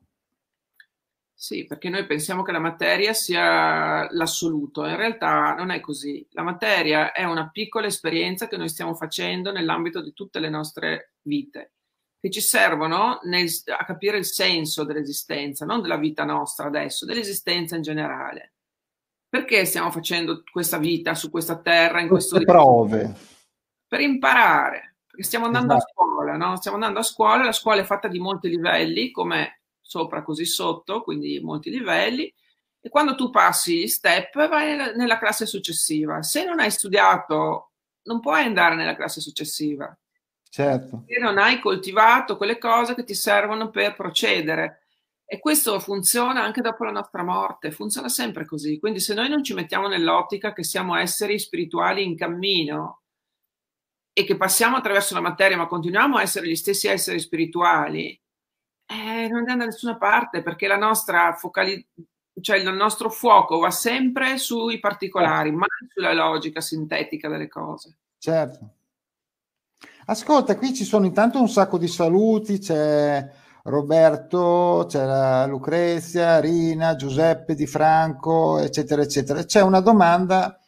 Sì, 1.44 1.66
perché 1.66 1.90
noi 1.90 2.06
pensiamo 2.06 2.42
che 2.42 2.52
la 2.52 2.58
materia 2.58 3.12
sia 3.12 4.10
l'assoluto, 4.10 4.86
in 4.86 4.96
realtà 4.96 5.52
non 5.52 5.68
è 5.68 5.78
così. 5.78 6.26
La 6.30 6.42
materia 6.42 7.12
è 7.12 7.24
una 7.24 7.50
piccola 7.50 7.86
esperienza 7.86 8.48
che 8.48 8.56
noi 8.56 8.70
stiamo 8.70 8.94
facendo 8.94 9.52
nell'ambito 9.52 10.00
di 10.00 10.14
tutte 10.14 10.38
le 10.38 10.48
nostre 10.48 11.16
vite, 11.20 11.72
che 12.18 12.30
ci 12.30 12.40
servono 12.40 13.18
nel, 13.24 13.50
a 13.78 13.84
capire 13.84 14.16
il 14.16 14.24
senso 14.24 14.84
dell'esistenza, 14.84 15.66
non 15.66 15.82
della 15.82 15.98
vita 15.98 16.24
nostra 16.24 16.68
adesso, 16.68 17.04
dell'esistenza 17.04 17.76
in 17.76 17.82
generale. 17.82 18.54
Perché 19.28 19.66
stiamo 19.66 19.90
facendo 19.90 20.42
questa 20.50 20.78
vita 20.78 21.14
su 21.14 21.28
questa 21.28 21.60
terra, 21.60 22.00
in 22.00 22.08
questo 22.08 22.40
prove? 22.42 23.14
Per 23.86 24.00
imparare, 24.00 24.96
perché 25.04 25.24
stiamo 25.24 25.44
andando 25.44 25.74
esatto. 25.74 25.90
a 25.90 26.06
scuola, 26.06 26.36
no? 26.38 26.56
Stiamo 26.56 26.78
andando 26.78 27.00
a 27.00 27.02
scuola, 27.02 27.44
la 27.44 27.52
scuola 27.52 27.82
è 27.82 27.84
fatta 27.84 28.08
di 28.08 28.18
molti 28.18 28.48
livelli, 28.48 29.10
come 29.10 29.58
sopra 29.86 30.22
così 30.22 30.46
sotto, 30.46 31.02
quindi 31.02 31.38
molti 31.40 31.70
livelli, 31.70 32.32
e 32.80 32.88
quando 32.88 33.14
tu 33.14 33.30
passi 33.30 33.80
gli 33.80 33.86
step 33.86 34.48
vai 34.48 34.94
nella 34.96 35.18
classe 35.18 35.46
successiva. 35.46 36.22
Se 36.22 36.44
non 36.44 36.58
hai 36.58 36.70
studiato, 36.70 37.72
non 38.02 38.20
puoi 38.20 38.42
andare 38.42 38.74
nella 38.74 38.96
classe 38.96 39.20
successiva. 39.20 39.96
Certo. 40.48 41.04
Se 41.06 41.18
non 41.18 41.38
hai 41.38 41.60
coltivato 41.60 42.36
quelle 42.36 42.58
cose 42.58 42.94
che 42.94 43.04
ti 43.04 43.14
servono 43.14 43.70
per 43.70 43.94
procedere. 43.94 44.86
E 45.24 45.38
questo 45.38 45.80
funziona 45.80 46.42
anche 46.42 46.60
dopo 46.60 46.84
la 46.84 46.90
nostra 46.90 47.24
morte, 47.24 47.70
funziona 47.70 48.08
sempre 48.08 48.44
così. 48.44 48.78
Quindi 48.78 49.00
se 49.00 49.14
noi 49.14 49.28
non 49.28 49.42
ci 49.42 49.54
mettiamo 49.54 49.88
nell'ottica 49.88 50.52
che 50.52 50.62
siamo 50.62 50.94
esseri 50.94 51.38
spirituali 51.38 52.04
in 52.04 52.16
cammino 52.16 53.02
e 54.12 54.24
che 54.24 54.36
passiamo 54.36 54.76
attraverso 54.76 55.14
la 55.14 55.20
materia, 55.20 55.56
ma 55.56 55.66
continuiamo 55.66 56.18
a 56.18 56.22
essere 56.22 56.46
gli 56.46 56.54
stessi 56.54 56.86
esseri 56.86 57.18
spirituali, 57.18 58.20
eh, 58.86 59.28
non 59.28 59.38
andiamo 59.38 59.60
da 59.60 59.66
nessuna 59.66 59.96
parte 59.96 60.42
perché 60.42 60.66
la 60.66 60.76
nostra 60.76 61.32
focali- 61.34 61.86
cioè 62.40 62.58
il 62.58 62.72
nostro 62.74 63.10
fuoco 63.10 63.58
va 63.58 63.70
sempre 63.70 64.38
sui 64.38 64.80
particolari, 64.80 65.52
mai 65.52 65.68
sulla 65.92 66.12
logica 66.12 66.60
sintetica 66.60 67.28
delle 67.28 67.48
cose. 67.48 67.96
Certo. 68.18 68.70
Ascolta, 70.06 70.56
qui 70.56 70.74
ci 70.74 70.84
sono 70.84 71.06
intanto 71.06 71.40
un 71.40 71.48
sacco 71.48 71.78
di 71.78 71.88
saluti, 71.88 72.58
c'è 72.58 73.26
Roberto, 73.64 74.84
c'è 74.86 75.46
Lucrezia, 75.46 76.40
Rina, 76.40 76.96
Giuseppe 76.96 77.54
Di 77.54 77.66
Franco, 77.66 78.58
eccetera, 78.58 79.00
eccetera. 79.00 79.44
C'è 79.44 79.62
una 79.62 79.80
domanda 79.80 80.58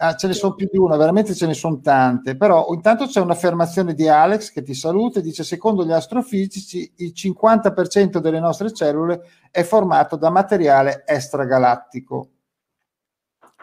Ah, 0.00 0.14
ce 0.14 0.28
ne 0.28 0.32
sono 0.32 0.54
più 0.54 0.68
di 0.70 0.78
una, 0.78 0.96
veramente 0.96 1.34
ce 1.34 1.46
ne 1.48 1.54
sono 1.54 1.80
tante, 1.80 2.36
però 2.36 2.72
intanto 2.72 3.06
c'è 3.06 3.20
un'affermazione 3.20 3.94
di 3.94 4.06
Alex 4.06 4.52
che 4.52 4.62
ti 4.62 4.72
saluta 4.72 5.18
e 5.18 5.22
dice 5.22 5.42
secondo 5.42 5.84
gli 5.84 5.90
astrofisici 5.90 6.92
il 6.98 7.12
50% 7.12 8.18
delle 8.18 8.38
nostre 8.38 8.72
cellule 8.72 9.22
è 9.50 9.64
formato 9.64 10.14
da 10.14 10.30
materiale 10.30 11.02
extragalattico. 11.04 12.30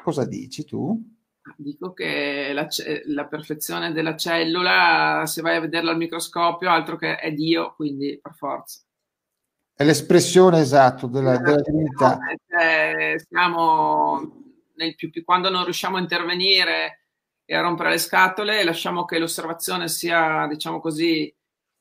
Cosa 0.04 0.26
dici 0.26 0.66
tu? 0.66 1.02
Dico 1.56 1.94
che 1.94 2.52
la, 2.52 2.68
la, 3.06 3.28
perfezione 3.28 3.94
della 3.94 4.18
cellula, 4.18 5.24
se 5.26 5.42
vai 5.42 5.56
a 5.56 5.62
vederla 5.62 5.92
al 5.92 5.98
microscopio, 5.98 6.70
altro 6.70 6.98
che 6.98 7.16
è 7.16 7.32
Dio, 7.32 7.76
quindi 7.76 8.20
per 8.22 8.34
forza. 8.34 8.82
È 9.74 9.86
l'espressione 9.86 10.60
esatta 10.60 11.08
della, 11.08 11.38
della 11.38 11.62
divinità. 11.62 12.18
Cioè, 12.46 13.16
siamo 13.26 14.45
più, 14.96 15.24
quando 15.24 15.50
non 15.50 15.64
riusciamo 15.64 15.98
a 15.98 16.02
intervenire 16.02 17.06
e 17.46 17.56
a 17.56 17.62
rompere 17.62 17.90
le 17.90 17.98
scatole, 17.98 18.64
lasciamo 18.64 19.06
che 19.06 19.20
l'osservazione 19.20 19.88
sia, 19.88 20.48
diciamo 20.48 20.80
così, 20.80 21.34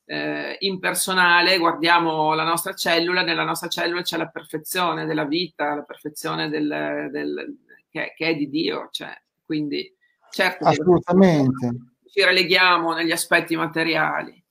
eh, 0.07 0.57
impersonale, 0.61 1.59
guardiamo 1.59 2.35
la 2.35 2.45
nostra 2.45 2.75
cellula, 2.75 3.23
nella 3.23 3.45
nostra 3.45 3.69
cellula 3.69 4.03
c'è 4.03 4.17
la 4.17 4.29
perfezione 4.29 5.07
della 5.07 5.25
vita, 5.25 5.75
la 5.75 5.83
perfezione 5.83 6.49
del, 6.49 7.09
del, 7.11 7.57
che, 7.89 8.13
che, 8.15 8.29
è 8.29 8.35
di 8.35 8.49
Dio, 8.49 8.89
cioè, 8.91 9.15
quindi 9.45 9.91
certo 10.31 10.67
assolutamente 10.67 11.95
ci 12.15 12.23
releghiamo 12.23 12.93
negli 12.93 13.11
aspetti 13.11 13.57
materiali. 13.57 14.43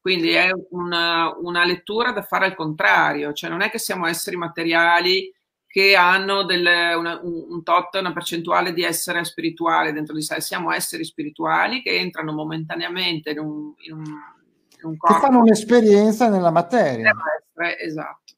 Quindi 0.00 0.30
è 0.30 0.50
una, 0.70 1.32
una 1.38 1.64
lettura 1.64 2.10
da 2.10 2.22
fare 2.22 2.46
al 2.46 2.56
contrario, 2.56 3.32
cioè 3.32 3.48
non 3.48 3.60
è 3.60 3.70
che 3.70 3.78
siamo 3.78 4.08
esseri 4.08 4.34
materiali 4.34 5.32
che 5.72 5.96
hanno 5.96 6.44
delle, 6.44 6.92
una, 6.92 7.18
un, 7.22 7.62
tot, 7.62 7.94
una 7.94 8.12
percentuale 8.12 8.74
di 8.74 8.82
essere 8.82 9.24
spirituale 9.24 9.94
dentro 9.94 10.14
di 10.14 10.20
sé. 10.20 10.38
Siamo 10.42 10.70
esseri 10.70 11.02
spirituali 11.02 11.80
che 11.80 11.98
entrano 11.98 12.34
momentaneamente 12.34 13.30
in 13.30 13.38
un, 13.38 13.72
in 13.78 13.92
un, 13.94 14.04
in 14.04 14.82
un 14.82 14.96
corpo. 14.98 15.14
Che 15.14 15.26
fanno 15.26 15.40
un'esperienza 15.40 16.28
nella 16.28 16.50
materia. 16.50 17.10
Terrestre, 17.54 17.82
esatto. 17.82 18.34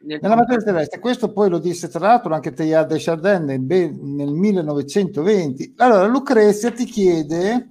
Nel 0.00 0.18
nella 0.20 0.34
materia 0.34 0.64
terrestre. 0.64 0.98
Questo 0.98 1.32
poi 1.32 1.48
lo 1.48 1.58
disse 1.60 1.88
tra 1.88 2.08
l'altro 2.08 2.34
anche 2.34 2.52
Teilhard 2.52 2.88
de 2.88 2.98
Chardin 2.98 3.44
nel, 3.44 3.60
nel 3.60 4.32
1920. 4.32 5.74
Allora 5.76 6.06
Lucrezia 6.06 6.72
ti 6.72 6.86
chiede, 6.86 7.68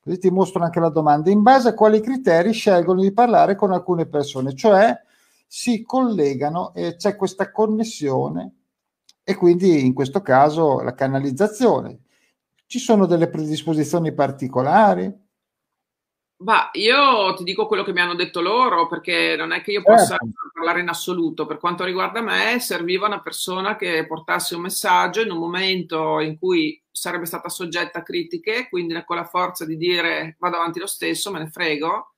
così 0.00 0.18
ti 0.18 0.30
mostro 0.30 0.64
anche 0.64 0.80
la 0.80 0.88
domanda, 0.88 1.28
in 1.28 1.42
base 1.42 1.68
a 1.68 1.74
quali 1.74 2.00
criteri 2.00 2.52
scelgono 2.52 3.02
di 3.02 3.12
parlare 3.12 3.54
con 3.54 3.70
alcune 3.70 4.06
persone, 4.06 4.54
cioè 4.54 4.98
si 5.52 5.82
collegano 5.82 6.72
e 6.74 6.94
c'è 6.94 7.16
questa 7.16 7.50
connessione 7.50 8.58
e 9.24 9.34
quindi 9.34 9.84
in 9.84 9.92
questo 9.94 10.22
caso 10.22 10.80
la 10.80 10.94
canalizzazione. 10.94 12.02
Ci 12.66 12.78
sono 12.78 13.04
delle 13.04 13.28
predisposizioni 13.28 14.14
particolari? 14.14 15.12
Ma 16.44 16.70
io 16.74 17.34
ti 17.34 17.42
dico 17.42 17.66
quello 17.66 17.82
che 17.82 17.92
mi 17.92 18.00
hanno 18.00 18.14
detto 18.14 18.40
loro, 18.40 18.86
perché 18.86 19.34
non 19.36 19.50
è 19.50 19.60
che 19.60 19.72
io 19.72 19.82
possa 19.82 20.16
certo. 20.16 20.50
parlare 20.54 20.82
in 20.82 20.88
assoluto. 20.88 21.46
Per 21.46 21.58
quanto 21.58 21.82
riguarda 21.82 22.20
me, 22.20 22.60
serviva 22.60 23.08
una 23.08 23.20
persona 23.20 23.74
che 23.74 24.06
portasse 24.06 24.54
un 24.54 24.62
messaggio 24.62 25.20
in 25.20 25.32
un 25.32 25.38
momento 25.38 26.20
in 26.20 26.38
cui 26.38 26.80
sarebbe 26.92 27.26
stata 27.26 27.48
soggetta 27.48 27.98
a 27.98 28.02
critiche, 28.04 28.68
quindi 28.68 29.02
con 29.04 29.16
la 29.16 29.24
forza 29.24 29.66
di 29.66 29.76
dire 29.76 30.36
vado 30.38 30.56
avanti 30.56 30.78
lo 30.78 30.86
stesso, 30.86 31.32
me 31.32 31.40
ne 31.40 31.48
frego, 31.48 32.14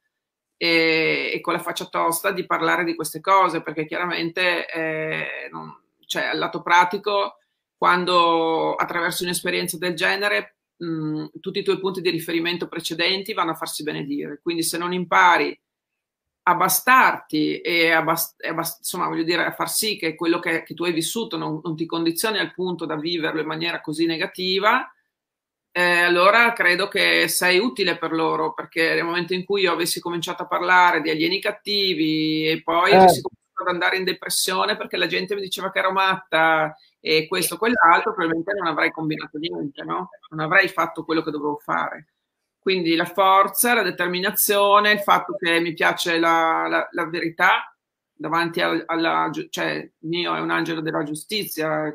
e, 0.63 1.33
e, 1.35 1.41
con 1.41 1.55
la 1.55 1.59
faccia 1.59 1.87
tosta 1.87 2.31
di 2.31 2.47
parlare 2.47 2.85
di 2.85 2.95
queste 2.95 3.21
cose, 3.21 3.63
perché 3.63 3.85
chiaramente 3.85 4.71
eh, 4.71 5.49
non, 5.51 5.77
cioè, 6.07 6.27
al 6.27 6.39
lato 6.39 6.63
pratico, 6.63 7.39
quando 7.77 8.77
attraverso 8.77 9.25
un'esperienza 9.25 9.77
del 9.77 9.95
genere, 9.95 10.59
mh, 10.77 11.41
tutti 11.41 11.59
i 11.59 11.65
tuoi 11.65 11.81
punti 11.81 12.01
di 12.01 12.11
riferimento 12.11 12.69
precedenti 12.69 13.33
vanno 13.33 13.51
a 13.51 13.57
farsi 13.57 13.83
benedire. 13.83 14.39
Quindi 14.41 14.63
se 14.63 14.79
non 14.79 14.93
impari 14.93 15.61
a 16.45 16.55
bastarti 16.55 17.61
e 17.61 17.91
a, 17.91 18.03
bast- 18.03 18.41
e 18.41 18.49
a 18.51 18.55
bast- 18.55 18.79
insomma, 18.79 19.09
voglio 19.09 19.25
dire, 19.25 19.45
a 19.45 19.53
far 19.53 19.69
sì 19.69 19.97
che 19.97 20.15
quello 20.15 20.39
che, 20.39 20.63
che 20.63 20.75
tu 20.75 20.85
hai 20.85 20.93
vissuto 20.93 21.37
non, 21.37 21.61
non 21.61 21.75
ti 21.75 21.87
condizioni 21.87 22.39
al 22.39 22.55
punto 22.55 22.87
da 22.87 22.95
viverlo 22.95 23.41
in 23.41 23.49
maniera 23.49 23.81
così 23.81 24.07
negativa, 24.07 24.89
eh, 25.75 26.01
allora 26.01 26.53
credo 26.53 26.87
che 26.87 27.29
sei 27.29 27.59
utile 27.59 27.97
per 27.97 28.13
loro, 28.13 28.53
perché 28.53 28.95
nel 28.95 29.05
momento 29.05 29.33
in 29.33 29.45
cui 29.45 29.63
io 29.63 29.73
avessi 29.73 30.01
cominciato 30.01 30.43
a 30.43 30.47
parlare 30.47 31.01
di 31.01 31.09
alieni 31.09 31.41
cattivi 31.41 32.47
e 32.47 32.63
poi 32.63 32.91
eh. 32.91 32.97
avessi 32.97 33.23
cominciato 33.23 33.63
ad 33.63 33.69
andare 33.69 33.97
in 33.97 34.05
depressione 34.05 34.77
perché 34.77 34.99
la 34.99 35.07
gente 35.07 35.35
mi 35.35 35.41
diceva 35.41 35.71
che 35.71 35.79
ero 35.79 35.91
matta 35.91 36.77
e 37.01 37.27
questo, 37.27 37.57
quell'altro, 37.57 38.13
probabilmente 38.13 38.53
non 38.53 38.67
avrei 38.67 38.91
combinato 38.91 39.39
niente, 39.39 39.83
no? 39.83 40.11
Non 40.29 40.41
avrei 40.41 40.69
fatto 40.69 41.05
quello 41.05 41.23
che 41.23 41.31
dovevo 41.31 41.57
fare. 41.57 42.09
Quindi 42.59 42.95
la 42.95 43.07
forza, 43.07 43.75
la 43.75 43.83
determinazione, 43.83 44.93
il 44.93 45.01
fatto 45.01 45.35
che 45.37 45.59
mi 45.59 45.73
piace 45.73 46.19
la, 46.19 46.67
la, 46.69 46.87
la 46.93 47.07
verità 47.07 47.75
davanti 48.13 48.61
alla, 48.61 49.31
cioè 49.51 49.73
il 49.73 50.09
mio 50.09 50.37
è 50.37 50.41
un 50.41 50.51
angelo 50.51 50.81
della 50.81 51.03
giustizia, 51.03 51.93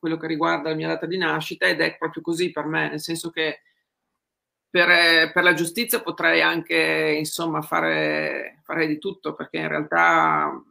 quello 0.00 0.16
che 0.16 0.26
riguarda 0.26 0.70
la 0.70 0.74
mia 0.74 0.88
data 0.88 1.06
di 1.06 1.16
nascita 1.16 1.66
ed 1.66 1.80
è 1.80 1.96
proprio 1.96 2.22
così 2.22 2.50
per 2.50 2.64
me, 2.64 2.88
nel 2.88 3.00
senso 3.00 3.30
che 3.30 3.60
per, 4.68 5.30
per 5.32 5.42
la 5.44 5.52
giustizia 5.52 6.00
potrei 6.00 6.42
anche 6.42 7.14
insomma 7.18 7.60
fare, 7.60 8.60
fare 8.64 8.86
di 8.86 8.98
tutto 8.98 9.34
perché 9.34 9.58
in 9.58 9.68
realtà 9.68 10.62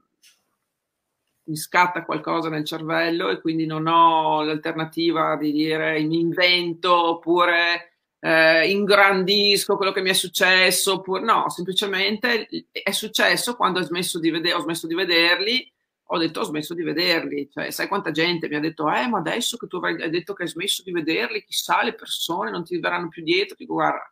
mi 1.44 1.56
scatta 1.56 2.06
qualcosa 2.06 2.50
nel 2.50 2.66
cervello 2.66 3.30
e 3.30 3.42
quindi 3.42 3.66
non 3.66 3.88
ho 3.88 4.42
l'alternativa 4.44 5.36
di 5.36 5.52
dire 5.52 6.00
mi 6.02 6.20
invento 6.20 6.94
oppure 7.10 7.94
eh, 8.20 8.70
ingrandisco 8.70 9.76
quello 9.76 9.92
che 9.92 10.02
mi 10.02 10.10
è 10.10 10.14
successo 10.14 10.94
oppure 10.96 11.22
no, 11.24 11.50
semplicemente 11.50 12.48
è 12.72 12.92
successo 12.92 13.56
quando 13.56 13.80
ho 13.80 13.84
smesso 13.84 14.20
di, 14.20 14.30
vedere, 14.30 14.56
ho 14.56 14.62
smesso 14.62 14.88
di 14.88 14.96
vederli 14.96 15.72
ho 16.12 16.18
detto 16.18 16.40
ho 16.40 16.44
smesso 16.44 16.74
di 16.74 16.82
vederli, 16.82 17.50
cioè 17.52 17.70
sai 17.70 17.88
quanta 17.88 18.10
gente 18.10 18.48
mi 18.48 18.56
ha 18.56 18.60
detto 18.60 18.92
eh 18.92 19.08
ma 19.08 19.20
adesso 19.20 19.58
che 19.58 19.68
tu 19.68 19.78
hai 19.78 20.10
detto 20.10 20.34
che 20.34 20.44
hai 20.44 20.50
smesso 20.50 20.82
di 20.82 20.92
vederli, 20.92 21.44
chissà 21.44 21.84
le 21.84 21.94
persone 21.94 22.50
non 22.50 22.64
ti 22.64 22.80
verranno 22.80 23.10
più 23.10 23.24
dietro, 23.24 23.56
dico 23.58 23.74
guarda, 23.74 24.12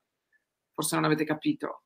forse 0.73 0.95
non 0.95 1.05
avete 1.05 1.25
capito, 1.25 1.85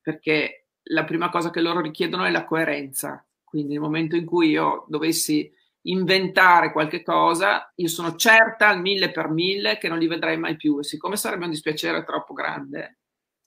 perché 0.00 0.66
la 0.88 1.04
prima 1.04 1.30
cosa 1.30 1.50
che 1.50 1.60
loro 1.60 1.80
richiedono 1.80 2.24
è 2.24 2.30
la 2.30 2.44
coerenza, 2.44 3.24
quindi 3.44 3.74
nel 3.74 3.82
momento 3.82 4.16
in 4.16 4.24
cui 4.24 4.48
io 4.50 4.84
dovessi 4.88 5.48
inventare 5.82 6.72
qualche 6.72 7.04
cosa, 7.04 7.72
io 7.76 7.88
sono 7.88 8.16
certa 8.16 8.68
al 8.68 8.80
mille 8.80 9.12
per 9.12 9.28
mille 9.28 9.78
che 9.78 9.88
non 9.88 9.98
li 9.98 10.08
vedrei 10.08 10.36
mai 10.36 10.56
più 10.56 10.78
e 10.80 10.82
siccome 10.82 11.16
sarebbe 11.16 11.44
un 11.44 11.50
dispiacere 11.50 12.02
troppo 12.02 12.32
grande, 12.32 12.98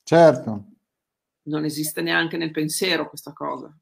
certo. 0.04 0.64
non 1.44 1.66
esiste 1.66 2.02
neanche 2.02 2.38
nel 2.38 2.52
pensiero 2.52 3.10
questa 3.10 3.34
cosa. 3.34 3.76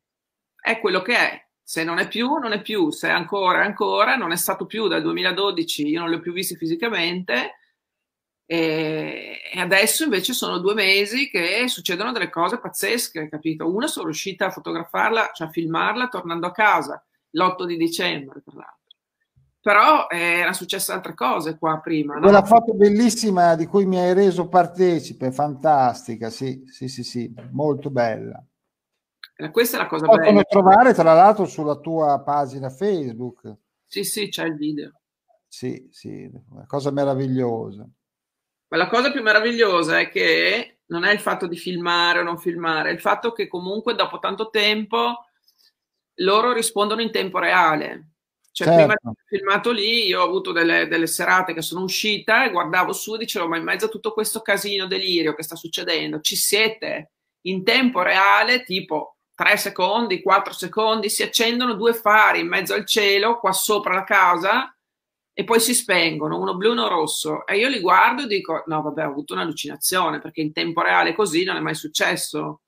È 0.60 0.80
quello 0.80 1.04
che 1.04 1.16
è. 1.16 1.45
Se 1.68 1.84
non 1.84 1.98
è 1.98 2.08
più, 2.08 2.36
non 2.36 2.52
è 2.52 2.62
più. 2.62 2.92
Se 2.92 3.08
è 3.08 3.12
ancora, 3.12 3.64
ancora. 3.64 4.16
Non 4.16 4.32
è 4.32 4.36
stato 4.36 4.68
più 4.68 4.88
dal 4.88 5.02
2012. 5.02 5.88
Io 5.88 6.00
non 6.00 6.10
li 6.10 6.16
ho 6.16 6.20
più 6.20 6.32
visti 6.32 6.56
fisicamente. 6.56 7.56
E, 8.46 9.40
adesso 9.56 10.04
invece 10.04 10.34
sono 10.34 10.60
due 10.60 10.76
mesi 10.76 11.28
che 11.28 11.68
succedono 11.68 12.12
delle 12.12 12.30
cose 12.30 12.60
pazzesche, 12.60 13.28
capito? 13.30 13.68
Una 13.68 13.88
sono 13.88 14.06
riuscita 14.06 14.46
a 14.46 14.52
fotografarla, 14.52 15.32
cioè 15.34 15.48
a 15.48 15.52
filmarla 15.52 16.08
tornando 16.08 16.46
a 16.46 16.52
casa 16.52 17.04
l'8 17.32 17.66
di 17.66 17.78
dicembre, 17.78 18.44
tra 18.44 18.54
l'altro. 18.54 18.84
Però 19.60 20.06
eh, 20.08 20.38
erano 20.38 20.54
successe 20.54 20.92
altre 20.92 21.16
cose 21.16 21.58
qua 21.58 21.80
prima. 21.80 22.20
Quella 22.20 22.46
foto 22.46 22.76
bellissima 22.76 23.56
di 23.56 23.66
cui 23.66 23.88
mi 23.88 23.98
hai 23.98 24.14
reso 24.14 24.48
partecipe, 24.48 25.32
fantastica, 25.32 26.30
sì, 26.30 26.64
sì, 26.68 26.88
sì, 26.88 27.04
sì, 27.04 27.34
molto 27.50 27.90
bella. 27.90 28.40
Eh, 29.38 29.52
questa 29.52 29.78
è 29.78 29.82
la 29.82 29.88
cosa 29.88 30.06
Possono 30.06 30.26
bella. 30.26 30.44
trovare 30.44 30.94
tra 30.94 31.14
l'altro 31.14 31.46
sulla 31.46 31.76
tua 31.76 32.22
pagina 32.24 32.70
Facebook. 32.70 33.54
Sì, 33.86 34.04
sì, 34.04 34.30
c'è 34.30 34.46
il 34.46 34.56
video. 34.56 34.92
Sì, 35.48 35.88
sì, 35.92 36.30
una 36.50 36.66
cosa 36.66 36.92
meravigliosa. 36.92 37.88
Ma 38.68 38.78
la 38.78 38.88
cosa 38.88 39.12
più 39.12 39.22
meravigliosa 39.22 40.00
è 40.00 40.10
che 40.10 40.80
non 40.88 41.04
è 41.04 41.12
il 41.12 41.20
fatto 41.20 41.48
di 41.48 41.58
filmare 41.58 42.20
o 42.20 42.24
non 42.24 42.38
filmare, 42.38 42.90
è 42.90 42.94
il 42.94 43.00
fatto 43.00 43.32
che 43.32 43.48
comunque 43.48 43.96
dopo 43.96 44.20
tanto 44.20 44.50
tempo 44.50 45.26
loro 46.20 46.54
rispondono 46.54 47.02
in 47.02 47.12
tempo 47.12 47.40
reale. 47.40 48.12
Cioè, 48.52 48.68
certo. 48.68 48.84
prima 48.84 48.96
del 49.02 49.24
filmato 49.26 49.72
lì, 49.72 50.06
io 50.06 50.22
ho 50.22 50.26
avuto 50.26 50.54
delle, 50.54 50.88
delle, 50.88 51.08
serate 51.08 51.54
che 51.54 51.62
sono 51.62 51.84
uscita 51.84 52.46
e 52.46 52.52
guardavo 52.52 52.94
su 52.94 53.16
e 53.16 53.18
dicevo: 53.18 53.50
Ma 53.50 53.58
in 53.58 53.64
mezzo 53.64 53.86
a 53.86 53.90
tutto 53.90 54.14
questo 54.14 54.42
casino 54.42 54.88
delirio 54.88 55.36
che 55.36 55.44
sta 55.44 55.58
succedendo, 55.58 56.22
ci 56.22 56.38
siete 56.38 57.12
in 57.48 57.66
tempo 57.66 58.02
reale, 58.02 58.64
tipo 58.64 59.15
3 59.36 59.58
secondi, 59.58 60.22
4 60.22 60.54
secondi, 60.54 61.10
si 61.10 61.22
accendono 61.22 61.74
due 61.74 61.94
fari 61.94 62.40
in 62.40 62.48
mezzo 62.48 62.74
al 62.74 62.86
cielo, 62.86 63.38
qua 63.38 63.52
sopra 63.52 63.94
la 63.94 64.04
casa, 64.04 64.76
e 65.38 65.44
poi 65.44 65.60
si 65.60 65.74
spengono, 65.76 66.40
uno 66.40 66.56
blu 66.56 66.70
e 66.70 66.72
uno 66.72 66.88
rosso. 66.88 67.46
E 67.46 67.58
io 67.58 67.68
li 67.68 67.82
guardo 67.82 68.24
e 68.24 68.28
dico: 68.28 68.64
No, 68.68 68.82
vabbè, 68.82 69.06
ho 69.06 69.10
avuto 69.10 69.34
un'allucinazione 69.34 70.20
perché 70.20 70.40
in 70.40 70.54
tempo 70.54 70.82
reale 70.82 71.14
così 71.14 71.44
non 71.44 71.58
è 71.58 71.60
mai 71.60 71.76
successo. 71.76 72.62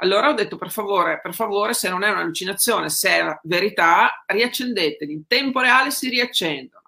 Allora 0.00 0.28
ho 0.28 0.32
detto 0.32 0.56
per 0.56 0.70
favore, 0.70 1.20
per 1.20 1.34
favore, 1.34 1.74
se 1.74 1.88
non 1.88 2.02
è 2.02 2.10
un'allucinazione, 2.10 2.88
se 2.88 3.10
è 3.10 3.38
verità, 3.44 4.24
riaccendeteli. 4.26 5.12
In 5.12 5.26
tempo 5.28 5.60
reale 5.60 5.92
si 5.92 6.08
riaccendono. 6.08 6.82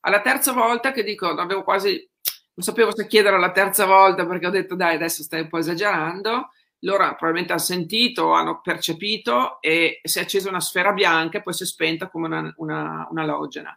Alla 0.00 0.20
terza 0.20 0.52
volta 0.52 0.92
che 0.92 1.02
dico, 1.02 1.28
avevo 1.28 1.64
quasi, 1.64 2.08
non 2.54 2.64
sapevo 2.64 2.94
se 2.94 3.06
chiedere 3.06 3.38
la 3.38 3.52
terza 3.52 3.86
volta 3.86 4.26
perché 4.26 4.46
ho 4.46 4.50
detto 4.50 4.76
dai, 4.76 4.94
adesso 4.94 5.22
stai 5.24 5.42
un 5.42 5.48
po' 5.48 5.58
esagerando. 5.58 6.50
Loro 6.84 7.04
probabilmente 7.14 7.52
hanno 7.52 7.62
sentito, 7.62 8.32
hanno 8.32 8.60
percepito 8.60 9.60
e 9.60 10.00
si 10.02 10.18
è 10.18 10.22
accesa 10.22 10.48
una 10.48 10.60
sfera 10.60 10.92
bianca 10.92 11.38
e 11.38 11.42
poi 11.42 11.52
si 11.52 11.62
è 11.62 11.66
spenta 11.66 12.08
come 12.08 12.26
una, 12.26 12.52
una, 12.56 13.06
una 13.10 13.24
logena. 13.24 13.76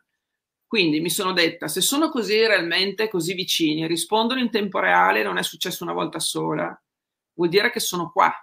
Quindi 0.65 0.99
mi 0.99 1.09
sono 1.09 1.31
detta, 1.31 1.67
se 1.67 1.81
sono 1.81 2.09
così 2.09 2.45
realmente 2.45 3.07
così 3.07 3.33
vicini, 3.33 3.87
rispondono 3.87 4.39
in 4.39 4.49
tempo 4.49 4.79
reale, 4.79 5.23
non 5.23 5.37
è 5.37 5.43
successo 5.43 5.83
una 5.83 5.93
volta 5.93 6.19
sola, 6.19 6.79
vuol 7.33 7.49
dire 7.49 7.69
che 7.69 7.79
sono 7.79 8.11
qua, 8.11 8.33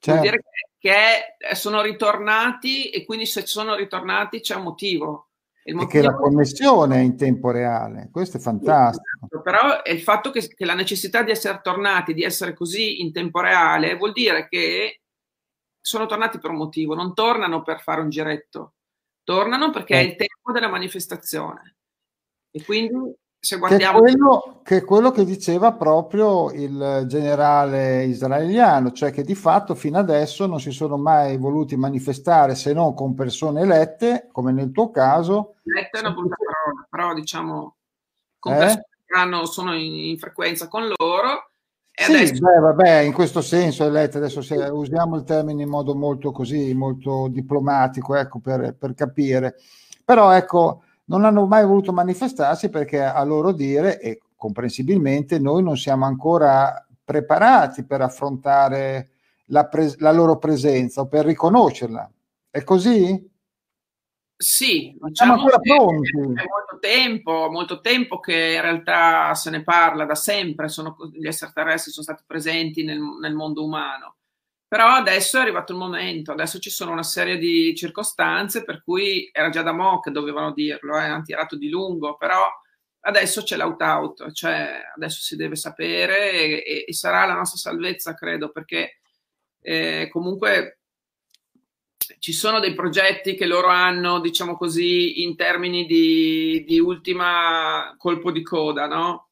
Certo. 0.00 0.20
Vuol 0.20 0.30
dire 0.30 0.42
che, 0.78 1.36
che, 1.38 1.54
sono 1.56 1.82
ritornati 1.82 2.90
e 2.90 3.04
quindi 3.04 3.26
se 3.26 3.46
sono 3.46 3.74
ritornati 3.74 4.40
c'è 4.40 4.54
un 4.54 4.62
motivo. 4.62 5.27
E 5.68 5.86
che 5.86 6.00
la 6.00 6.14
connessione 6.14 6.96
è 6.96 7.00
in 7.00 7.14
tempo 7.14 7.50
reale, 7.50 8.08
questo 8.10 8.38
è 8.38 8.40
fantastico. 8.40 9.26
Esatto, 9.26 9.42
però 9.42 9.82
è 9.82 9.90
il 9.90 10.00
fatto 10.00 10.30
che, 10.30 10.48
che, 10.48 10.64
la 10.64 10.72
necessità 10.72 11.22
di 11.22 11.30
essere 11.30 11.60
tornati, 11.62 12.14
di 12.14 12.22
essere 12.22 12.54
così 12.54 13.02
in 13.02 13.12
tempo 13.12 13.40
reale, 13.40 13.96
vuol 13.96 14.12
dire 14.12 14.48
che 14.48 15.02
sono 15.78 16.06
tornati 16.06 16.38
per 16.38 16.52
un 16.52 16.56
motivo, 16.56 16.94
non 16.94 17.12
tornano 17.12 17.62
per 17.62 17.82
fare 17.82 18.00
un 18.00 18.08
giretto, 18.08 18.76
tornano 19.22 19.68
perché 19.70 19.94
eh. 19.94 19.98
è 19.98 20.02
il 20.04 20.16
tempo 20.16 20.52
della 20.52 20.68
manifestazione. 20.68 21.76
E 22.50 22.64
quindi 22.64 23.14
se 23.40 23.56
guardiamo... 23.56 24.00
Che 24.00 24.10
è, 24.10 24.16
quello, 24.16 24.60
che 24.62 24.76
è 24.78 24.84
quello 24.84 25.10
che 25.10 25.24
diceva 25.24 25.72
proprio 25.72 26.50
il 26.50 27.04
generale 27.06 28.04
israeliano, 28.04 28.92
cioè 28.92 29.12
che 29.12 29.22
di 29.22 29.34
fatto 29.34 29.74
fino 29.74 29.98
adesso 29.98 30.46
non 30.46 30.60
si 30.60 30.72
sono 30.72 30.96
mai 30.96 31.36
voluti 31.36 31.76
manifestare 31.76 32.54
se 32.54 32.72
non 32.72 32.94
con 32.94 33.14
persone 33.14 33.62
elette, 33.62 34.28
come 34.32 34.52
nel 34.52 34.72
tuo 34.72 34.90
caso. 34.90 35.54
Elette 35.64 35.98
è 35.98 36.00
una 36.00 36.12
brutta 36.12 36.36
parola, 36.36 36.86
però 36.90 37.14
diciamo 37.14 37.76
con 38.38 38.52
eh? 38.54 38.58
persone 38.58 38.86
che 39.06 39.14
hanno, 39.14 39.46
sono 39.46 39.74
in, 39.74 39.94
in, 39.94 40.18
frequenza 40.18 40.68
con 40.68 40.90
loro. 40.96 41.50
E 41.92 42.04
sì, 42.04 42.14
adesso... 42.14 42.40
beh, 42.40 42.60
vabbè, 42.60 42.98
in 43.00 43.12
questo 43.12 43.40
senso 43.40 43.84
elette, 43.84 44.18
adesso 44.18 44.42
se 44.42 44.56
usiamo 44.56 45.16
il 45.16 45.24
termine 45.24 45.62
in 45.62 45.68
modo 45.68 45.94
molto 45.94 46.32
così, 46.32 46.74
molto 46.74 47.28
diplomatico, 47.28 48.14
ecco, 48.16 48.40
per, 48.40 48.74
per 48.76 48.94
capire. 48.94 49.56
Però 50.04 50.30
ecco, 50.30 50.82
non 51.08 51.24
hanno 51.24 51.46
mai 51.46 51.64
voluto 51.64 51.92
manifestarsi 51.92 52.70
perché 52.70 53.02
a 53.02 53.22
loro 53.24 53.52
dire, 53.52 54.00
e 54.00 54.20
comprensibilmente, 54.36 55.38
noi 55.38 55.62
non 55.62 55.76
siamo 55.76 56.06
ancora 56.06 56.86
preparati 57.04 57.84
per 57.84 58.00
affrontare 58.00 59.10
la, 59.46 59.66
pres- 59.66 59.98
la 59.98 60.12
loro 60.12 60.38
presenza 60.38 61.02
o 61.02 61.06
per 61.08 61.24
riconoscerla. 61.24 62.10
È 62.50 62.62
così? 62.62 63.36
Sì, 64.36 64.96
diciamo 65.00 65.32
ancora 65.32 65.58
pronti. 65.58 66.10
È 66.10 66.44
molto 66.46 66.78
tempo, 66.80 67.48
molto 67.50 67.80
tempo 67.80 68.20
che 68.20 68.54
in 68.54 68.60
realtà 68.60 69.34
se 69.34 69.50
ne 69.50 69.64
parla 69.64 70.04
da 70.04 70.14
sempre, 70.14 70.68
sono, 70.68 70.96
gli 71.12 71.26
extraterrestri 71.26 71.90
sono 71.90 72.04
stati 72.04 72.22
presenti 72.26 72.84
nel, 72.84 73.00
nel 73.20 73.34
mondo 73.34 73.64
umano. 73.64 74.17
Però 74.68 74.86
adesso 74.86 75.38
è 75.38 75.40
arrivato 75.40 75.72
il 75.72 75.78
momento, 75.78 76.30
adesso 76.30 76.58
ci 76.58 76.68
sono 76.68 76.92
una 76.92 77.02
serie 77.02 77.38
di 77.38 77.74
circostanze 77.74 78.64
per 78.64 78.82
cui 78.82 79.30
era 79.32 79.48
già 79.48 79.62
da 79.62 79.72
mo' 79.72 80.00
che 80.00 80.10
dovevano 80.10 80.52
dirlo, 80.52 80.98
eh, 80.98 81.04
hanno 81.04 81.22
tirato 81.22 81.56
di 81.56 81.70
lungo, 81.70 82.18
però 82.18 82.46
adesso 83.00 83.42
c'è 83.42 83.56
l'out-out, 83.56 84.30
cioè 84.32 84.82
adesso 84.94 85.22
si 85.22 85.36
deve 85.36 85.56
sapere 85.56 86.32
e, 86.32 86.62
e, 86.66 86.84
e 86.86 86.92
sarà 86.92 87.24
la 87.24 87.32
nostra 87.34 87.58
salvezza, 87.58 88.12
credo, 88.12 88.50
perché 88.50 88.98
eh, 89.62 90.08
comunque 90.12 90.80
ci 92.18 92.32
sono 92.32 92.60
dei 92.60 92.74
progetti 92.74 93.34
che 93.34 93.46
loro 93.46 93.68
hanno, 93.68 94.20
diciamo 94.20 94.56
così, 94.56 95.22
in 95.22 95.36
termini 95.36 95.86
di, 95.86 96.64
di 96.66 96.78
ultima 96.78 97.94
colpo 97.98 98.30
di 98.30 98.42
coda, 98.42 98.86
no? 98.86 99.27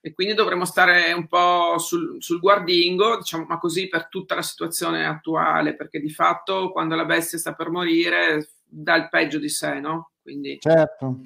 E 0.00 0.12
quindi 0.12 0.34
dovremmo 0.34 0.64
stare 0.64 1.12
un 1.12 1.26
po' 1.26 1.78
sul, 1.78 2.22
sul, 2.22 2.38
guardingo, 2.38 3.16
diciamo, 3.18 3.46
ma 3.48 3.58
così 3.58 3.88
per 3.88 4.08
tutta 4.08 4.34
la 4.34 4.42
situazione 4.42 5.06
attuale, 5.06 5.74
perché 5.74 6.00
di 6.00 6.10
fatto 6.10 6.70
quando 6.70 6.94
la 6.94 7.04
bestia 7.04 7.38
sta 7.38 7.54
per 7.54 7.70
morire 7.70 8.50
dà 8.64 8.94
il 8.94 9.08
peggio 9.08 9.38
di 9.38 9.48
sé, 9.48 9.80
no? 9.80 10.12
Quindi, 10.22 10.58
certo. 10.60 11.18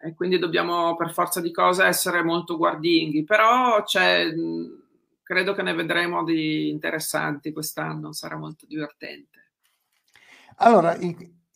E 0.00 0.14
quindi 0.14 0.38
dobbiamo 0.38 0.96
per 0.96 1.12
forza 1.12 1.40
di 1.40 1.50
cose 1.50 1.84
essere 1.84 2.22
molto 2.22 2.56
guardinghi, 2.56 3.24
però 3.24 3.82
c'è, 3.82 4.32
credo 5.22 5.52
che 5.52 5.62
ne 5.62 5.74
vedremo 5.74 6.24
di 6.24 6.68
interessanti 6.68 7.52
quest'anno, 7.52 8.12
sarà 8.12 8.36
molto 8.36 8.66
divertente. 8.66 9.50
Allora, 10.58 10.96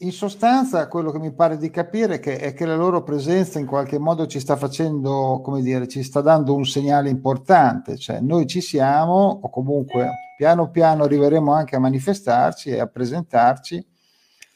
in 0.03 0.13
sostanza, 0.13 0.89
quello 0.89 1.11
che 1.11 1.19
mi 1.19 1.33
pare 1.33 1.59
di 1.59 1.69
capire 1.71 2.15
è 2.15 2.21
che, 2.21 2.39
è 2.39 2.55
che, 2.55 2.65
la 2.65 2.77
loro 2.77 3.03
presenza 3.03 3.59
in 3.59 3.67
qualche 3.67 3.99
modo 3.99 4.27
ci 4.27 4.41
sta 4.41 4.57
facendo, 4.57 5.41
come 5.43 5.61
dire, 5.61 5.87
ci 5.89 6.03
sta 6.03 6.23
dando 6.23 6.55
un 6.55 6.65
segnale 6.65 7.11
importante, 7.11 7.99
cioè 7.99 8.21
noi 8.21 8.47
ci 8.47 8.63
siamo 8.63 9.41
o 9.43 9.51
comunque 9.51 10.09
piano 10.39 10.71
piano 10.71 11.05
arriveremo 11.05 11.53
anche 11.53 11.77
a 11.77 11.81
manifestarci 11.81 12.71
e 12.71 12.81
a 12.81 12.87
presentarci, 12.87 13.87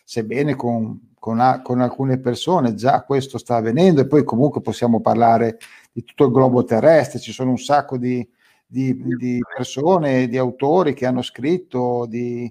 sebbene 0.03 0.55
con, 0.57 1.13
con, 1.19 1.61
con 1.63 1.81
alcune 1.81 2.19
persone. 2.21 2.73
Già 2.73 3.03
questo 3.03 3.37
sta 3.37 3.57
avvenendo 3.57 4.01
e 4.01 4.07
poi 4.07 4.25
comunque 4.25 4.63
possiamo 4.63 5.03
parlare 5.03 5.59
di 5.93 6.05
tutto 6.05 6.25
il 6.25 6.33
globo 6.33 6.65
terrestre, 6.65 7.19
ci 7.21 7.33
sono 7.33 7.51
un 7.51 7.59
sacco 7.59 7.99
di, 7.99 8.27
di, 8.67 8.97
di 9.19 9.41
persone, 9.55 10.27
di 10.27 10.39
autori 10.39 10.95
che 10.95 11.05
hanno 11.05 11.23
scritto, 11.23 12.07
di 12.09 12.51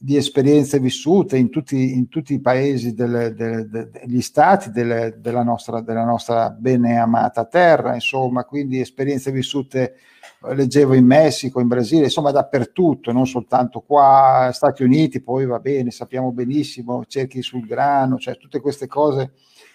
di 0.00 0.16
esperienze 0.16 0.78
vissute 0.78 1.36
in 1.36 1.50
tutti, 1.50 1.94
in 1.94 2.08
tutti 2.08 2.32
i 2.32 2.40
paesi 2.40 2.94
del, 2.94 3.34
del, 3.34 3.68
del, 3.68 3.90
degli 3.90 4.20
stati 4.20 4.70
della, 4.70 5.42
nostra, 5.42 5.80
della 5.80 6.04
nostra 6.04 6.50
bene 6.50 6.98
amata 6.98 7.44
terra, 7.44 7.94
insomma, 7.94 8.44
quindi 8.44 8.78
esperienze 8.78 9.32
vissute 9.32 9.96
leggevo 10.40 10.94
in 10.94 11.04
Messico, 11.04 11.58
in 11.58 11.66
Brasile, 11.66 12.04
insomma 12.04 12.30
dappertutto, 12.30 13.10
non 13.10 13.26
soltanto 13.26 13.80
qua, 13.80 14.50
Stati 14.52 14.84
Uniti, 14.84 15.20
poi 15.20 15.46
va 15.46 15.58
bene, 15.58 15.90
sappiamo 15.90 16.30
benissimo, 16.30 17.04
cerchi 17.08 17.42
sul 17.42 17.66
grano, 17.66 18.18
cioè 18.18 18.38
tutte 18.38 18.60
queste 18.60 18.86
cose, 18.86 19.32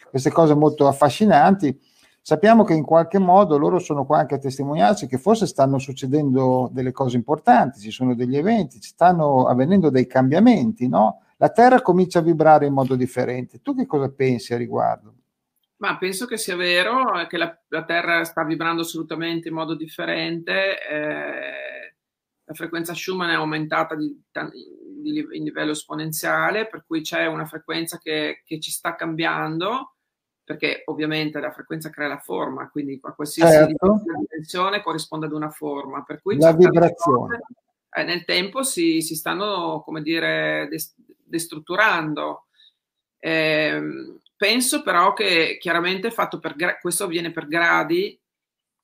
queste 0.09 0.31
cose 0.31 0.55
molto 0.55 0.87
affascinanti. 0.87 1.77
Sappiamo 2.25 2.63
che 2.63 2.73
in 2.73 2.85
qualche 2.85 3.19
modo 3.19 3.57
loro 3.57 3.79
sono 3.79 4.05
qua 4.05 4.19
anche 4.19 4.35
a 4.35 4.39
testimoniarci 4.39 5.07
che 5.07 5.17
forse 5.17 5.45
stanno 5.45 5.77
succedendo 5.77 6.69
delle 6.71 6.93
cose 6.93 7.17
importanti, 7.17 7.81
ci 7.81 7.91
sono 7.91 8.15
degli 8.15 8.37
eventi, 8.37 8.81
stanno 8.81 9.45
avvenendo 9.45 9.89
dei 9.89 10.07
cambiamenti, 10.07 10.87
no? 10.87 11.23
La 11.35 11.49
Terra 11.49 11.81
comincia 11.81 12.19
a 12.19 12.21
vibrare 12.21 12.65
in 12.65 12.71
modo 12.71 12.95
differente. 12.95 13.61
Tu 13.61 13.75
che 13.75 13.85
cosa 13.85 14.09
pensi 14.09 14.53
a 14.53 14.57
riguardo? 14.57 15.15
Ma 15.77 15.97
penso 15.97 16.25
che 16.25 16.37
sia 16.37 16.55
vero, 16.55 17.11
che 17.27 17.35
la, 17.35 17.61
la 17.67 17.83
Terra 17.83 18.23
sta 18.23 18.45
vibrando 18.45 18.83
assolutamente 18.83 19.49
in 19.49 19.53
modo 19.53 19.75
differente. 19.75 20.79
Eh, 20.79 21.95
la 22.45 22.53
frequenza 22.53 22.93
Schumann 22.93 23.31
è 23.31 23.33
aumentata 23.33 23.95
di, 23.95 24.17
di, 24.31 25.27
in 25.33 25.43
livello 25.43 25.71
esponenziale, 25.71 26.69
per 26.69 26.85
cui 26.87 27.01
c'è 27.01 27.25
una 27.25 27.45
frequenza 27.45 27.97
che, 27.97 28.43
che, 28.45 28.61
ci 28.61 28.71
sta 28.71 28.95
cambiando, 28.95 29.92
perché 30.43 30.83
ovviamente 30.85 31.39
la 31.39 31.51
frequenza 31.51 31.89
crea 31.89 32.07
la 32.07 32.19
forma, 32.19 32.69
quindi 32.69 32.99
a 33.01 33.13
qualsiasi 33.13 33.53
certo. 33.53 34.01
dimensione 34.03 34.81
corrisponde 34.81 35.25
ad 35.25 35.33
una 35.33 35.49
forma. 35.49 36.03
Per 36.03 36.21
cui 36.21 36.37
la 36.37 36.53
vibrazione. 36.53 37.39
Cose, 37.39 38.01
eh, 38.01 38.03
nel 38.03 38.25
tempo 38.25 38.63
si, 38.63 39.01
si, 39.01 39.15
stanno, 39.15 39.81
come 39.83 40.01
dire, 40.01 40.69
destrutturando. 41.25 42.47
Eh, 43.19 44.19
Penso 44.43 44.81
però 44.81 45.13
che 45.13 45.57
chiaramente 45.57 46.11
fatto 46.11 46.37
per 46.37 46.55
gra- 46.55 46.77
questo 46.77 47.05
avviene 47.05 47.31
per 47.31 47.47
gradi 47.47 48.19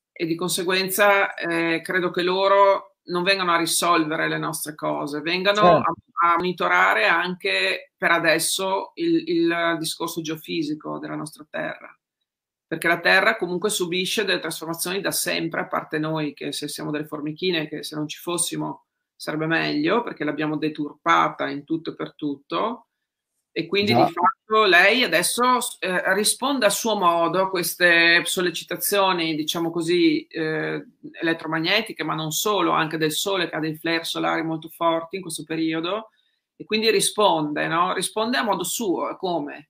e 0.09 0.25
di 0.25 0.35
conseguenza 0.35 1.33
eh, 1.33 1.81
credo 1.81 2.11
che 2.11 2.21
loro 2.21 2.88
non 3.09 3.23
vengano 3.23 3.51
a 3.51 3.57
risolvere 3.57 4.27
le 4.27 4.37
nostre 4.37 4.75
cose, 4.75 5.21
vengano 5.21 5.61
certo. 5.61 5.93
a, 6.21 6.31
a, 6.31 6.35
monitorare 6.37 7.07
anche 7.07 7.91
per 7.95 8.11
adesso 8.11 8.91
il, 8.95 9.29
il 9.29 9.75
discorso 9.77 10.21
geofisico 10.21 10.97
della 10.99 11.15
nostra 11.15 11.45
Terra 11.49 11.93
perché 12.69 12.87
la 12.87 12.99
Terra 12.99 13.35
comunque 13.35 13.71
subisce 13.71 14.25
delle 14.25 14.39
trasformazioni 14.39 15.01
da 15.01 15.09
sempre, 15.09 15.61
a 15.61 15.67
parte 15.67 15.97
noi 15.97 16.35
che 16.35 16.51
se 16.51 16.67
siamo 16.67 16.91
delle 16.91 17.07
formichine, 17.07 17.67
che 17.67 17.81
se 17.81 17.95
non 17.95 18.07
ci 18.07 18.19
fossimo 18.19 18.85
sarebbe 19.15 19.47
meglio, 19.47 20.03
perché 20.03 20.23
l'abbiamo 20.23 20.55
deturpata 20.55 21.49
in 21.49 21.63
tutto 21.63 21.89
e 21.89 21.95
per 21.95 22.13
tutto, 22.13 22.89
e 23.51 23.65
quindi 23.65 23.93
no. 23.93 24.05
di 24.05 24.11
fatto 24.11 24.38
lei 24.65 25.03
adesso 25.03 25.43
eh, 25.79 26.13
risponde 26.13 26.65
a 26.65 26.69
suo 26.69 26.95
modo 26.95 27.41
a 27.41 27.49
queste 27.49 28.21
sollecitazioni, 28.25 29.35
diciamo 29.35 29.69
così, 29.69 30.25
eh, 30.25 30.83
elettromagnetiche, 31.11 32.03
ma 32.03 32.15
non 32.15 32.31
solo, 32.31 32.71
anche 32.71 32.97
del 32.97 33.11
Sole 33.11 33.47
che 33.47 33.55
ha 33.55 33.59
dei 33.59 33.75
flare 33.77 34.03
solari 34.03 34.41
molto 34.41 34.67
forti 34.69 35.17
in 35.17 35.21
questo 35.21 35.43
periodo, 35.43 36.09
e 36.55 36.65
quindi 36.65 36.89
risponde, 36.89 37.67
no? 37.67 37.93
risponde 37.93 38.37
a 38.37 38.43
modo 38.43 38.63
suo, 38.63 39.15
come? 39.17 39.69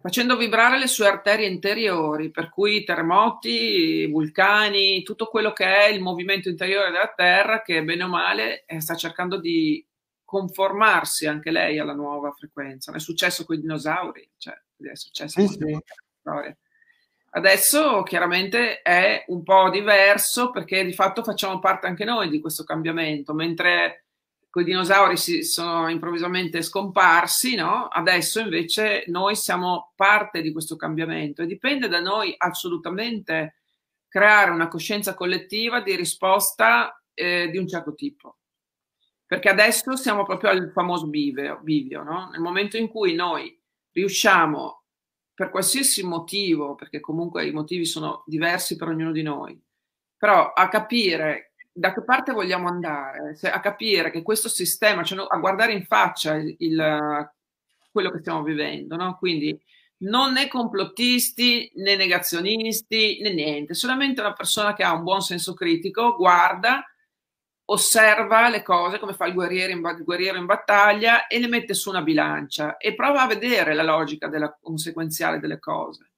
Facendo 0.00 0.36
vibrare 0.36 0.78
le 0.78 0.86
sue 0.86 1.06
arterie 1.06 1.46
interiori, 1.46 2.30
per 2.30 2.48
cui 2.50 2.82
terremoti, 2.82 4.06
vulcani, 4.06 5.02
tutto 5.02 5.26
quello 5.26 5.52
che 5.52 5.64
è 5.64 5.88
il 5.88 6.00
movimento 6.00 6.48
interiore 6.48 6.90
della 6.90 7.12
Terra, 7.14 7.62
che 7.62 7.84
bene 7.84 8.04
o 8.04 8.08
male 8.08 8.64
eh, 8.66 8.80
sta 8.80 8.96
cercando 8.96 9.38
di 9.38 9.86
conformarsi 10.24 11.26
anche 11.26 11.50
lei 11.50 11.78
alla 11.78 11.94
nuova 11.94 12.32
frequenza. 12.32 12.92
è 12.92 12.98
successo 12.98 13.44
con 13.44 13.56
i 13.56 13.60
dinosauri, 13.60 14.30
cioè 14.36 14.54
è 14.54 14.96
successo 14.96 15.40
sì, 15.40 15.46
sì. 15.46 15.78
storia. 16.20 16.56
Adesso 17.36 18.02
chiaramente 18.04 18.80
è 18.82 19.24
un 19.28 19.42
po' 19.42 19.68
diverso 19.68 20.50
perché 20.50 20.84
di 20.84 20.92
fatto 20.92 21.24
facciamo 21.24 21.58
parte 21.58 21.86
anche 21.86 22.04
noi 22.04 22.28
di 22.28 22.40
questo 22.40 22.62
cambiamento, 22.62 23.34
mentre 23.34 24.04
con 24.48 24.62
i 24.62 24.66
dinosauri 24.66 25.16
si 25.16 25.42
sono 25.42 25.88
improvvisamente 25.88 26.62
scomparsi, 26.62 27.56
no? 27.56 27.88
adesso 27.88 28.38
invece 28.38 29.02
noi 29.08 29.34
siamo 29.34 29.92
parte 29.96 30.42
di 30.42 30.52
questo 30.52 30.76
cambiamento 30.76 31.42
e 31.42 31.46
dipende 31.46 31.88
da 31.88 31.98
noi 31.98 32.32
assolutamente 32.36 33.56
creare 34.06 34.52
una 34.52 34.68
coscienza 34.68 35.14
collettiva 35.14 35.80
di 35.80 35.96
risposta 35.96 37.02
eh, 37.14 37.48
di 37.50 37.58
un 37.58 37.66
certo 37.66 37.94
tipo 37.94 38.36
perché 39.26 39.48
adesso 39.48 39.96
siamo 39.96 40.24
proprio 40.24 40.50
al 40.50 40.70
famoso 40.72 41.06
bivio, 41.06 41.60
bivio 41.62 42.02
no? 42.02 42.28
nel 42.30 42.40
momento 42.40 42.76
in 42.76 42.88
cui 42.88 43.14
noi 43.14 43.58
riusciamo, 43.92 44.82
per 45.34 45.50
qualsiasi 45.50 46.04
motivo, 46.04 46.76
perché 46.76 47.00
comunque 47.00 47.44
i 47.46 47.52
motivi 47.52 47.84
sono 47.84 48.22
diversi 48.26 48.76
per 48.76 48.88
ognuno 48.88 49.10
di 49.10 49.22
noi, 49.22 49.60
però 50.16 50.52
a 50.52 50.68
capire 50.68 51.54
da 51.72 51.92
che 51.92 52.04
parte 52.04 52.32
vogliamo 52.32 52.68
andare, 52.68 53.36
a 53.42 53.60
capire 53.60 54.12
che 54.12 54.22
questo 54.22 54.48
sistema, 54.48 55.02
cioè 55.02 55.26
a 55.28 55.38
guardare 55.38 55.72
in 55.72 55.84
faccia 55.84 56.34
il, 56.36 56.54
il, 56.58 57.32
quello 57.90 58.10
che 58.12 58.20
stiamo 58.20 58.44
vivendo, 58.44 58.94
no? 58.94 59.16
quindi 59.18 59.58
non 59.98 60.32
né 60.32 60.46
complottisti 60.46 61.72
né 61.76 61.96
negazionisti 61.96 63.20
né 63.20 63.32
niente, 63.32 63.74
solamente 63.74 64.20
una 64.20 64.32
persona 64.34 64.74
che 64.74 64.84
ha 64.84 64.92
un 64.92 65.02
buon 65.02 65.20
senso 65.20 65.54
critico 65.54 66.14
guarda 66.14 66.84
osserva 67.66 68.48
le 68.48 68.62
cose 68.62 68.98
come 68.98 69.14
fa 69.14 69.26
il 69.26 69.34
guerriero, 69.34 69.72
in, 69.72 69.78
il 69.78 70.04
guerriero 70.04 70.36
in 70.36 70.46
battaglia 70.46 71.26
e 71.26 71.38
le 71.38 71.48
mette 71.48 71.74
su 71.74 71.88
una 71.88 72.02
bilancia 72.02 72.76
e 72.76 72.94
prova 72.94 73.22
a 73.22 73.26
vedere 73.26 73.74
la 73.74 73.82
logica 73.82 74.28
della 74.28 74.56
conseguenziale 74.60 75.38
delle 75.38 75.58
cose. 75.58 76.10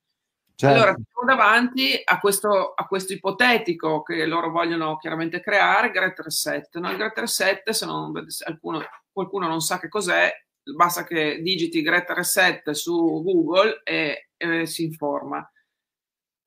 Certo. 0.56 0.74
Allora, 0.74 0.94
siamo 0.94 1.26
davanti 1.26 2.00
a 2.02 2.18
questo, 2.18 2.72
a 2.72 2.87
questo, 2.87 3.12
ipotetico 3.12 4.02
che 4.02 4.24
loro 4.24 4.50
vogliono 4.50 4.96
chiaramente 4.96 5.40
creare, 5.40 5.90
Great 5.90 6.18
Reset. 6.18 6.78
No? 6.78 6.90
Il 6.90 6.96
Great 6.96 7.18
Reset, 7.18 7.68
se, 7.70 7.85
non, 7.85 8.26
se 8.30 8.44
alcuno, 8.44 8.82
qualcuno 9.12 9.46
non 9.48 9.61
sa 9.61 9.78
che 9.78 9.88
cos'è, 9.88 10.32
basta 10.74 11.04
che 11.04 11.42
digiti 11.42 11.82
Great 11.82 12.09
Reset 12.09 12.70
su 12.70 13.22
Google 13.22 13.82
e, 13.85 14.30
e 14.35 14.64
si 14.64 14.85
informa. 14.85 15.46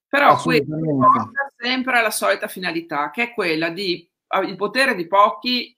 Però 0.07 0.41
questo 0.41 0.75
porta 0.75 1.51
sempre 1.55 1.99
alla 1.99 2.09
solita 2.09 2.47
finalità, 2.47 3.12
che 3.12 3.23
è 3.25 3.33
quella 3.35 3.69
di 3.69 4.09
il 4.44 4.56
potere 4.56 4.96
di 4.96 5.08
pochi 5.08 5.76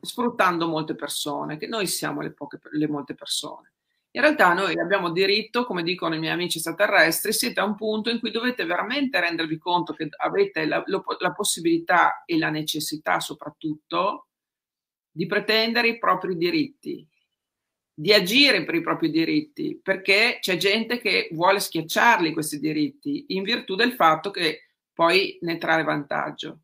sfruttando 0.00 0.68
molte 0.68 0.94
persone, 0.94 1.56
che 1.56 1.66
noi 1.66 1.86
siamo 1.86 2.20
le, 2.20 2.32
poche, 2.32 2.58
le 2.72 2.88
molte 2.88 3.14
persone. 3.14 3.72
In 4.12 4.20
realtà 4.20 4.52
noi 4.52 4.78
abbiamo 4.78 5.10
diritto, 5.10 5.64
come 5.64 5.82
dicono 5.82 6.14
i 6.14 6.20
miei 6.20 6.32
amici 6.32 6.58
extraterrestri, 6.58 7.32
siete 7.32 7.58
a 7.58 7.64
un 7.64 7.74
punto 7.74 8.10
in 8.10 8.20
cui 8.20 8.30
dovete 8.30 8.64
veramente 8.64 9.18
rendervi 9.18 9.58
conto 9.58 9.92
che 9.92 10.08
avete 10.18 10.66
la, 10.66 10.84
la 10.86 11.32
possibilità 11.32 12.22
e 12.24 12.38
la 12.38 12.50
necessità 12.50 13.18
soprattutto 13.18 14.28
di 15.10 15.26
pretendere 15.26 15.88
i 15.88 15.98
propri 15.98 16.36
diritti, 16.36 17.04
di 17.92 18.12
agire 18.12 18.64
per 18.64 18.76
i 18.76 18.82
propri 18.82 19.10
diritti, 19.10 19.80
perché 19.82 20.38
c'è 20.40 20.56
gente 20.58 20.98
che 20.98 21.28
vuole 21.32 21.58
schiacciarli 21.58 22.32
questi 22.32 22.60
diritti 22.60 23.24
in 23.28 23.42
virtù 23.42 23.74
del 23.74 23.94
fatto 23.94 24.30
che 24.30 24.68
poi 24.92 25.38
ne 25.40 25.58
trae 25.58 25.82
vantaggio. 25.82 26.60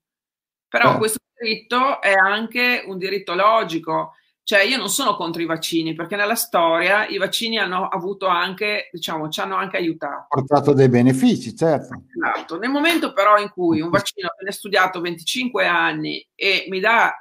Però 0.69 0.95
eh. 0.95 0.99
questo 0.99 1.19
diritto 1.41 2.01
è 2.01 2.13
anche 2.13 2.85
un 2.87 2.99
diritto 2.99 3.35
logico. 3.35 4.15
Cioè, 4.43 4.63
io 4.63 4.79
non 4.79 4.89
sono 4.89 5.15
contro 5.15 5.43
i 5.43 5.47
vaccini, 5.47 5.95
perché 5.95 6.17
nella 6.17 6.35
storia 6.35 7.07
i 7.07 7.19
vaccini 7.19 7.59
hanno 7.59 7.87
avuto 7.87 8.27
anche, 8.27 8.89
diciamo, 8.91 9.29
ci 9.29 9.41
hanno 9.41 9.55
anche 9.55 9.77
aiutato. 9.77 10.27
Portato 10.29 10.73
dei 10.73 10.89
benefici, 10.89 11.55
certo. 11.55 12.03
Esatto. 12.13 12.59
Nel 12.59 12.71
momento 12.71 13.13
però 13.13 13.39
in 13.39 13.51
cui 13.51 13.81
un 13.81 13.91
vaccino 13.91 14.29
viene 14.37 14.53
studiato 14.53 15.01
25 15.01 15.67
anni 15.67 16.27
e 16.35 16.67
mi 16.69 16.81
dà 16.81 17.15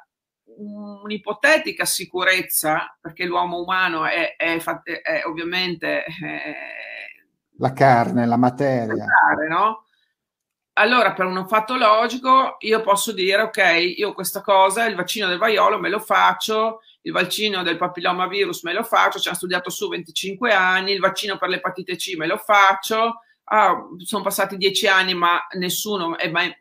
un'ipotetica 0.44 1.86
sicurezza, 1.86 2.98
perché 3.00 3.26
l'uomo 3.26 3.62
umano 3.62 4.06
è, 4.06 4.36
è, 4.36 4.60
è, 4.60 5.02
è 5.02 5.26
ovviamente... 5.26 6.06
la 7.58 7.74
carne, 7.74 8.26
la 8.26 8.38
materia. 8.38 8.96
La 8.96 9.06
carne, 9.06 9.48
no? 9.48 9.84
Allora 10.80 11.14
per 11.14 11.26
un 11.26 11.46
fatto 11.48 11.76
logico 11.76 12.56
io 12.60 12.82
posso 12.82 13.12
dire 13.12 13.42
ok, 13.42 13.96
io 13.98 14.14
questa 14.14 14.42
cosa, 14.42 14.86
il 14.86 14.96
vaccino 14.96 15.28
del 15.28 15.38
vaiolo 15.38 15.78
me 15.78 15.90
lo 15.90 16.00
faccio, 16.00 16.82
il 17.02 17.12
vaccino 17.12 17.64
del 17.64 17.78
papillomavirus 17.78 18.64
me 18.64 18.74
lo 18.74 18.84
faccio, 18.84 19.20
ci 19.20 19.28
hanno 19.28 19.38
studiato 19.38 19.70
su 19.70 19.90
25 19.90 20.54
anni, 20.54 20.94
il 20.94 21.00
vaccino 21.00 21.38
per 21.38 21.50
l'epatite 21.50 21.98
C 21.98 22.16
me 22.18 22.28
lo 22.28 22.38
faccio, 22.38 23.20
ah, 23.44 23.88
sono 23.98 24.24
passati 24.24 24.56
10 24.56 24.88
anni 24.88 25.14
ma 25.14 25.46
nessuno 25.58 26.18
è 26.18 26.30
mai 26.30 26.56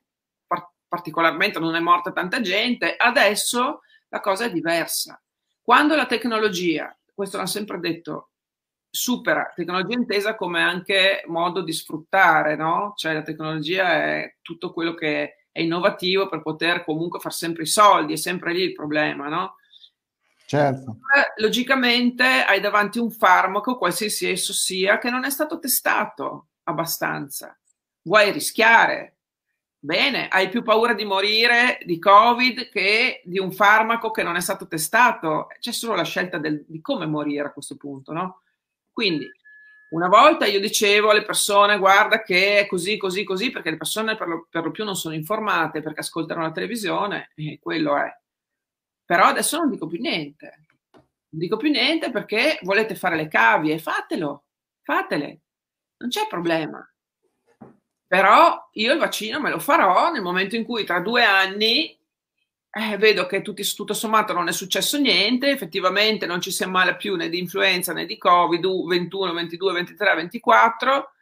particolarmente 0.89 1.59
non 1.59 1.75
è 1.75 1.81
morta 1.81 2.13
tanta 2.13 2.41
gente, 2.41 2.97
adesso 2.97 3.83
la 4.09 4.21
cosa 4.21 4.47
è 4.47 4.51
diversa. 4.51 5.23
Quando 5.61 5.95
la 5.95 6.07
tecnologia, 6.07 6.97
questo 7.15 7.37
l'hanno 7.37 7.49
sempre 7.49 7.79
detto, 7.79 8.31
supera 8.91 9.53
tecnologia 9.55 9.99
intesa 9.99 10.35
come 10.35 10.63
anche 10.63 11.23
modo 11.27 11.63
di 11.63 11.73
sfruttare, 11.73 12.57
no? 12.57 12.93
Cioè 12.97 13.15
la 13.15 13.23
tecnologia 13.23 13.93
è 13.93 14.37
tutto 14.43 14.73
quello 14.73 14.95
che 14.95 15.47
è 15.53 15.61
innovativo 15.61 16.29
per 16.29 16.43
poter 16.43 16.85
comunque 16.85 17.21
far 17.21 17.33
sempre 17.33 17.65
i 17.65 17.67
soldi, 17.67 18.13
è 18.15 18.17
sempre 18.17 18.53
lì 18.53 18.63
il 18.63 18.73
problema, 18.73 19.29
no? 19.29 19.57
Certo. 20.47 20.99
Logicamente 21.37 22.25
hai 22.25 22.61
davanti 22.61 22.99
un 22.99 23.11
farmaco, 23.11 23.77
qualsiasi 23.77 24.31
esso 24.31 24.55
sia, 24.55 24.97
che 24.97 25.11
non 25.11 25.25
è 25.25 25.31
stato 25.31 25.59
testato 25.59 26.49
abbastanza. 26.63 27.59
Vuoi 28.03 28.33
rischiare? 28.33 29.17
Bene, 29.79 30.29
hai 30.29 30.49
più 30.49 30.63
paura 30.63 30.95
di 30.95 31.05
morire 31.05 31.79
di 31.85 31.99
Covid 31.99 32.71
che 32.71 33.21
di 33.25 33.39
un 33.39 33.53
farmaco 33.53 34.11
che 34.11 34.23
non 34.23 34.37
è 34.37 34.41
stato 34.41 34.67
testato. 34.67 35.49
C'è 35.61 35.73
solo 35.73 35.95
la 35.95 36.03
scelta 36.03 36.39
del, 36.39 36.65
di 36.67 36.81
come 36.81 37.07
morire 37.07 37.49
a 37.49 37.53
questo 37.53 37.77
punto, 37.77 38.13
no? 38.13 38.41
Quindi, 38.99 39.31
una 39.91 40.09
volta 40.09 40.45
io 40.47 40.59
dicevo 40.59 41.11
alle 41.11 41.23
persone, 41.23 41.79
guarda 41.79 42.21
che 42.21 42.59
è 42.59 42.67
così, 42.67 42.97
così, 42.97 43.23
così, 43.23 43.53
perché 43.53 43.71
le 43.71 43.77
persone 43.77 44.17
per 44.17 44.27
lo, 44.27 44.49
per 44.51 44.65
lo 44.65 44.73
più 44.73 44.85
non 44.85 44.97
sono 44.97 45.15
informate 45.15 45.83
perché 45.83 46.01
ascoltano 46.01 46.43
la 46.43 46.51
televisione 46.51 47.31
e 47.37 47.61
quello 47.63 47.97
è. 47.97 48.13
Però 49.05 49.27
adesso 49.27 49.57
non 49.57 49.71
dico 49.71 49.87
più 49.87 50.01
niente. 50.01 50.67
Non 50.91 51.41
dico 51.41 51.57
più 51.57 51.71
niente 51.71 52.11
perché 52.11 52.59
volete 52.63 52.97
fare 52.97 53.15
le 53.15 53.29
cavie, 53.29 53.79
fatelo, 53.79 54.47
fatele, 54.83 55.43
non 55.99 56.09
c'è 56.09 56.27
problema. 56.29 56.85
Però 58.05 58.69
io 58.73 58.93
il 58.93 58.99
vaccino 58.99 59.39
me 59.39 59.51
lo 59.51 59.61
farò 59.61 60.11
nel 60.11 60.23
momento 60.23 60.57
in 60.57 60.65
cui 60.65 60.83
tra 60.83 60.99
due 60.99 61.23
anni 61.23 61.97
eh, 62.71 62.97
vedo 62.97 63.27
che 63.27 63.43
tutti, 63.43 63.63
tutto 63.75 63.95
sommato 63.95 64.33
non 64.33 64.49
è 64.49 64.53
successo 64.53 64.99
niente, 64.99 65.51
effettivamente 65.51 66.27
non 66.27 66.41
ci 66.41 66.51
si 66.51 66.63
ammala 66.63 66.97
più 66.97 67.17
né 67.17 67.29
di 67.29 67.39
influenza 67.39 67.93
né 67.93 68.07
di 68.07 68.19
Covid 68.19 68.65
21, 68.87 69.33
22, 69.33 69.73
23, 69.73 70.15
24 70.15 71.13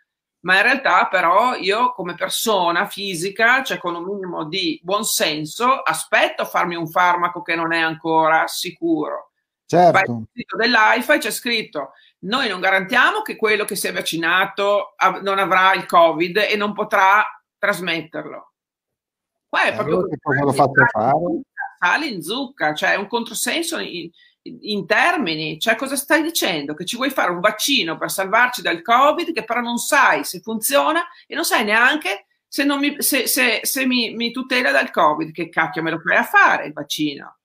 ma 0.40 0.56
in 0.56 0.62
realtà 0.62 1.06
però 1.08 1.56
io 1.56 1.92
come 1.92 2.14
persona 2.14 2.86
fisica, 2.86 3.64
cioè 3.64 3.78
con 3.78 3.96
un 3.96 4.04
minimo 4.04 4.44
di 4.44 4.80
buonsenso, 4.82 5.82
aspetto 5.82 6.42
a 6.42 6.46
farmi 6.46 6.76
un 6.76 6.86
farmaco 6.86 7.42
che 7.42 7.56
non 7.56 7.72
è 7.72 7.80
ancora 7.80 8.46
sicuro. 8.46 9.32
Certo. 9.66 9.90
Vai 9.90 10.04
sul 10.04 10.24
sito 10.32 10.56
dell'AIFA 10.56 11.14
e 11.14 11.18
c'è 11.18 11.32
scritto 11.32 11.92
noi 12.18 12.48
non 12.48 12.60
garantiamo 12.60 13.22
che 13.22 13.36
quello 13.36 13.64
che 13.64 13.76
si 13.76 13.88
è 13.88 13.92
vaccinato 13.92 14.94
non 15.22 15.38
avrà 15.38 15.74
il 15.74 15.86
Covid 15.86 16.36
e 16.48 16.56
non 16.56 16.72
potrà 16.72 17.24
trasmetterlo. 17.58 18.52
Qua 19.48 19.64
è 19.64 19.74
proprio 19.74 19.96
allora, 19.96 20.16
cosa 20.20 20.44
l'ho 20.44 20.52
fatto 20.52 20.84
fare? 20.90 21.40
Sale 21.78 22.06
in 22.06 22.22
zucca, 22.22 22.74
cioè 22.74 22.92
è 22.92 22.96
un 22.96 23.06
controsenso 23.06 23.78
in, 23.78 24.10
in 24.42 24.86
termini, 24.86 25.58
cioè 25.58 25.76
cosa 25.76 25.96
stai 25.96 26.22
dicendo? 26.22 26.74
Che 26.74 26.84
ci 26.84 26.96
vuoi 26.96 27.10
fare 27.10 27.30
un 27.30 27.40
vaccino 27.40 27.96
per 27.96 28.10
salvarci 28.10 28.62
dal 28.62 28.82
Covid, 28.82 29.32
che 29.32 29.44
però 29.44 29.60
non 29.60 29.76
sai 29.76 30.24
se 30.24 30.40
funziona 30.40 31.02
e 31.26 31.34
non 31.34 31.44
sai 31.44 31.64
neanche 31.64 32.26
se, 32.48 32.64
mi, 32.64 32.96
se, 32.98 33.26
se, 33.26 33.60
se 33.62 33.86
mi, 33.86 34.14
mi, 34.14 34.30
tutela 34.30 34.70
dal 34.70 34.90
Covid, 34.90 35.32
che 35.32 35.48
cacchio 35.48 35.82
me 35.82 35.90
lo 35.90 35.98
fai 35.98 36.16
a 36.16 36.24
fare 36.24 36.66
il 36.66 36.72
vaccino? 36.72 37.38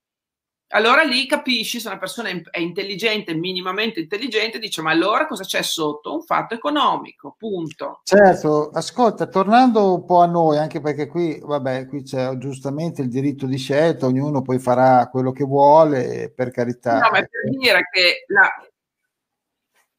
Allora 0.73 1.03
lì 1.03 1.25
capisci 1.27 1.79
se 1.79 1.87
una 1.87 1.97
persona 1.97 2.29
è 2.29 2.59
intelligente, 2.59 3.33
minimamente 3.33 3.99
intelligente, 3.99 4.59
dice 4.59 4.81
ma 4.81 4.91
allora 4.91 5.27
cosa 5.27 5.43
c'è 5.43 5.61
sotto? 5.61 6.13
Un 6.13 6.21
fatto 6.21 6.53
economico, 6.53 7.35
punto. 7.37 8.01
Certo, 8.03 8.69
ascolta, 8.69 9.27
tornando 9.27 9.93
un 9.93 10.05
po' 10.05 10.21
a 10.21 10.27
noi, 10.27 10.57
anche 10.57 10.79
perché 10.79 11.07
qui, 11.07 11.39
vabbè, 11.41 11.87
qui 11.87 12.03
c'è 12.03 12.37
giustamente 12.37 13.01
il 13.01 13.09
diritto 13.09 13.45
di 13.45 13.57
scelta, 13.57 14.05
ognuno 14.05 14.41
poi 14.41 14.59
farà 14.59 15.09
quello 15.09 15.31
che 15.31 15.43
vuole, 15.43 16.31
per 16.33 16.51
carità. 16.51 16.99
No, 16.99 17.09
ma 17.11 17.17
è 17.17 17.27
per 17.27 17.57
dire 17.57 17.87
che 17.91 18.23
la, 18.27 18.49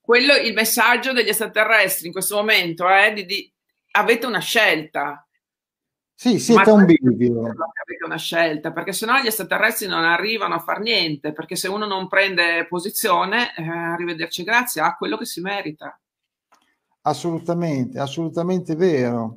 quello, 0.00 0.34
il 0.34 0.52
messaggio 0.52 1.12
degli 1.12 1.28
extraterrestri 1.28 2.06
in 2.06 2.12
questo 2.12 2.36
momento 2.36 2.88
è 2.88 3.12
di, 3.12 3.24
di 3.24 3.52
avete 3.92 4.26
una 4.26 4.40
scelta, 4.40 5.26
sì, 6.22 6.38
siete 6.38 6.70
un 6.70 6.84
bivio. 6.84 7.40
Avete 7.40 8.04
una 8.04 8.16
scelta, 8.16 8.70
perché 8.70 8.92
sennò 8.92 9.18
gli 9.18 9.26
extraterrestri 9.26 9.88
non 9.88 10.04
arrivano 10.04 10.54
a 10.54 10.60
far 10.60 10.78
niente, 10.78 11.32
perché 11.32 11.56
se 11.56 11.66
uno 11.66 11.84
non 11.84 12.06
prende 12.06 12.64
posizione, 12.68 13.52
eh, 13.56 13.62
arrivederci, 13.68 14.44
grazie, 14.44 14.82
ha 14.82 14.94
quello 14.94 15.16
che 15.16 15.24
si 15.24 15.40
merita. 15.40 15.98
Assolutamente, 17.00 17.98
assolutamente 17.98 18.76
vero. 18.76 19.36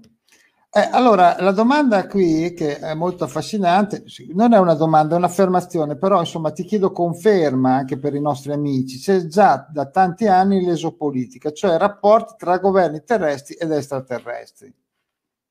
Eh, 0.69 0.87
allora, 0.91 1.37
la 1.39 1.53
domanda 1.53 2.05
qui, 2.05 2.53
che 2.53 2.77
è 2.77 2.93
molto 2.93 3.23
affascinante, 3.23 4.03
non 4.35 4.53
è 4.53 4.59
una 4.59 4.75
domanda, 4.75 5.15
è 5.15 5.17
un'affermazione, 5.17 5.97
però 5.97 6.19
insomma 6.19 6.51
ti 6.51 6.65
chiedo 6.65 6.91
conferma 6.91 7.77
anche 7.77 7.97
per 7.97 8.13
i 8.13 8.21
nostri 8.21 8.51
amici, 8.51 8.99
c'è 8.99 9.25
già 9.25 9.67
da 9.71 9.87
tanti 9.87 10.27
anni 10.27 10.63
l'esopolitica, 10.63 11.51
cioè 11.51 11.79
rapporti 11.79 12.35
tra 12.37 12.59
governi 12.59 13.03
terrestri 13.03 13.55
ed 13.55 13.71
extraterrestri. 13.71 14.71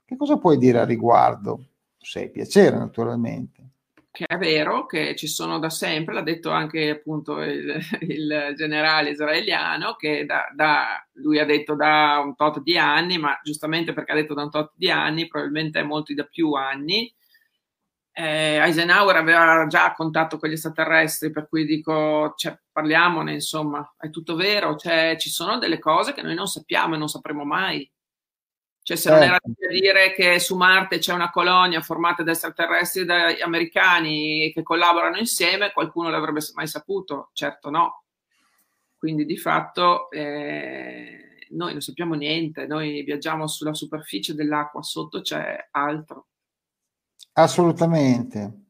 Che 0.04 0.16
cosa 0.16 0.38
puoi 0.38 0.58
dire 0.58 0.80
a 0.80 0.84
riguardo? 0.84 1.64
Se 1.98 2.30
piacere, 2.30 2.76
naturalmente. 2.76 3.62
Che 4.10 4.26
è 4.26 4.36
vero, 4.36 4.86
che 4.86 5.16
ci 5.16 5.26
sono 5.26 5.58
da 5.58 5.70
sempre, 5.70 6.14
l'ha 6.14 6.22
detto 6.22 6.50
anche 6.50 6.90
appunto 6.90 7.40
il, 7.42 7.78
il 8.02 8.52
generale 8.56 9.10
israeliano, 9.10 9.94
che 9.94 10.24
da, 10.24 10.46
da, 10.54 11.04
lui 11.14 11.38
ha 11.38 11.44
detto 11.44 11.74
da 11.74 12.20
un 12.24 12.36
tot 12.36 12.60
di 12.62 12.78
anni, 12.78 13.18
ma 13.18 13.38
giustamente 13.42 13.92
perché 13.92 14.12
ha 14.12 14.16
detto 14.16 14.34
da 14.34 14.42
un 14.42 14.50
tot 14.50 14.72
di 14.76 14.90
anni, 14.90 15.26
probabilmente 15.26 15.82
molti 15.82 16.14
da 16.14 16.24
più 16.24 16.52
anni, 16.52 17.12
eh, 18.16 18.60
Eisenhower 18.60 19.16
aveva 19.16 19.66
già 19.66 19.92
contatto 19.92 20.38
con 20.38 20.48
gli 20.48 20.52
extraterrestri, 20.52 21.32
per 21.32 21.48
cui 21.48 21.64
dico, 21.64 22.34
cioè, 22.36 22.56
parliamone, 22.70 23.32
insomma, 23.32 23.94
è 23.98 24.08
tutto 24.10 24.36
vero, 24.36 24.76
cioè, 24.76 25.16
ci 25.18 25.28
sono 25.30 25.58
delle 25.58 25.80
cose 25.80 26.12
che 26.14 26.22
noi 26.22 26.36
non 26.36 26.46
sappiamo 26.46 26.94
e 26.94 26.98
non 26.98 27.08
sapremo 27.08 27.44
mai. 27.44 27.90
Cioè, 28.84 28.98
se 28.98 29.08
non 29.08 29.22
era 29.22 29.38
certo. 29.42 29.52
da 29.58 29.68
dire 29.68 30.12
che 30.12 30.38
su 30.38 30.56
Marte 30.56 30.98
c'è 30.98 31.14
una 31.14 31.30
colonia 31.30 31.80
formata 31.80 32.22
da 32.22 32.32
extraterrestri 32.32 33.00
e 33.00 33.04
da 33.06 33.34
americani 33.42 34.52
che 34.52 34.62
collaborano 34.62 35.16
insieme, 35.16 35.72
qualcuno 35.72 36.10
l'avrebbe 36.10 36.40
mai 36.52 36.66
saputo? 36.66 37.30
Certo 37.32 37.70
no. 37.70 38.02
Quindi 38.98 39.24
di 39.24 39.38
fatto 39.38 40.10
eh, 40.10 41.46
noi 41.52 41.72
non 41.72 41.80
sappiamo 41.80 42.12
niente, 42.12 42.66
noi 42.66 43.02
viaggiamo 43.04 43.46
sulla 43.46 43.72
superficie 43.72 44.34
dell'acqua, 44.34 44.82
sotto 44.82 45.22
c'è 45.22 45.68
altro. 45.70 46.26
Assolutamente. 47.32 48.64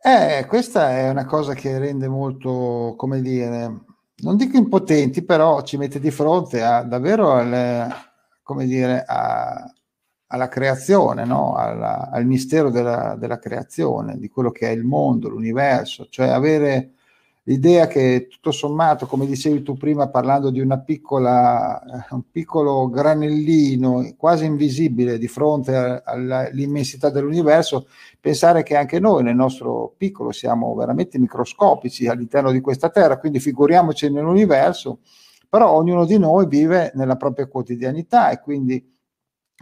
Eh, 0.00 0.46
questa 0.46 0.92
è 0.96 1.10
una 1.10 1.26
cosa 1.26 1.54
che 1.54 1.76
rende 1.76 2.06
molto, 2.06 2.94
come 2.96 3.20
dire, 3.20 3.80
non 4.18 4.36
dico 4.36 4.56
impotenti, 4.56 5.24
però 5.24 5.62
ci 5.62 5.76
mette 5.76 5.98
di 5.98 6.12
fronte 6.12 6.62
a 6.62 6.82
davvero 6.82 7.32
alle, 7.32 8.07
come 8.48 8.64
dire, 8.64 9.04
a, 9.06 9.70
alla 10.28 10.48
creazione, 10.48 11.26
no? 11.26 11.54
alla, 11.54 12.08
al 12.10 12.24
mistero 12.24 12.70
della, 12.70 13.14
della, 13.18 13.38
creazione, 13.38 14.16
di 14.16 14.28
quello 14.28 14.50
che 14.50 14.68
è 14.68 14.70
il 14.70 14.84
mondo, 14.84 15.28
l'universo, 15.28 16.06
cioè 16.08 16.28
avere 16.28 16.92
l'idea 17.42 17.86
che 17.86 18.26
tutto 18.30 18.50
sommato, 18.50 19.04
come 19.06 19.26
dicevi 19.26 19.62
tu 19.62 19.76
prima 19.76 20.08
parlando 20.08 20.48
di 20.48 20.60
una 20.60 20.78
piccola, 20.78 21.78
eh, 21.82 22.14
un 22.14 22.22
piccolo 22.30 22.88
granellino 22.88 24.14
quasi 24.16 24.46
invisibile 24.46 25.18
di 25.18 25.28
fronte 25.28 26.02
all'immensità 26.02 27.10
dell'universo, 27.10 27.86
pensare 28.18 28.62
che 28.62 28.76
anche 28.76 28.98
noi 28.98 29.24
nel 29.24 29.34
nostro 29.36 29.92
piccolo 29.94 30.32
siamo 30.32 30.74
veramente 30.74 31.18
microscopici 31.18 32.06
all'interno 32.06 32.50
di 32.50 32.62
questa 32.62 32.88
Terra, 32.88 33.18
quindi 33.18 33.40
figuriamoci 33.40 34.10
nell'universo 34.10 35.00
però 35.48 35.72
ognuno 35.72 36.04
di 36.04 36.18
noi 36.18 36.46
vive 36.46 36.92
nella 36.94 37.16
propria 37.16 37.46
quotidianità 37.46 38.30
e 38.30 38.40
quindi 38.40 38.96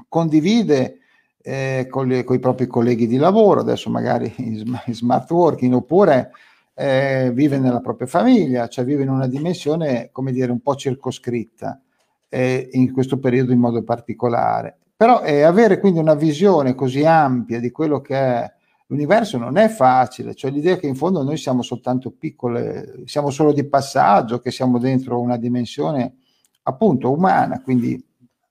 condivide 0.09 0.99
eh, 1.43 1.87
con, 1.89 2.09
le, 2.09 2.24
con, 2.24 2.37
i 2.37 2.41
propri 2.41 2.66
colleghi 2.66 3.07
di 3.07 3.16
lavoro, 3.16 3.61
adesso 3.61 3.89
magari 3.89 4.32
in, 4.39 4.78
smart 4.89 5.30
working, 5.30 5.74
oppure 5.74 6.30
eh, 6.74 7.30
vive 7.32 7.59
nella 7.59 7.80
propria 7.80 8.09
famiglia, 8.09 8.68
cioè 8.68 8.84
vive 8.84 9.05
in 9.05 9.11
una 9.11 9.28
dimensione, 9.28 10.11
come 10.11 10.32
dire, 10.32 10.51
un 10.51 10.61
po' 10.61 10.74
circoscritta, 10.74 11.80
eh, 12.28 12.68
in 12.72 12.93
questo 12.93 13.18
periodo 13.18 13.53
in 13.53 13.61
modo 13.61 13.82
particolare. 13.82 14.76
Però 14.97 15.22
eh, 15.22 15.43
avere 15.43 15.78
quindi 15.78 16.01
una 16.01 16.14
visione 16.14 16.74
così 16.74 17.05
ampia 17.05 17.61
di 17.61 17.70
quello 17.70 18.01
che 18.01 18.16
è 18.16 18.55
l'universo 18.87 19.39
non 19.39 19.57
è 19.57 19.68
facile, 19.68 20.34
cioè 20.34 20.51
l'idea 20.51 20.76
che 20.76 20.87
in 20.87 20.95
fondo 20.95 21.22
noi 21.22 21.37
siamo 21.37 21.62
soltanto 21.62 22.11
piccole, 22.12 23.03
siamo 23.05 23.30
solo 23.30 23.53
di 23.53 23.64
passaggio, 23.64 24.41
che 24.41 24.51
siamo 24.51 24.78
dentro 24.78 25.20
una 25.20 25.37
dimensione 25.37 26.16
appunto 26.62 27.12
umana, 27.12 27.62
quindi 27.62 28.03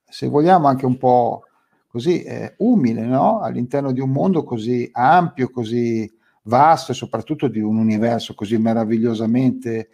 se 0.08 0.28
vogliamo 0.28 0.66
anche 0.66 0.86
un 0.86 0.96
po' 0.98 1.42
così 1.88 2.22
eh, 2.22 2.54
umile, 2.58 3.02
no? 3.02 3.40
all'interno 3.40 3.92
di 3.92 4.00
un 4.00 4.10
mondo 4.10 4.44
così 4.44 4.88
ampio, 4.92 5.50
così 5.50 6.10
vasto 6.42 6.92
e 6.92 6.94
soprattutto 6.94 7.48
di 7.48 7.60
un 7.60 7.76
universo 7.76 8.34
così 8.34 8.58
meravigliosamente 8.58 9.88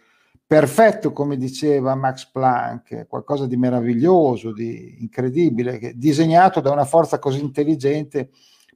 perfetto, 0.45 1.13
come 1.13 1.37
diceva 1.37 1.95
Max 1.95 2.29
Planck, 2.29 3.07
qualcosa 3.07 3.47
di 3.47 3.57
meraviglioso, 3.57 4.51
di 4.51 4.97
incredibile, 4.99 5.93
disegnato 5.95 6.59
da 6.59 6.71
una 6.71 6.85
forza 6.85 7.17
così 7.17 7.41
intelligente 7.41 8.29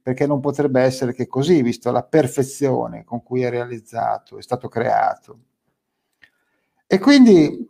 perché 0.08 0.26
non 0.26 0.40
potrebbe 0.40 0.80
essere 0.80 1.12
che 1.12 1.26
così, 1.26 1.60
visto 1.60 1.90
la 1.90 2.02
perfezione 2.02 3.04
con 3.04 3.22
cui 3.22 3.42
è 3.42 3.50
realizzato, 3.50 4.38
è 4.38 4.42
stato 4.42 4.66
creato. 4.66 5.38
E 6.86 6.98
quindi 6.98 7.66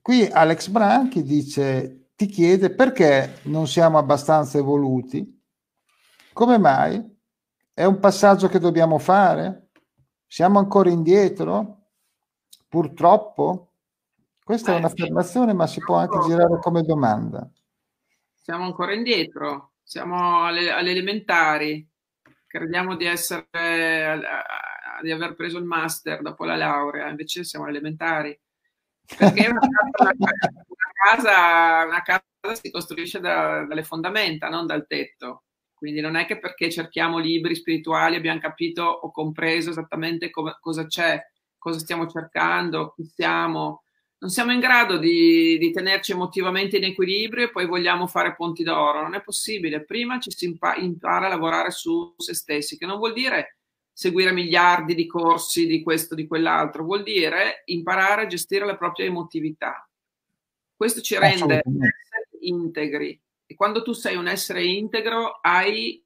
qui 0.00 0.24
Alex 0.24 0.68
Branchi 0.68 1.22
dice, 1.22 2.12
ti 2.16 2.24
chiede 2.28 2.70
perché 2.70 3.40
non 3.42 3.66
siamo 3.66 3.98
abbastanza 3.98 4.56
evoluti? 4.56 5.38
Come 6.32 6.56
mai? 6.56 7.14
È 7.74 7.84
un 7.84 7.98
passaggio 7.98 8.48
che 8.48 8.58
dobbiamo 8.58 8.96
fare? 8.96 9.68
Siamo 10.26 10.58
ancora 10.58 10.88
indietro? 10.88 11.88
Purtroppo? 12.70 13.72
Questa 14.42 14.72
è 14.72 14.78
un'affermazione, 14.78 15.52
ma 15.52 15.66
si 15.66 15.80
può 15.80 15.96
anche 15.96 16.20
girare 16.26 16.58
come 16.58 16.80
domanda. 16.84 17.46
Siamo 18.32 18.64
ancora 18.64 18.94
indietro, 18.94 19.72
siamo 19.86 20.44
alle, 20.44 20.72
alle 20.72 20.90
elementari, 20.90 21.88
crediamo 22.44 22.96
di 22.96 23.04
essere, 23.04 23.46
di 25.00 25.12
aver 25.12 25.36
preso 25.36 25.58
il 25.58 25.64
master 25.64 26.22
dopo 26.22 26.44
la 26.44 26.56
laurea, 26.56 27.08
invece 27.08 27.44
siamo 27.44 27.68
elementari. 27.68 28.36
Perché 29.16 29.46
una 29.48 29.60
casa, 31.08 31.84
una 31.86 32.02
casa, 32.02 32.60
si 32.60 32.72
costruisce 32.72 33.20
da, 33.20 33.64
dalle 33.64 33.84
fondamenta, 33.84 34.48
non 34.48 34.66
dal 34.66 34.88
tetto. 34.88 35.44
Quindi 35.72 36.00
non 36.00 36.16
è 36.16 36.26
che 36.26 36.40
perché 36.40 36.68
cerchiamo 36.68 37.18
libri 37.18 37.54
spirituali 37.54 38.16
abbiamo 38.16 38.40
capito 38.40 38.82
o 38.82 39.12
compreso 39.12 39.70
esattamente 39.70 40.30
come, 40.30 40.56
cosa 40.58 40.86
c'è, 40.86 41.22
cosa 41.56 41.78
stiamo 41.78 42.08
cercando, 42.08 42.92
chi 42.96 43.04
siamo. 43.04 43.84
Non 44.18 44.30
siamo 44.30 44.52
in 44.52 44.60
grado 44.60 44.96
di, 44.96 45.58
di, 45.58 45.70
tenerci 45.72 46.12
emotivamente 46.12 46.78
in 46.78 46.84
equilibrio 46.84 47.44
e 47.44 47.50
poi 47.50 47.66
vogliamo 47.66 48.06
fare 48.06 48.34
ponti 48.34 48.62
d'oro. 48.62 49.02
Non 49.02 49.14
è 49.14 49.22
possibile. 49.22 49.84
Prima 49.84 50.18
ci 50.18 50.30
si 50.30 50.46
impara, 50.46 50.80
impara 50.80 51.26
a 51.26 51.28
lavorare 51.28 51.70
su 51.70 52.14
se 52.16 52.34
stessi, 52.34 52.78
che 52.78 52.86
non 52.86 52.96
vuol 52.96 53.12
dire 53.12 53.58
seguire 53.92 54.32
miliardi 54.32 54.94
di 54.94 55.06
corsi 55.06 55.66
di 55.66 55.82
questo, 55.82 56.14
di 56.14 56.26
quell'altro, 56.26 56.84
vuol 56.84 57.02
dire 57.02 57.62
imparare 57.66 58.22
a 58.22 58.26
gestire 58.26 58.64
la 58.66 58.76
propria 58.76 59.06
emotività. 59.06 59.88
Questo 60.74 61.00
ci 61.00 61.18
rende 61.18 61.62
integri 62.40 63.18
e 63.46 63.54
quando 63.54 63.82
tu 63.82 63.92
sei 63.92 64.16
un 64.16 64.28
essere 64.28 64.64
integro 64.64 65.38
hai 65.40 66.04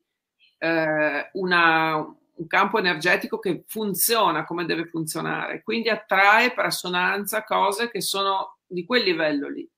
eh, 0.59 1.31
una, 1.33 2.17
un 2.41 2.47
campo 2.47 2.79
energetico 2.79 3.39
che 3.39 3.65
funziona 3.67 4.45
come 4.45 4.65
deve 4.65 4.87
funzionare, 4.87 5.63
quindi 5.63 5.91
attrae 5.91 6.53
per 6.53 6.65
assonanza 6.65 7.45
cose 7.45 7.91
che 7.91 8.01
sono 8.01 8.57
di 8.67 8.85
quel 8.87 9.03
livello 9.03 9.49
lì. 9.49 9.69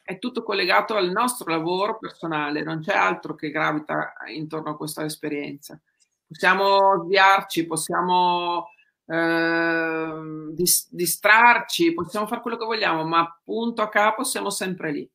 È 0.00 0.18
tutto 0.18 0.42
collegato 0.42 0.94
al 0.94 1.10
nostro 1.10 1.50
lavoro 1.50 1.98
personale, 1.98 2.62
non 2.62 2.80
c'è 2.80 2.94
altro 2.94 3.34
che 3.34 3.50
gravita 3.50 4.14
intorno 4.28 4.70
a 4.70 4.76
questa 4.76 5.04
esperienza. 5.04 5.78
Possiamo 6.26 7.02
sviarci, 7.04 7.66
possiamo 7.66 8.68
eh, 9.06 10.52
distrarci, 10.88 11.94
possiamo 11.94 12.26
fare 12.26 12.40
quello 12.40 12.56
che 12.56 12.64
vogliamo, 12.64 13.04
ma 13.04 13.38
punto 13.42 13.82
a 13.82 13.88
capo 13.88 14.22
siamo 14.22 14.50
sempre 14.50 14.92
lì. 14.92 15.10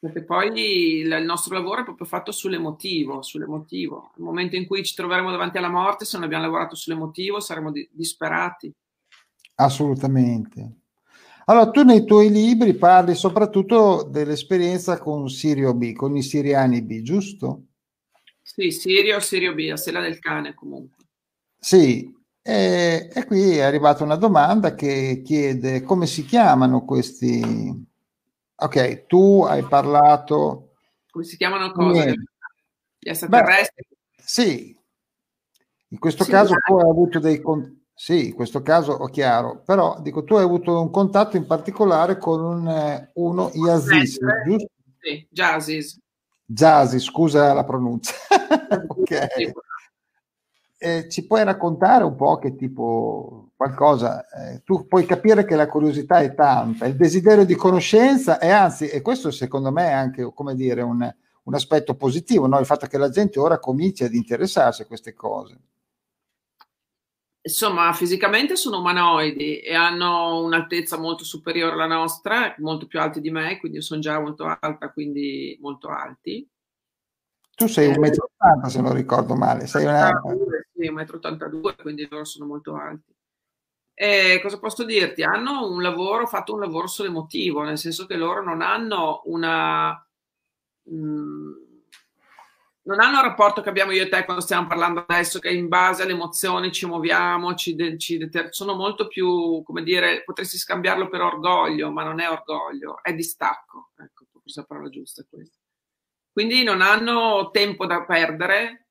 Perché 0.00 0.22
poi 0.22 1.00
il, 1.00 1.24
nostro 1.24 1.54
lavoro 1.54 1.80
è 1.80 1.84
proprio 1.84 2.06
fatto 2.06 2.30
sull'emotivo, 2.30 3.20
sull'emotivo. 3.22 4.12
Nel 4.16 4.26
momento 4.26 4.54
in 4.54 4.66
cui 4.66 4.84
ci 4.84 4.94
troveremo 4.94 5.30
davanti 5.30 5.58
alla 5.58 5.70
morte, 5.70 6.04
se 6.04 6.16
non 6.16 6.26
abbiamo 6.26 6.44
lavorato 6.44 6.76
sull'emotivo, 6.76 7.40
saremo 7.40 7.72
di, 7.72 7.88
disperati. 7.90 8.72
Assolutamente. 9.56 10.82
Allora, 11.46 11.70
tu 11.70 11.82
nei 11.82 12.04
tuoi 12.04 12.30
libri 12.30 12.74
parli 12.74 13.14
soprattutto 13.14 14.04
dell'esperienza 14.04 14.98
con 14.98 15.28
Sirio 15.28 15.74
B, 15.74 15.94
con 15.94 16.14
i 16.16 16.22
siriani 16.22 16.82
B, 16.82 17.02
giusto? 17.02 17.64
Sì, 18.42 18.70
Sirio, 18.70 19.18
Sirio 19.18 19.54
B, 19.54 19.66
la 19.68 19.76
sella 19.76 20.00
del 20.00 20.18
cane 20.18 20.54
comunque. 20.54 21.06
Sì, 21.58 22.14
e, 22.40 23.10
e 23.12 23.24
qui 23.26 23.56
è 23.56 23.62
arrivata 23.62 24.04
una 24.04 24.16
domanda 24.16 24.74
che 24.74 25.22
chiede 25.24 25.82
come 25.82 26.06
si 26.06 26.24
chiamano 26.24 26.84
questi, 26.84 27.42
Ok, 28.60 29.06
tu 29.06 29.44
hai 29.44 29.62
parlato... 29.62 30.72
Come 31.10 31.24
si 31.24 31.36
chiamano 31.36 31.70
cose? 31.70 32.14
Gli 32.98 33.08
extraterrestri? 33.08 33.86
sì, 34.16 34.76
in 35.90 35.98
questo 35.98 36.24
sì, 36.24 36.30
caso 36.30 36.54
tu 36.66 36.76
hai 36.76 36.88
avuto 36.88 37.20
dei... 37.20 37.40
Con... 37.40 37.84
Sì, 37.94 38.28
in 38.28 38.34
questo 38.34 38.62
caso 38.62 38.92
ho 38.92 39.06
chiaro, 39.06 39.62
però 39.64 40.00
dico 40.00 40.24
tu 40.24 40.34
hai 40.34 40.42
avuto 40.42 40.80
un 40.80 40.90
contatto 40.90 41.36
in 41.36 41.46
particolare 41.46 42.18
con 42.18 42.40
un, 42.40 42.68
eh, 42.68 43.10
uno 43.14 43.50
Yazis, 43.54 44.18
giusto? 44.44 44.70
Sì, 44.98 45.26
Jazis. 45.30 46.00
Jazzy, 46.44 46.98
scusa 46.98 47.52
la 47.52 47.64
pronuncia. 47.64 48.14
ok. 48.88 49.52
Eh, 50.78 51.08
ci 51.08 51.26
puoi 51.26 51.44
raccontare 51.44 52.02
un 52.02 52.16
po' 52.16 52.38
che 52.38 52.56
tipo 52.56 53.47
qualcosa, 53.58 54.28
eh, 54.28 54.62
tu 54.62 54.86
puoi 54.86 55.04
capire 55.04 55.44
che 55.44 55.56
la 55.56 55.66
curiosità 55.66 56.20
è 56.20 56.32
tanta, 56.32 56.86
il 56.86 56.94
desiderio 56.94 57.44
di 57.44 57.56
conoscenza 57.56 58.38
e 58.38 58.50
anzi, 58.50 58.86
e 58.86 59.02
questo 59.02 59.32
secondo 59.32 59.72
me 59.72 59.88
è 59.88 59.92
anche, 59.92 60.32
come 60.32 60.54
dire, 60.54 60.80
un, 60.80 61.12
un 61.42 61.54
aspetto 61.54 61.96
positivo, 61.96 62.46
no? 62.46 62.60
il 62.60 62.66
fatto 62.66 62.86
che 62.86 62.96
la 62.98 63.10
gente 63.10 63.40
ora 63.40 63.58
cominci 63.58 64.04
ad 64.04 64.14
interessarsi 64.14 64.82
a 64.82 64.86
queste 64.86 65.12
cose. 65.12 65.58
Insomma, 67.40 67.92
fisicamente 67.94 68.54
sono 68.54 68.78
umanoidi 68.78 69.58
e 69.58 69.74
hanno 69.74 70.40
un'altezza 70.44 70.96
molto 70.96 71.24
superiore 71.24 71.72
alla 71.72 71.86
nostra, 71.86 72.54
molto 72.58 72.86
più 72.86 73.00
alti 73.00 73.20
di 73.20 73.32
me, 73.32 73.58
quindi 73.58 73.82
sono 73.82 74.00
già 74.00 74.20
molto 74.20 74.44
alta, 74.44 74.92
quindi 74.92 75.58
molto 75.60 75.88
alti. 75.88 76.48
Tu 77.56 77.66
sei 77.66 77.88
un 77.88 77.98
metro 77.98 78.30
ottanta, 78.32 78.68
se 78.68 78.80
non 78.80 78.94
ricordo 78.94 79.34
male. 79.34 79.66
Sei 79.66 79.84
una... 79.84 80.12
Sì, 80.72 80.86
un 80.86 80.94
metro 80.94 81.16
ottantadue, 81.16 81.74
quindi 81.74 82.06
loro 82.08 82.24
sono 82.24 82.46
molto 82.46 82.76
alti. 82.76 83.16
E 84.00 84.38
cosa 84.40 84.60
posso 84.60 84.84
dirti? 84.84 85.24
Hanno 85.24 85.68
un 85.68 85.82
lavoro, 85.82 86.28
fatto 86.28 86.54
un 86.54 86.60
lavoro 86.60 86.86
sull'emotivo, 86.86 87.62
nel 87.62 87.76
senso 87.76 88.06
che 88.06 88.14
loro 88.14 88.44
non 88.44 88.62
hanno 88.62 89.22
una... 89.24 89.90
Mm, 90.88 91.52
non 92.82 93.00
hanno 93.00 93.16
il 93.18 93.24
rapporto 93.24 93.60
che 93.60 93.68
abbiamo 93.68 93.90
io 93.90 94.04
e 94.04 94.08
te 94.08 94.24
quando 94.24 94.40
stiamo 94.40 94.68
parlando 94.68 95.04
adesso, 95.04 95.40
che 95.40 95.50
in 95.50 95.66
base 95.66 96.04
alle 96.04 96.12
emozioni 96.12 96.70
ci 96.70 96.86
muoviamo, 96.86 97.56
ci, 97.56 97.98
ci 97.98 98.18
deter- 98.18 98.52
sono 98.52 98.74
molto 98.74 99.08
più, 99.08 99.64
come 99.64 99.82
dire, 99.82 100.22
potresti 100.22 100.58
scambiarlo 100.58 101.08
per 101.08 101.22
orgoglio, 101.22 101.90
ma 101.90 102.04
non 102.04 102.20
è 102.20 102.30
orgoglio, 102.30 103.02
è 103.02 103.12
distacco. 103.14 103.90
Ecco, 103.98 104.26
forse 104.30 104.60
la 104.60 104.66
parola 104.66 104.88
giusta 104.90 105.22
è 105.22 105.26
questa. 105.28 105.58
Quindi 106.30 106.62
non 106.62 106.82
hanno 106.82 107.50
tempo 107.50 107.84
da 107.84 108.04
perdere. 108.04 108.86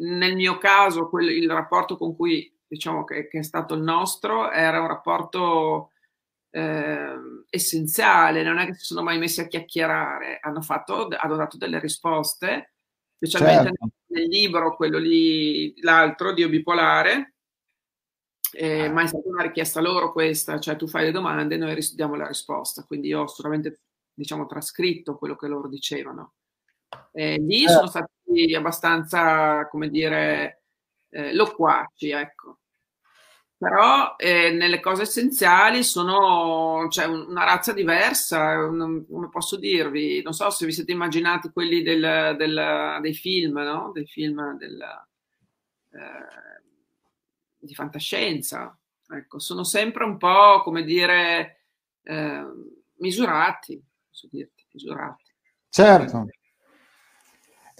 Nel 0.00 0.36
mio 0.36 0.58
caso, 0.58 1.08
quel, 1.08 1.30
il 1.30 1.50
rapporto 1.50 1.96
con 1.96 2.14
cui 2.14 2.59
diciamo 2.70 3.02
che, 3.02 3.26
che, 3.26 3.40
è 3.40 3.42
stato 3.42 3.74
il 3.74 3.82
nostro 3.82 4.50
era 4.52 4.80
un 4.80 4.86
rapporto 4.86 5.90
eh, 6.50 7.14
essenziale, 7.50 8.44
non 8.44 8.58
è 8.58 8.66
che 8.66 8.74
si 8.74 8.84
sono 8.84 9.02
mai 9.02 9.18
messi 9.18 9.40
a 9.40 9.48
chiacchierare, 9.48 10.38
hanno, 10.40 10.62
fatto, 10.62 11.08
hanno 11.10 11.36
dato 11.36 11.56
delle 11.56 11.80
risposte, 11.80 12.74
specialmente 13.16 13.64
certo. 13.64 13.88
nel, 14.06 14.28
libro, 14.28 14.76
quello 14.76 14.98
lì, 14.98 15.74
l'altro, 15.80 16.32
Dio 16.32 16.48
bipolare, 16.48 17.34
eh, 18.52 18.84
ah. 18.84 18.92
ma 18.92 19.02
è 19.02 19.06
stata 19.08 19.28
una 19.28 19.42
richiesta 19.42 19.80
loro 19.80 20.12
questa, 20.12 20.60
cioè 20.60 20.76
tu 20.76 20.86
fai 20.86 21.06
le 21.06 21.12
domande 21.12 21.56
e 21.56 21.58
noi 21.58 21.76
diamo 21.94 22.14
la 22.14 22.28
risposta, 22.28 22.84
quindi 22.84 23.08
io 23.08 23.22
ho 23.22 23.26
solamente 23.26 23.80
diciamo 24.14 24.46
trascritto 24.46 25.18
quello 25.18 25.34
che 25.34 25.48
loro 25.48 25.68
dicevano. 25.68 26.34
Eh, 27.12 27.36
lì 27.38 27.64
eh. 27.64 27.68
sono 27.68 27.88
stati 27.88 28.54
abbastanza, 28.54 29.66
come 29.68 29.88
dire, 29.88 30.62
eh, 31.10 31.34
loquaci, 31.34 32.10
ecco. 32.10 32.59
Però 33.60 34.16
eh, 34.16 34.52
nelle 34.52 34.80
cose 34.80 35.02
essenziali 35.02 35.84
sono 35.84 36.88
cioè, 36.88 37.04
una 37.04 37.44
razza 37.44 37.74
diversa, 37.74 38.56
un, 38.66 39.04
come 39.06 39.28
posso 39.28 39.56
dirvi, 39.56 40.22
non 40.22 40.32
so 40.32 40.48
se 40.48 40.64
vi 40.64 40.72
siete 40.72 40.92
immaginati 40.92 41.50
quelli 41.50 41.82
del, 41.82 42.36
del, 42.38 42.98
dei 43.02 43.12
film, 43.12 43.58
no? 43.58 43.90
Dei 43.92 44.06
film 44.06 44.56
del, 44.56 44.80
eh, 45.90 46.62
di 47.58 47.74
fantascienza. 47.74 48.74
Ecco, 49.10 49.38
sono 49.38 49.62
sempre 49.62 50.04
un 50.04 50.16
po', 50.16 50.62
come 50.62 50.82
dire, 50.82 51.64
eh, 52.04 52.46
misurati, 52.96 53.78
posso 54.08 54.26
dirti, 54.30 54.64
misurati. 54.72 55.24
Certo. 55.68 56.28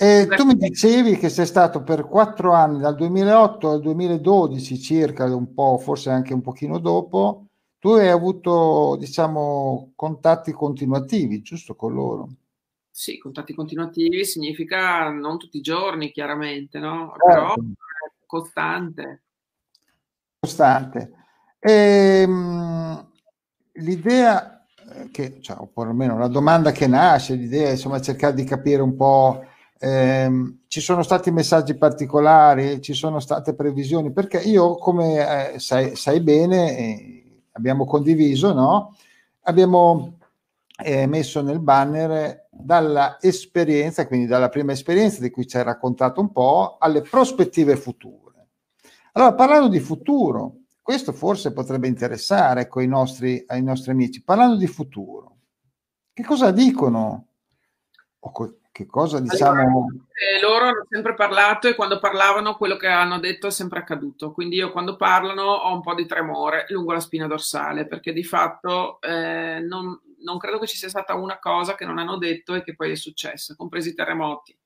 E 0.03 0.27
tu 0.35 0.47
mi 0.47 0.57
dicevi 0.57 1.19
che 1.19 1.29
sei 1.29 1.45
stato 1.45 1.83
per 1.83 2.07
quattro 2.07 2.55
anni, 2.55 2.81
dal 2.81 2.95
2008 2.95 3.69
al 3.69 3.81
2012 3.83 4.81
circa, 4.81 5.25
un 5.27 5.53
po', 5.53 5.77
forse 5.77 6.09
anche 6.09 6.33
un 6.33 6.41
pochino 6.41 6.79
dopo, 6.79 7.49
tu 7.79 7.91
hai 7.91 8.09
avuto, 8.09 8.97
diciamo, 8.99 9.93
contatti 9.95 10.53
continuativi, 10.53 11.43
giusto 11.43 11.75
con 11.75 11.93
loro? 11.93 12.29
Sì, 12.91 13.19
contatti 13.19 13.53
continuativi 13.53 14.25
significa 14.25 15.11
non 15.11 15.37
tutti 15.37 15.59
i 15.59 15.61
giorni, 15.61 16.11
chiaramente, 16.13 16.79
no? 16.79 17.13
Certo. 17.19 17.27
Però 17.27 17.55
costante. 18.25 19.23
Costante. 20.39 21.13
E, 21.59 22.23
ehm, 22.23 23.11
l'idea 23.73 24.65
che, 25.11 25.43
cioè, 25.43 25.59
o 25.59 25.67
perlomeno 25.67 26.17
la 26.17 26.29
domanda 26.29 26.73
che 26.73 26.87
nasce, 26.87 27.35
l'idea 27.35 27.69
è 27.69 27.73
insomma 27.73 28.01
cercare 28.01 28.33
di 28.33 28.45
capire 28.45 28.81
un 28.81 28.97
po' 28.97 29.45
Eh, 29.83 30.59
ci 30.67 30.81
sono 30.81 31.03
stati 31.03 31.31
messaggi 31.31 31.75
particolari, 31.75 32.83
ci 32.83 32.93
sono 32.93 33.19
state 33.19 33.55
previsioni, 33.55 34.13
perché 34.13 34.39
io, 34.39 34.75
come 34.75 35.55
eh, 35.55 35.59
sai, 35.59 35.97
sai, 35.97 36.21
bene, 36.21 36.77
eh, 36.77 37.43
abbiamo 37.53 37.87
condiviso, 37.87 38.53
no? 38.53 38.95
abbiamo 39.45 40.19
eh, 40.85 41.07
messo 41.07 41.41
nel 41.43 41.61
banner 41.61 42.49
dalla 42.51 43.17
esperienza, 43.21 44.07
quindi 44.07 44.27
dalla 44.27 44.49
prima 44.51 44.73
esperienza 44.73 45.21
di 45.21 45.31
cui 45.31 45.47
ci 45.47 45.57
hai 45.57 45.65
raccontato 45.65 46.21
un 46.21 46.31
po', 46.31 46.77
alle 46.79 47.01
prospettive 47.01 47.77
future. 47.77 48.49
Allora, 49.13 49.35
parlando 49.35 49.69
di 49.69 49.81
futuro, 49.81 50.57
questo 50.83 51.13
forse 51.13 51.53
potrebbe 51.53 51.89
interessare 51.89 52.63
ecco, 52.63 52.81
ai, 52.81 52.87
nostri, 52.87 53.43
ai 53.47 53.63
nostri 53.63 53.93
amici. 53.93 54.23
Parlando 54.23 54.57
di 54.57 54.67
futuro, 54.67 55.37
che 56.13 56.23
cosa 56.23 56.51
dicono? 56.51 57.27
O 58.21 58.31
co- 58.31 58.60
che 58.81 58.87
cosa 58.87 59.21
diciamo? 59.21 59.61
Allora, 59.61 59.95
eh, 60.15 60.41
loro 60.41 60.65
hanno 60.65 60.87
sempre 60.89 61.15
parlato 61.15 61.69
e 61.69 61.75
quando 61.75 61.99
parlavano 61.99 62.57
quello 62.57 62.77
che 62.77 62.87
hanno 62.87 63.19
detto 63.19 63.49
è 63.49 63.51
sempre 63.51 63.81
accaduto. 63.81 64.33
Quindi 64.33 64.57
io 64.57 64.73
quando 64.73 64.97
parlano 64.97 65.43
ho 65.43 65.75
un 65.75 65.83
po' 65.83 65.95
di 65.95 66.07
tremore 66.07 66.65
lungo 66.69 66.93
la 66.93 67.01
spina 67.01 67.27
dorsale 67.27 67.87
perché 67.87 68.15
di 68.15 68.25
fatto 68.25 68.99
eh, 69.03 69.61
non, 69.61 70.01
non, 70.23 70.39
credo 70.39 70.59
che 70.59 70.67
ci 70.67 70.79
sia 70.79 70.89
stata 70.89 71.15
una 71.15 71.39
cosa 71.39 71.75
che 71.75 71.85
non 71.85 71.99
hanno 71.99 72.17
detto 72.17 72.55
e 72.55 72.63
che 72.63 72.75
poi 72.75 72.93
è 72.93 72.95
successa, 72.95 73.55
compresi 73.55 73.91
i 73.91 73.95
terremoti. 73.95 74.57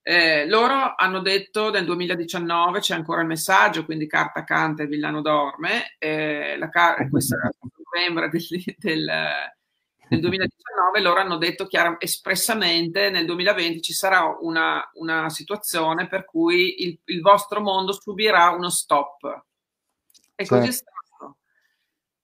Eh, 0.00 0.46
loro 0.46 0.94
hanno 0.96 1.20
detto 1.20 1.70
nel 1.70 1.84
2019 1.84 2.78
c'è 2.78 2.94
ancora 2.94 3.22
il 3.22 3.26
messaggio, 3.26 3.84
quindi 3.84 4.06
carta 4.06 4.44
canta 4.44 4.84
e 4.84 4.86
Villano 4.86 5.20
dorme. 5.20 5.96
Eh, 5.98 6.56
la 6.56 6.68
car- 6.68 7.08
questo 7.10 7.36
era 7.36 7.50
novembre 7.90 8.30
del, 8.30 8.74
del, 8.78 9.10
del 10.08 10.20
2019, 10.20 11.00
loro 11.00 11.20
hanno 11.20 11.36
detto 11.36 11.66
chiaro, 11.66 12.00
espressamente 12.00 13.10
nel 13.10 13.26
2020 13.26 13.82
ci 13.82 13.92
sarà 13.92 14.36
una, 14.40 14.88
una 14.94 15.28
situazione 15.28 16.08
per 16.08 16.24
cui 16.24 16.82
il, 16.84 16.98
il, 17.04 17.20
vostro 17.20 17.60
mondo 17.60 17.92
subirà 17.92 18.50
uno 18.50 18.70
stop. 18.70 19.44
E 20.34 20.46
così 20.46 20.68
è 20.68 20.72
stato. 20.72 20.98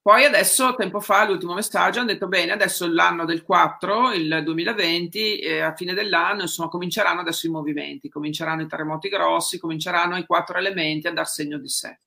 Poi 0.04 0.24
adesso, 0.24 0.74
tempo 0.74 1.00
fa, 1.00 1.24
l'ultimo 1.26 1.54
messaggio, 1.54 2.00
hanno 2.00 2.12
detto 2.12 2.28
bene, 2.28 2.52
adesso 2.52 2.86
l'anno 2.86 3.24
del 3.24 3.42
4, 3.42 4.12
il 4.12 4.42
2020, 4.44 5.38
eh, 5.38 5.60
a 5.60 5.74
fine 5.74 5.94
dell'anno, 5.94 6.42
insomma, 6.42 6.68
cominceranno 6.68 7.20
adesso 7.20 7.46
i 7.46 7.50
movimenti, 7.50 8.10
cominceranno 8.10 8.60
i 8.60 8.66
terremoti 8.66 9.08
grossi, 9.08 9.58
cominceranno 9.58 10.18
i 10.18 10.26
quattro 10.26 10.58
elementi 10.58 11.06
a 11.06 11.12
dar 11.12 11.26
segno 11.26 11.58
di 11.58 11.68
sé. 11.68 12.00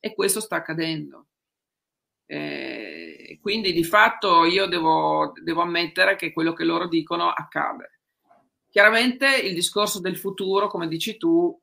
E 0.00 0.14
questo 0.14 0.40
sta 0.40 0.56
accadendo. 0.56 1.26
Eh, 2.26 3.13
quindi 3.40 3.72
di 3.72 3.84
fatto 3.84 4.44
io 4.44 4.66
devo, 4.66 5.32
devo 5.42 5.62
ammettere 5.62 6.16
che 6.16 6.32
quello 6.32 6.52
che 6.52 6.64
loro 6.64 6.88
dicono 6.88 7.28
accade. 7.30 8.00
Chiaramente 8.68 9.36
il 9.36 9.54
discorso 9.54 10.00
del 10.00 10.16
futuro, 10.16 10.66
come 10.66 10.88
dici 10.88 11.16
tu, 11.16 11.56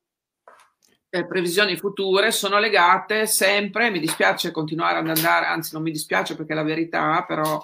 eh, 1.10 1.26
previsioni 1.28 1.76
future 1.76 2.32
sono 2.32 2.58
legate 2.58 3.28
sempre, 3.28 3.90
mi 3.90 4.00
dispiace 4.00 4.52
continuare 4.52 5.00
ad 5.00 5.08
andare, 5.08 5.46
anzi 5.46 5.74
non 5.74 5.84
mi 5.84 5.92
dispiace 5.92 6.36
perché 6.36 6.54
è 6.54 6.56
la 6.56 6.64
verità, 6.64 7.26
però 7.28 7.60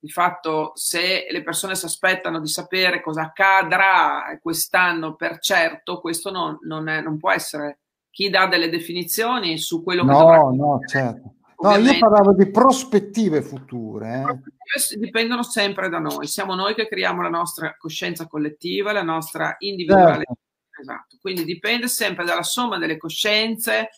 di 0.00 0.10
fatto 0.10 0.72
se 0.74 1.26
le 1.30 1.42
persone 1.42 1.74
si 1.74 1.84
aspettano 1.84 2.40
di 2.40 2.48
sapere 2.48 3.00
cosa 3.00 3.22
accadrà 3.22 4.38
quest'anno 4.40 5.14
per 5.14 5.38
certo, 5.38 6.00
questo 6.00 6.30
non, 6.30 6.58
non, 6.62 6.88
è, 6.88 7.00
non 7.00 7.18
può 7.18 7.30
essere 7.30 7.80
chi 8.10 8.30
dà 8.30 8.46
delle 8.46 8.68
definizioni 8.68 9.58
su 9.58 9.82
quello 9.82 10.04
che 10.04 10.10
no, 10.10 10.50
No, 10.52 10.80
certo. 10.86 11.34
No, 11.60 11.76
io 11.76 11.98
parlavo 11.98 12.34
di 12.34 12.50
prospettive 12.50 13.42
future. 13.42 14.22
Eh. 14.22 14.96
Dipendono 14.98 15.42
sempre 15.42 15.88
da 15.88 15.98
noi, 15.98 16.26
siamo 16.26 16.54
noi 16.54 16.74
che 16.74 16.86
creiamo 16.86 17.22
la 17.22 17.28
nostra 17.28 17.74
coscienza 17.76 18.26
collettiva, 18.26 18.92
la 18.92 19.02
nostra 19.02 19.56
individuale. 19.58 20.24
Certo 20.24 20.36
Esatto, 20.80 21.16
quindi 21.20 21.44
dipende 21.44 21.88
sempre 21.88 22.24
dalla 22.24 22.44
somma 22.44 22.78
delle 22.78 22.98
coscienze 22.98 23.88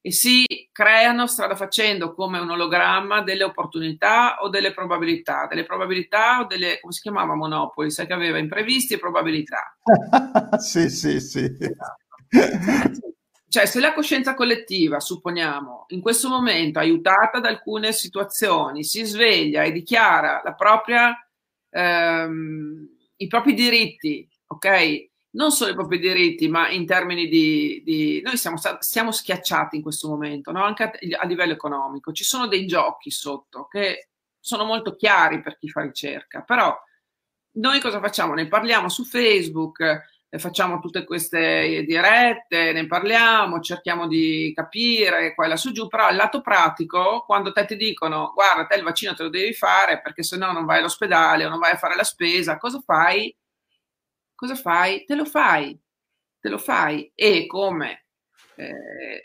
e 0.00 0.10
si 0.10 0.46
creano 0.72 1.26
strada 1.26 1.54
facendo 1.54 2.14
come 2.14 2.38
un 2.38 2.48
ologramma 2.48 3.20
delle 3.20 3.44
opportunità 3.44 4.38
o 4.40 4.48
delle 4.48 4.72
probabilità, 4.72 5.46
delle 5.46 5.66
probabilità 5.66 6.40
o 6.40 6.46
delle, 6.46 6.80
come 6.80 6.94
si 6.94 7.02
chiamava 7.02 7.34
Monopoli, 7.34 7.90
sai 7.90 8.06
che 8.06 8.14
aveva 8.14 8.38
imprevisti 8.38 8.94
e 8.94 8.98
probabilità. 8.98 9.76
sì, 10.58 10.88
sì, 10.88 11.20
sì. 11.20 11.44
Esatto. 11.44 13.14
Cioè, 13.50 13.66
se 13.66 13.80
la 13.80 13.92
coscienza 13.92 14.34
collettiva, 14.34 15.00
supponiamo, 15.00 15.86
in 15.88 16.00
questo 16.00 16.28
momento, 16.28 16.78
aiutata 16.78 17.40
da 17.40 17.48
alcune 17.48 17.92
situazioni, 17.92 18.84
si 18.84 19.02
sveglia 19.02 19.64
e 19.64 19.72
dichiara 19.72 20.40
propria, 20.56 21.12
ehm, 21.68 22.88
i 23.16 23.26
propri 23.26 23.54
diritti, 23.54 24.28
ok? 24.46 25.08
non 25.32 25.50
solo 25.50 25.72
i 25.72 25.74
propri 25.74 25.98
diritti, 25.98 26.48
ma 26.48 26.70
in 26.70 26.86
termini 26.86 27.26
di... 27.26 27.82
di 27.84 28.20
noi 28.22 28.36
siamo, 28.36 28.56
siamo, 28.78 29.10
schiacciati 29.10 29.74
in 29.76 29.82
questo 29.82 30.08
momento, 30.08 30.52
no? 30.52 30.62
anche 30.62 30.84
a, 30.84 30.92
a, 31.18 31.26
livello 31.26 31.52
economico. 31.52 32.12
Ci 32.12 32.24
sono 32.24 32.46
dei 32.46 32.66
giochi 32.66 33.10
sotto 33.10 33.66
che 33.66 34.10
sono 34.38 34.64
molto 34.64 34.94
chiari 34.94 35.40
per 35.40 35.58
chi 35.58 35.68
fa 35.68 35.82
ricerca, 35.82 36.42
però 36.42 36.76
noi 37.52 37.80
cosa 37.80 37.98
facciamo? 37.98 38.34
Ne 38.34 38.46
parliamo 38.46 38.88
su 38.88 39.04
Facebook, 39.04 39.82
facciamo 40.38 40.78
tutte 40.78 41.04
queste 41.04 41.84
dirette, 41.86 42.72
ne 42.72 42.86
parliamo, 42.86 43.60
cerchiamo 43.60 44.06
di 44.06 44.52
capire 44.54 45.34
qua 45.34 45.46
e 45.46 45.48
là 45.48 45.56
su 45.56 45.72
giù, 45.72 45.88
però 45.88 46.06
al 46.06 46.16
lato 46.16 46.40
pratico, 46.40 47.24
quando 47.26 47.52
te 47.52 47.64
ti 47.66 47.76
dicono 47.76 48.32
guarda, 48.34 48.66
te 48.66 48.76
il 48.76 48.84
vaccino 48.84 49.14
te 49.14 49.24
lo 49.24 49.28
devi 49.28 49.52
fare 49.52 50.00
perché 50.00 50.22
se 50.22 50.36
no 50.36 50.52
non 50.52 50.64
vai 50.64 50.78
all'ospedale 50.78 51.44
o 51.44 51.48
non 51.48 51.58
vai 51.58 51.72
a 51.72 51.76
fare 51.76 51.96
la 51.96 52.04
spesa, 52.04 52.58
cosa 52.58 52.80
fai? 52.80 53.34
cosa 54.40 54.54
fai? 54.54 55.04
Te 55.04 55.14
lo 55.14 55.26
fai, 55.26 55.78
te 56.40 56.48
lo 56.48 56.56
fai 56.56 57.12
e 57.14 57.46
come 57.46 58.06
eh, 58.54 59.20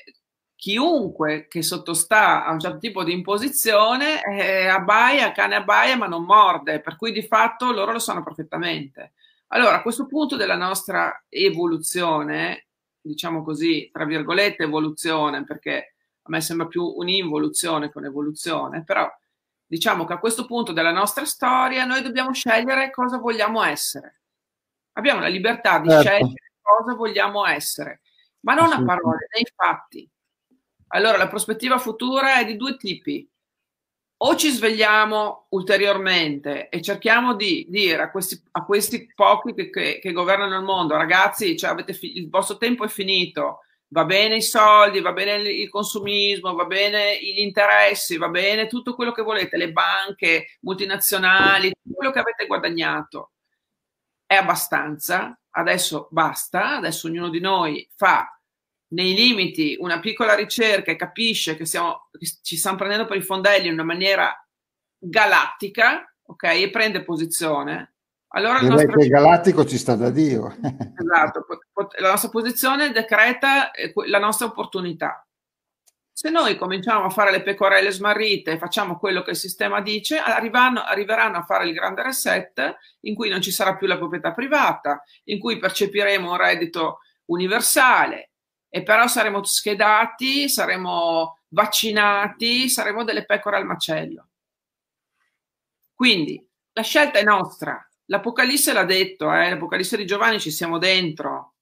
chiunque 0.57 1.47
che 1.47 1.61
sottostà 1.61 2.43
a 2.43 2.51
un 2.51 2.59
certo 2.59 2.79
tipo 2.79 3.05
di 3.05 3.13
imposizione 3.13 4.21
eh, 4.21 4.67
abbaia, 4.67 5.31
cane 5.31 5.55
abbaia 5.55 5.95
ma 5.95 6.07
non 6.07 6.25
morde, 6.25 6.81
per 6.81 6.97
cui 6.97 7.13
di 7.13 7.21
fatto 7.21 7.71
loro 7.71 7.93
lo 7.93 7.99
sanno 7.99 8.23
perfettamente. 8.23 9.13
Allora, 9.47 9.75
a 9.75 9.81
questo 9.81 10.05
punto 10.05 10.35
della 10.35 10.55
nostra 10.55 11.25
evoluzione, 11.29 12.67
diciamo 12.99 13.43
così, 13.43 13.89
tra 13.91 14.05
virgolette 14.05 14.63
evoluzione, 14.63 15.43
perché 15.43 15.95
a 16.21 16.29
me 16.29 16.41
sembra 16.41 16.67
più 16.67 16.83
un'involuzione 16.83 17.91
che 17.91 17.97
un'evoluzione, 17.97 18.83
però 18.83 19.07
diciamo 19.65 20.05
che 20.05 20.13
a 20.13 20.19
questo 20.19 20.45
punto 20.45 20.71
della 20.71 20.91
nostra 20.91 21.25
storia 21.25 21.85
noi 21.85 22.01
dobbiamo 22.01 22.33
scegliere 22.33 22.89
cosa 22.89 23.17
vogliamo 23.17 23.63
essere. 23.63 24.21
Abbiamo 24.93 25.19
la 25.19 25.27
libertà 25.27 25.79
di 25.79 25.89
certo. 25.89 26.03
scegliere 26.03 26.51
cosa 26.61 26.95
vogliamo 26.95 27.45
essere, 27.45 28.01
ma 28.41 28.55
non 28.55 28.71
a 28.71 28.83
parole, 28.83 29.27
nei 29.33 29.47
fatti. 29.55 30.09
Allora, 30.87 31.17
la 31.17 31.27
prospettiva 31.27 31.77
futura 31.77 32.39
è 32.39 32.45
di 32.45 32.55
due 32.55 32.77
tipi. 32.77 33.29
O 34.27 34.35
ci 34.35 34.49
svegliamo 34.49 35.45
ulteriormente 35.49 36.69
e 36.69 36.81
cerchiamo 36.81 37.35
di 37.35 37.67
dire 37.69 38.01
a 38.01 38.09
questi, 38.09 38.41
a 38.53 38.65
questi 38.65 39.07
pochi 39.13 39.53
che, 39.53 39.69
che, 39.69 39.99
che, 40.01 40.11
governano 40.13 40.57
il 40.57 40.63
mondo, 40.63 40.97
ragazzi, 40.97 41.55
cioè 41.55 41.75
fi- 41.93 42.17
il 42.17 42.27
vostro 42.27 42.57
tempo 42.57 42.83
è 42.83 42.87
finito, 42.87 43.59
va 43.89 44.03
bene 44.03 44.37
i 44.37 44.41
soldi, 44.41 44.99
va 44.99 45.13
bene 45.13 45.47
il 45.47 45.69
consumismo, 45.69 46.55
va 46.55 46.65
bene 46.65 47.19
gli 47.21 47.39
interessi, 47.39 48.17
va 48.17 48.29
bene 48.29 48.65
tutto 48.65 48.95
quello 48.95 49.11
che 49.11 49.21
volete, 49.21 49.57
le 49.57 49.71
banche 49.71 50.57
multinazionali, 50.61 51.69
tutto 51.69 51.95
quello 51.95 52.11
che 52.11 52.19
avete 52.19 52.47
guadagnato. 52.47 53.33
È 54.25 54.33
abbastanza, 54.33 55.39
adesso 55.51 56.07
basta, 56.09 56.77
adesso 56.77 57.05
ognuno 57.05 57.29
di 57.29 57.39
noi 57.39 57.87
fa 57.95 58.34
nei 58.95 59.13
limiti 59.13 59.75
una 59.79 59.99
piccola 59.99 60.33
ricerca 60.33 60.91
e 60.91 60.95
capisce 60.95 61.55
che, 61.55 61.65
siamo, 61.65 62.07
che 62.17 62.25
ci 62.41 62.55
stiamo 62.55 62.77
prendendo 62.77 63.05
per 63.05 63.17
i 63.17 63.21
fondelli 63.21 63.67
in 63.67 63.73
una 63.73 63.83
maniera 63.83 64.33
galattica, 64.97 66.15
ok, 66.23 66.43
e 66.43 66.69
prende 66.69 67.03
posizione, 67.03 67.95
allora 68.29 68.59
che 68.59 69.03
il 69.03 69.09
galattico 69.09 69.65
ci 69.65 69.77
sta 69.77 69.95
da 69.95 70.09
Dio. 70.09 70.55
esatto, 70.97 71.45
la 71.99 72.09
nostra 72.09 72.29
posizione 72.29 72.91
decreta 72.91 73.71
eh, 73.71 73.93
la 74.07 74.19
nostra 74.19 74.47
opportunità. 74.47 75.25
Se 76.11 76.29
noi 76.29 76.55
cominciamo 76.55 77.05
a 77.05 77.09
fare 77.09 77.31
le 77.31 77.43
pecorelle 77.43 77.91
smarrite 77.91 78.51
e 78.51 78.57
facciamo 78.57 78.97
quello 78.97 79.21
che 79.21 79.31
il 79.31 79.35
sistema 79.35 79.81
dice, 79.81 80.17
arriveranno, 80.17 80.81
arriveranno 80.81 81.37
a 81.37 81.43
fare 81.43 81.67
il 81.67 81.73
grande 81.73 82.03
reset 82.03 82.77
in 83.01 83.15
cui 83.15 83.27
non 83.27 83.41
ci 83.41 83.51
sarà 83.51 83.75
più 83.75 83.85
la 83.85 83.97
proprietà 83.97 84.31
privata, 84.31 85.03
in 85.25 85.39
cui 85.39 85.57
percepiremo 85.57 86.31
un 86.31 86.37
reddito 86.37 86.99
universale 87.25 88.34
e 88.75 88.83
però 88.83 89.07
saremo 89.07 89.41
schedati, 89.41 90.49
saremo 90.49 91.37
vaccinati, 91.47 92.67
saremo 92.67 93.05
delle 93.05 93.23
pecore 93.23 93.55
al 93.55 93.65
macello. 93.65 94.27
Quindi 95.93 96.45
la 96.73 96.81
scelta 96.81 97.19
è 97.19 97.23
nostra. 97.23 97.89
L'Apocalisse 98.07 98.73
l'ha 98.73 98.83
detto, 98.83 99.31
eh? 99.31 99.49
l'Apocalisse 99.49 99.95
di 99.95 100.05
Giovanni 100.05 100.41
ci 100.41 100.51
siamo 100.51 100.77
dentro. 100.77 101.53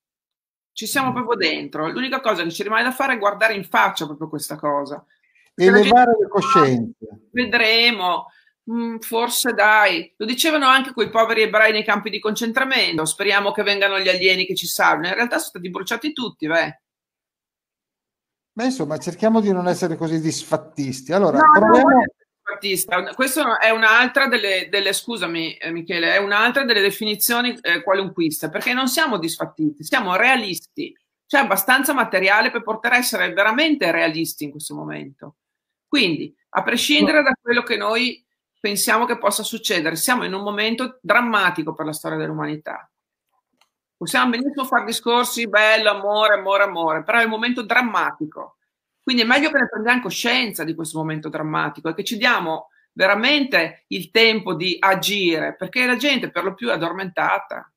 Ci 0.71 0.87
siamo 0.87 1.11
mm. 1.11 1.13
proprio 1.13 1.35
dentro. 1.35 1.87
L'unica 1.87 2.19
cosa 2.19 2.41
che 2.41 2.49
ci 2.49 2.63
rimane 2.63 2.81
da 2.81 2.91
fare 2.91 3.13
è 3.13 3.19
guardare 3.19 3.53
in 3.53 3.63
faccia 3.63 4.07
proprio 4.07 4.27
questa 4.27 4.55
cosa. 4.55 5.05
Elevare 5.53 6.17
le 6.19 6.27
coscienze. 6.27 7.27
Vedremo. 7.31 8.25
Mm, 8.71 8.97
forse 8.97 9.53
dai, 9.53 10.11
lo 10.17 10.25
dicevano 10.25 10.65
anche 10.65 10.93
quei 10.93 11.11
poveri 11.11 11.43
ebrei 11.43 11.73
nei 11.73 11.83
campi 11.83 12.09
di 12.09 12.19
concentramento. 12.19 13.05
Speriamo 13.05 13.51
che 13.51 13.61
vengano 13.61 13.99
gli 13.99 14.09
alieni 14.09 14.47
che 14.47 14.55
ci 14.55 14.65
salvano. 14.65 15.09
In 15.09 15.13
realtà 15.13 15.37
sono 15.37 15.49
stati 15.49 15.69
bruciati 15.69 16.11
tutti, 16.11 16.47
beh. 16.47 16.81
Beh, 18.55 18.65
insomma, 18.65 18.97
cerchiamo 18.99 19.41
di 19.41 19.51
non 19.51 19.67
essere 19.67 19.97
così 19.97 20.19
disfattisti. 20.21 21.11
Allora, 21.11 21.39
no, 21.39 21.51
proviamo... 21.51 21.89
no, 21.89 23.13
questa 23.15 23.57
è 23.57 23.71
un'altra 23.71 24.27
delle, 24.27 24.67
delle, 24.69 24.93
scusami 24.93 25.55
eh, 25.55 25.71
Michele, 25.71 26.13
è 26.13 26.17
un'altra 26.17 26.63
delle 26.63 26.81
definizioni 26.81 27.57
eh, 27.61 27.81
qualunquiste, 27.81 28.49
perché 28.49 28.73
non 28.73 28.87
siamo 28.87 29.17
disfattisti, 29.17 29.83
siamo 29.83 30.15
realisti, 30.15 30.95
c'è 31.25 31.39
abbastanza 31.39 31.93
materiale 31.93 32.51
per 32.51 32.61
poter 32.61 32.93
essere 32.93 33.33
veramente 33.33 33.89
realisti 33.89 34.43
in 34.43 34.51
questo 34.51 34.75
momento. 34.75 35.37
Quindi, 35.87 36.35
a 36.49 36.61
prescindere 36.61 37.23
da 37.23 37.35
quello 37.41 37.63
che 37.63 37.75
noi 37.75 38.23
pensiamo 38.59 39.05
che 39.05 39.17
possa 39.17 39.41
succedere, 39.41 39.95
siamo 39.95 40.25
in 40.25 40.33
un 40.33 40.43
momento 40.43 40.99
drammatico 41.01 41.73
per 41.73 41.87
la 41.87 41.93
storia 41.93 42.19
dell'umanità. 42.19 42.87
Possiamo 44.03 44.31
benissimo 44.31 44.65
fare 44.65 44.83
discorsi 44.83 45.47
bello, 45.47 45.89
amore, 45.89 46.33
amore, 46.33 46.63
amore, 46.63 47.03
però 47.03 47.19
è 47.19 47.23
un 47.23 47.29
momento 47.29 47.61
drammatico. 47.61 48.57
Quindi 49.01 49.21
è 49.21 49.25
meglio 49.25 49.49
che 49.49 49.59
ne 49.59 49.69
prendiamo 49.69 50.01
coscienza 50.01 50.65
di 50.65 50.75
questo 50.75 50.97
momento 50.97 51.29
drammatico 51.29 51.87
e 51.87 51.93
che 51.93 52.03
ci 52.03 52.17
diamo 52.17 52.67
veramente 52.91 53.85
il 53.87 54.11
tempo 54.11 54.55
di 54.55 54.75
agire, 54.77 55.55
perché 55.55 55.85
la 55.85 55.95
gente 55.95 56.31
per 56.31 56.43
lo 56.43 56.53
più 56.53 56.67
è 56.67 56.73
addormentata. 56.73 57.71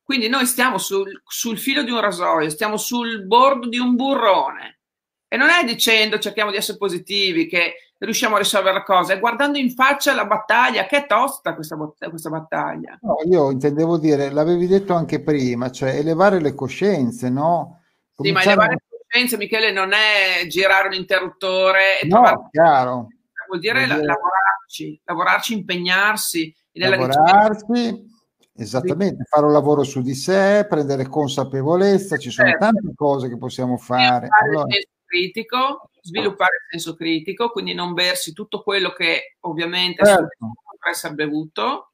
Quindi 0.00 0.28
noi 0.28 0.46
stiamo 0.46 0.78
sul, 0.78 1.20
sul 1.26 1.58
filo 1.58 1.82
di 1.82 1.90
un 1.90 2.00
rasoio, 2.00 2.48
stiamo 2.50 2.76
sul 2.76 3.26
bordo 3.26 3.68
di 3.68 3.78
un 3.78 3.96
burrone. 3.96 4.78
E 5.26 5.36
non 5.36 5.48
è 5.48 5.64
dicendo 5.64 6.20
cerchiamo 6.20 6.52
di 6.52 6.56
essere 6.56 6.78
positivi, 6.78 7.48
che 7.48 7.87
riusciamo 7.98 8.36
a 8.36 8.38
risolvere 8.38 8.74
la 8.74 8.82
cosa, 8.82 9.12
è 9.12 9.18
guardando 9.18 9.58
in 9.58 9.70
faccia 9.70 10.14
la 10.14 10.24
battaglia, 10.24 10.86
che 10.86 11.04
è 11.04 11.06
tosta 11.06 11.54
questa, 11.54 11.76
questa 11.76 12.30
battaglia. 12.30 12.98
No, 13.02 13.16
io 13.28 13.50
intendevo 13.50 13.98
dire, 13.98 14.30
l'avevi 14.30 14.66
detto 14.66 14.94
anche 14.94 15.20
prima, 15.20 15.70
cioè 15.70 15.96
elevare 15.96 16.40
le 16.40 16.54
coscienze, 16.54 17.28
no? 17.28 17.82
Cominciare... 18.14 18.44
Sì, 18.44 18.48
ma 18.48 18.52
elevare 18.52 18.74
le 18.74 18.98
coscienze, 19.04 19.36
Michele, 19.36 19.72
non 19.72 19.92
è 19.92 20.46
girare 20.46 20.88
un 20.88 20.94
interruttore 20.94 22.00
e 22.00 22.06
no, 22.06 22.22
trovare... 22.22 22.48
chiaro. 22.50 23.08
Vuol 23.48 23.60
dire, 23.60 23.84
vuol 23.86 24.00
dire... 24.00 24.06
lavorarci, 24.06 25.00
lavorarci, 25.04 25.52
impegnarsi. 25.54 26.56
Lavorarci, 26.72 28.06
esattamente, 28.54 29.24
fare 29.24 29.46
un 29.46 29.52
lavoro 29.52 29.82
su 29.82 30.00
di 30.00 30.14
sé, 30.14 30.64
prendere 30.68 31.08
consapevolezza, 31.08 32.16
ci 32.16 32.30
sono 32.30 32.50
certo. 32.50 32.64
tante 32.64 32.92
cose 32.94 33.28
che 33.28 33.36
possiamo 33.36 33.76
fare. 33.76 34.28
Allora... 34.30 34.66
critico, 35.04 35.87
sviluppare 36.08 36.56
il 36.56 36.66
senso 36.70 36.96
critico, 36.96 37.50
quindi 37.50 37.74
non 37.74 37.92
bersi 37.92 38.32
tutto 38.32 38.62
quello 38.62 38.92
che 38.92 39.36
ovviamente 39.40 40.04
certo. 40.04 40.36
può 40.38 40.90
essere 40.90 41.14
bevuto, 41.14 41.92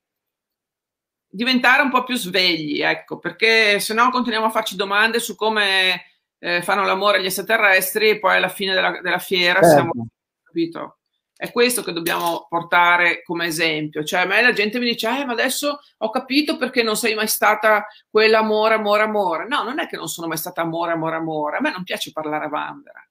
diventare 1.26 1.82
un 1.82 1.90
po' 1.90 2.04
più 2.04 2.16
svegli, 2.16 2.80
ecco, 2.80 3.18
perché 3.18 3.80
se 3.80 3.92
no 3.92 4.10
continuiamo 4.10 4.46
a 4.46 4.50
farci 4.50 4.76
domande 4.76 5.18
su 5.18 5.34
come 5.34 6.04
eh, 6.38 6.62
fanno 6.62 6.84
l'amore 6.84 7.20
gli 7.20 7.26
extraterrestri 7.26 8.10
e 8.10 8.18
poi 8.20 8.36
alla 8.36 8.48
fine 8.48 8.72
della, 8.72 9.00
della 9.00 9.18
fiera 9.18 9.60
certo. 9.60 9.74
siamo 9.74 10.08
capito? 10.42 10.98
È 11.36 11.50
questo 11.50 11.82
che 11.82 11.92
dobbiamo 11.92 12.46
portare 12.48 13.22
come 13.24 13.46
esempio. 13.46 14.04
Cioè, 14.04 14.20
a 14.20 14.24
me 14.24 14.40
la 14.40 14.52
gente 14.52 14.78
mi 14.78 14.86
dice, 14.86 15.08
eh, 15.08 15.24
ma 15.24 15.32
adesso 15.32 15.80
ho 15.98 16.10
capito 16.10 16.56
perché 16.56 16.84
non 16.84 16.96
sei 16.96 17.14
mai 17.14 17.26
stata 17.26 17.86
quell'amore, 18.08 18.74
amore, 18.74 19.02
amore. 19.02 19.48
No, 19.48 19.64
non 19.64 19.80
è 19.80 19.88
che 19.88 19.96
non 19.96 20.06
sono 20.06 20.28
mai 20.28 20.36
stata 20.36 20.62
amore, 20.62 20.92
amore, 20.92 21.16
amore. 21.16 21.56
A 21.56 21.60
me 21.60 21.72
non 21.72 21.82
piace 21.82 22.12
parlare 22.12 22.44
a 22.44 22.48
vanvera. 22.48 23.04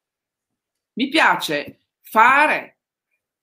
Mi 0.94 1.08
piace 1.10 1.80
fare. 2.02 2.78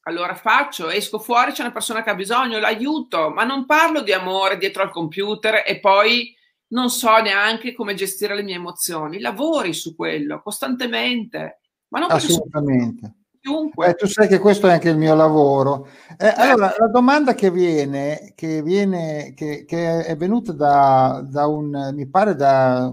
Allora 0.04 0.34
faccio, 0.34 0.88
esco 0.88 1.18
fuori, 1.18 1.52
c'è 1.52 1.62
una 1.62 1.72
persona 1.72 2.02
che 2.02 2.10
ha 2.10 2.14
bisogno, 2.14 2.58
l'aiuto, 2.58 3.30
ma 3.30 3.44
non 3.44 3.66
parlo 3.66 4.00
di 4.00 4.12
amore 4.12 4.56
dietro 4.56 4.82
al 4.82 4.90
computer 4.90 5.62
e 5.66 5.78
poi 5.78 6.34
non 6.68 6.88
so 6.88 7.18
neanche 7.18 7.74
come 7.74 7.94
gestire 7.94 8.34
le 8.34 8.42
mie 8.42 8.54
emozioni. 8.54 9.20
Lavori 9.20 9.72
su 9.72 9.94
quello 9.94 10.40
costantemente. 10.42 11.60
Ma 11.88 12.00
non 12.00 12.10
Assolutamente. 12.10 13.14
Chiunque. 13.40 13.88
Eh, 13.88 13.94
tu 13.94 14.06
sai 14.06 14.28
che 14.28 14.38
questo 14.38 14.68
è 14.68 14.72
anche 14.72 14.90
il 14.90 14.98
mio 14.98 15.14
lavoro. 15.14 15.88
Eh, 16.18 16.26
allora, 16.26 16.74
la 16.76 16.88
domanda 16.88 17.34
che 17.34 17.50
viene, 17.50 18.32
che, 18.34 18.62
viene, 18.62 19.32
che, 19.34 19.64
che 19.64 20.04
è 20.04 20.14
venuta 20.16 20.52
da, 20.52 21.24
da, 21.26 21.46
un, 21.46 21.90
mi 21.94 22.06
pare 22.06 22.34
da, 22.34 22.92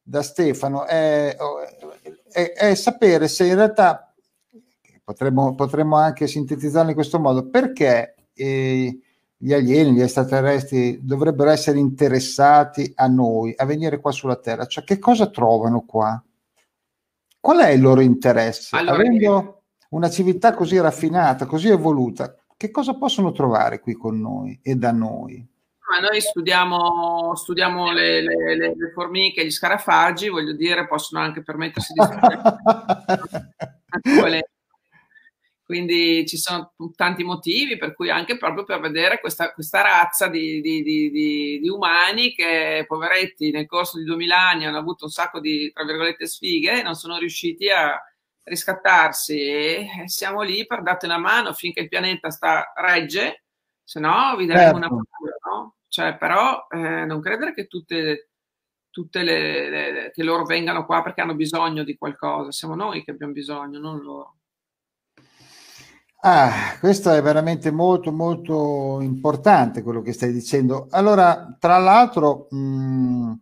da 0.00 0.22
Stefano, 0.22 0.84
è, 0.86 1.36
è, 2.32 2.52
è 2.52 2.74
sapere 2.74 3.28
se 3.28 3.46
in 3.46 3.54
realtà, 3.54 4.12
potremmo, 5.04 5.54
potremmo 5.54 5.96
anche 5.96 6.26
sintetizzarlo 6.26 6.90
in 6.90 6.94
questo 6.94 7.18
modo, 7.18 7.48
perché 7.48 8.14
eh, 8.34 8.98
gli 9.36 9.52
alieni, 9.52 9.92
gli 9.92 10.00
extraterrestri 10.00 11.00
dovrebbero 11.02 11.50
essere 11.50 11.78
interessati 11.78 12.92
a 12.94 13.06
noi, 13.06 13.52
a 13.56 13.64
venire 13.64 14.00
qua 14.00 14.12
sulla 14.12 14.36
Terra, 14.36 14.66
cioè 14.66 14.84
che 14.84 14.98
cosa 14.98 15.28
trovano 15.30 15.84
qua? 15.84 16.22
Qual 17.40 17.58
è 17.58 17.70
il 17.70 17.80
loro 17.80 18.00
interesse? 18.00 18.76
Allora, 18.76 18.94
Avendo 18.94 19.62
una 19.90 20.08
civiltà 20.08 20.54
così 20.54 20.78
raffinata, 20.78 21.46
così 21.46 21.68
evoluta, 21.68 22.36
che 22.56 22.70
cosa 22.70 22.94
possono 22.94 23.32
trovare 23.32 23.80
qui 23.80 23.94
con 23.94 24.20
noi 24.20 24.58
e 24.62 24.76
da 24.76 24.92
noi? 24.92 25.44
Ma 25.92 26.00
noi 26.00 26.22
studiamo, 26.22 27.34
studiamo 27.34 27.92
le, 27.92 28.22
le, 28.22 28.56
le, 28.56 28.92
formiche, 28.94 29.44
gli 29.44 29.50
scarafaggi, 29.50 30.30
voglio 30.30 30.54
dire, 30.54 30.88
possono 30.88 31.22
anche 31.22 31.42
permettersi 31.42 31.92
di 31.92 32.02
studiare. 32.02 32.40
Quindi 35.62 36.26
ci 36.26 36.38
sono 36.38 36.72
tanti 36.96 37.24
motivi 37.24 37.76
per 37.76 37.94
cui 37.94 38.08
anche 38.08 38.38
proprio 38.38 38.64
per 38.64 38.80
vedere 38.80 39.20
questa, 39.20 39.52
questa 39.52 39.82
razza 39.82 40.28
di, 40.28 40.62
di, 40.62 40.82
di, 40.82 41.10
di, 41.60 41.68
umani 41.68 42.32
che, 42.32 42.86
poveretti, 42.88 43.50
nel 43.50 43.66
corso 43.66 43.98
di 43.98 44.04
2000 44.04 44.48
anni 44.48 44.64
hanno 44.64 44.78
avuto 44.78 45.04
un 45.04 45.10
sacco 45.10 45.40
di, 45.40 45.70
tra 45.74 45.84
virgolette, 45.84 46.26
sfighe 46.26 46.80
e 46.80 46.82
non 46.82 46.94
sono 46.94 47.18
riusciti 47.18 47.68
a 47.68 48.02
riscattarsi 48.44 49.38
e 49.38 49.88
siamo 50.06 50.40
lì 50.40 50.66
per 50.66 50.82
darti 50.82 51.04
una 51.04 51.18
mano 51.18 51.52
finché 51.52 51.80
il 51.80 51.88
pianeta 51.88 52.30
sta 52.30 52.72
regge, 52.76 53.44
se 53.84 54.00
no 54.00 54.34
vi 54.38 54.46
daremo 54.46 54.72
certo. 54.72 54.76
una 54.78 54.88
paura, 54.88 55.36
no? 55.50 55.76
Cioè, 55.92 56.16
però 56.16 56.68
eh, 56.70 57.04
non 57.04 57.20
credere 57.20 57.52
che 57.52 57.66
tutte, 57.66 58.30
tutte 58.88 59.22
le, 59.22 59.68
le, 59.68 60.10
che 60.10 60.22
loro 60.22 60.46
vengano 60.46 60.86
qua 60.86 61.02
perché 61.02 61.20
hanno 61.20 61.34
bisogno 61.34 61.84
di 61.84 61.98
qualcosa, 61.98 62.50
siamo 62.50 62.74
noi 62.74 63.04
che 63.04 63.10
abbiamo 63.10 63.34
bisogno, 63.34 63.78
non 63.78 64.00
loro. 64.00 64.36
Ah, 66.22 66.78
questo 66.80 67.10
è 67.10 67.20
veramente 67.20 67.70
molto 67.70 68.10
molto 68.10 69.02
importante 69.02 69.82
quello 69.82 70.00
che 70.00 70.14
stai 70.14 70.32
dicendo. 70.32 70.86
Allora, 70.92 71.54
tra 71.60 71.76
l'altro, 71.76 72.46
mh, 72.48 72.56
mm, 72.56 73.32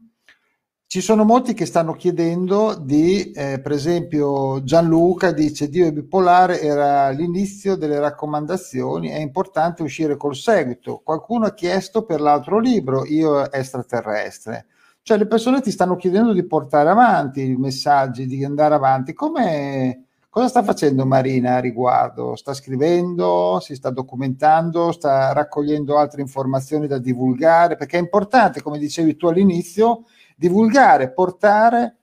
ci 0.92 1.00
sono 1.00 1.22
molti 1.22 1.54
che 1.54 1.66
stanno 1.66 1.92
chiedendo 1.92 2.74
di, 2.74 3.30
eh, 3.30 3.60
per 3.60 3.70
esempio 3.70 4.60
Gianluca 4.64 5.30
dice 5.30 5.68
Dio 5.68 5.86
è 5.86 5.92
bipolare, 5.92 6.60
era 6.60 7.10
l'inizio 7.10 7.76
delle 7.76 8.00
raccomandazioni, 8.00 9.08
è 9.08 9.20
importante 9.20 9.84
uscire 9.84 10.16
col 10.16 10.34
seguito. 10.34 11.00
Qualcuno 11.04 11.46
ha 11.46 11.54
chiesto 11.54 12.02
per 12.04 12.20
l'altro 12.20 12.58
libro, 12.58 13.04
Io 13.06 13.52
extraterrestre. 13.52 14.66
Cioè 15.00 15.16
le 15.16 15.28
persone 15.28 15.60
ti 15.60 15.70
stanno 15.70 15.94
chiedendo 15.94 16.32
di 16.32 16.44
portare 16.44 16.90
avanti 16.90 17.40
i 17.48 17.54
messaggi, 17.54 18.26
di 18.26 18.44
andare 18.44 18.74
avanti. 18.74 19.12
Come, 19.12 20.06
cosa 20.28 20.48
sta 20.48 20.64
facendo 20.64 21.06
Marina 21.06 21.54
a 21.54 21.60
riguardo? 21.60 22.34
Sta 22.34 22.52
scrivendo, 22.52 23.60
si 23.60 23.76
sta 23.76 23.90
documentando, 23.90 24.90
sta 24.90 25.32
raccogliendo 25.32 25.96
altre 25.96 26.20
informazioni 26.20 26.88
da 26.88 26.98
divulgare? 26.98 27.76
Perché 27.76 27.96
è 27.96 28.00
importante, 28.00 28.60
come 28.60 28.80
dicevi 28.80 29.14
tu 29.14 29.28
all'inizio, 29.28 30.02
divulgare, 30.40 31.12
portare 31.12 31.96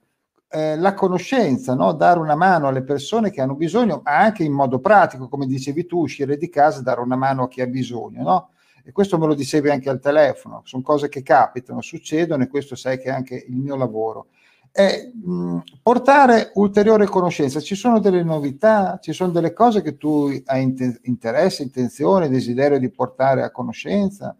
eh, 0.49 0.77
la 0.77 0.93
conoscenza, 0.93 1.73
no? 1.73 1.93
dare 1.93 2.19
una 2.19 2.35
mano 2.35 2.67
alle 2.67 2.83
persone 2.83 3.31
che 3.31 3.41
hanno 3.41 3.55
bisogno, 3.55 4.01
ma 4.03 4.19
anche 4.19 4.43
in 4.43 4.53
modo 4.53 4.77
pratico, 4.77 5.27
come 5.27 5.47
dicevi 5.47 5.87
tu, 5.87 6.01
uscire 6.01 6.37
di 6.37 6.47
casa 6.47 6.79
e 6.79 6.83
dare 6.83 7.01
una 7.01 7.15
mano 7.15 7.45
a 7.45 7.47
chi 7.47 7.61
ha 7.61 7.65
bisogno. 7.65 8.21
No? 8.21 8.49
E 8.83 8.91
questo 8.91 9.17
me 9.17 9.25
lo 9.25 9.33
dicevi 9.33 9.71
anche 9.71 9.89
al 9.89 9.99
telefono, 9.99 10.61
sono 10.65 10.83
cose 10.83 11.09
che 11.09 11.23
capitano, 11.23 11.81
succedono 11.81 12.43
e 12.43 12.47
questo 12.47 12.75
sai 12.75 12.99
che 12.99 13.05
è 13.05 13.11
anche 13.11 13.43
il 13.47 13.55
mio 13.55 13.75
lavoro. 13.75 14.27
E, 14.71 15.11
mh, 15.15 15.57
portare 15.81 16.51
ulteriore 16.53 17.07
conoscenza, 17.07 17.59
ci 17.59 17.73
sono 17.73 17.99
delle 17.99 18.21
novità, 18.21 18.99
ci 19.01 19.13
sono 19.13 19.31
delle 19.31 19.51
cose 19.51 19.81
che 19.81 19.97
tu 19.97 20.29
hai 20.45 20.61
inter- 20.61 20.99
interesse, 21.05 21.63
intenzione, 21.63 22.29
desiderio 22.29 22.77
di 22.77 22.91
portare 22.91 23.41
a 23.41 23.49
conoscenza? 23.49 24.37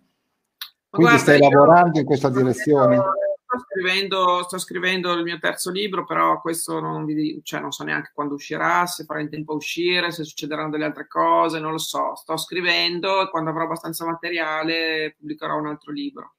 Quindi 0.88 1.14
Guarda, 1.14 1.18
stai 1.18 1.40
lavorando 1.40 2.00
in 2.00 2.06
questa 2.06 2.30
direzione? 2.30 3.02
Sto 3.48 3.60
scrivendo, 3.60 4.44
sto 4.44 4.58
scrivendo 4.58 5.14
il 5.14 5.24
mio 5.24 5.40
terzo 5.40 5.72
libro, 5.72 6.04
però 6.06 6.42
questo 6.42 6.82
non, 6.82 7.06
vi, 7.06 7.40
cioè 7.44 7.62
non 7.62 7.72
so 7.72 7.86
neanche 7.86 8.12
quando 8.14 8.34
uscirà, 8.34 8.86
se 8.86 9.06
farà 9.06 9.22
in 9.22 9.30
tempo 9.30 9.54
a 9.54 9.56
uscire, 9.56 10.12
se 10.12 10.26
succederanno 10.26 10.70
delle 10.70 10.84
altre 10.84 11.08
cose, 11.08 11.60
non 11.60 11.72
lo 11.72 11.78
so. 11.78 12.16
Sto 12.16 12.36
scrivendo 12.36 13.22
e 13.22 13.30
quando 13.30 13.50
avrò 13.50 13.64
abbastanza 13.64 14.06
materiale 14.06 15.16
pubblicherò 15.18 15.58
un 15.58 15.68
altro 15.68 15.94
libro. 15.94 16.36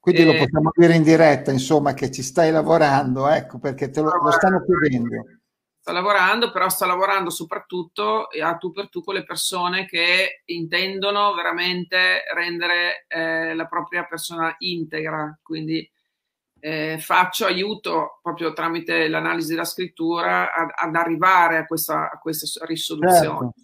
Quindi 0.00 0.22
e... 0.22 0.24
lo 0.24 0.32
possiamo 0.32 0.70
dire 0.74 0.94
in 0.94 1.02
diretta, 1.02 1.52
insomma, 1.52 1.92
che 1.92 2.10
ci 2.10 2.22
stai 2.22 2.50
lavorando, 2.50 3.28
ecco, 3.28 3.58
perché 3.58 3.90
te 3.90 4.00
lo, 4.00 4.10
lo 4.22 4.30
stanno 4.30 4.64
chiedendo. 4.64 5.24
Sto 5.78 5.92
lavorando, 5.92 6.50
però 6.50 6.68
sto 6.68 6.86
lavorando 6.86 7.28
soprattutto 7.28 8.28
a 8.40 8.56
tu 8.56 8.70
per 8.70 8.88
tu 8.88 9.02
con 9.02 9.14
le 9.14 9.24
persone 9.24 9.84
che 9.84 10.42
intendono 10.44 11.34
veramente 11.34 12.22
rendere 12.34 13.04
eh, 13.08 13.52
la 13.52 13.66
propria 13.66 14.04
persona 14.04 14.54
integra, 14.58 15.36
quindi 15.42 15.91
eh, 16.64 16.96
faccio 17.00 17.44
aiuto 17.44 18.20
proprio 18.22 18.52
tramite 18.52 19.08
l'analisi 19.08 19.50
della 19.50 19.64
scrittura 19.64 20.54
ad, 20.54 20.70
ad 20.72 20.94
arrivare 20.94 21.56
a 21.56 21.66
questa, 21.66 22.08
a 22.08 22.18
questa 22.20 22.64
risoluzione. 22.64 23.18
Certo. 23.18 23.54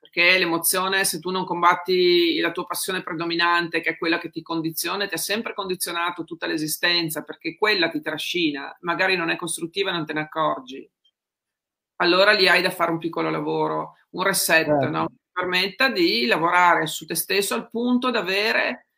Perché 0.00 0.36
l'emozione, 0.36 1.04
se 1.04 1.20
tu 1.20 1.30
non 1.30 1.44
combatti 1.44 2.40
la 2.40 2.50
tua 2.50 2.66
passione 2.66 3.04
predominante, 3.04 3.80
che 3.80 3.90
è 3.90 3.98
quella 3.98 4.18
che 4.18 4.30
ti 4.30 4.42
condiziona, 4.42 5.06
ti 5.06 5.14
ha 5.14 5.18
sempre 5.18 5.54
condizionato 5.54 6.24
tutta 6.24 6.48
l'esistenza, 6.48 7.22
perché 7.22 7.56
quella 7.56 7.88
ti 7.88 8.00
trascina, 8.00 8.76
magari 8.80 9.14
non 9.14 9.30
è 9.30 9.36
costruttiva 9.36 9.90
e 9.90 9.92
non 9.92 10.04
te 10.04 10.12
ne 10.12 10.20
accorgi. 10.22 10.90
allora 12.02 12.32
lì 12.32 12.48
hai 12.48 12.62
da 12.62 12.70
fare 12.70 12.90
un 12.90 12.98
piccolo 12.98 13.30
lavoro, 13.30 13.98
un 14.10 14.24
reset, 14.24 14.66
certo. 14.66 14.88
no? 14.88 15.06
che 15.06 15.14
permetta 15.30 15.88
di 15.88 16.26
lavorare 16.26 16.88
su 16.88 17.06
te 17.06 17.14
stesso 17.14 17.54
al 17.54 17.70
punto 17.70 18.10
da 18.10 18.18
avere 18.18 18.88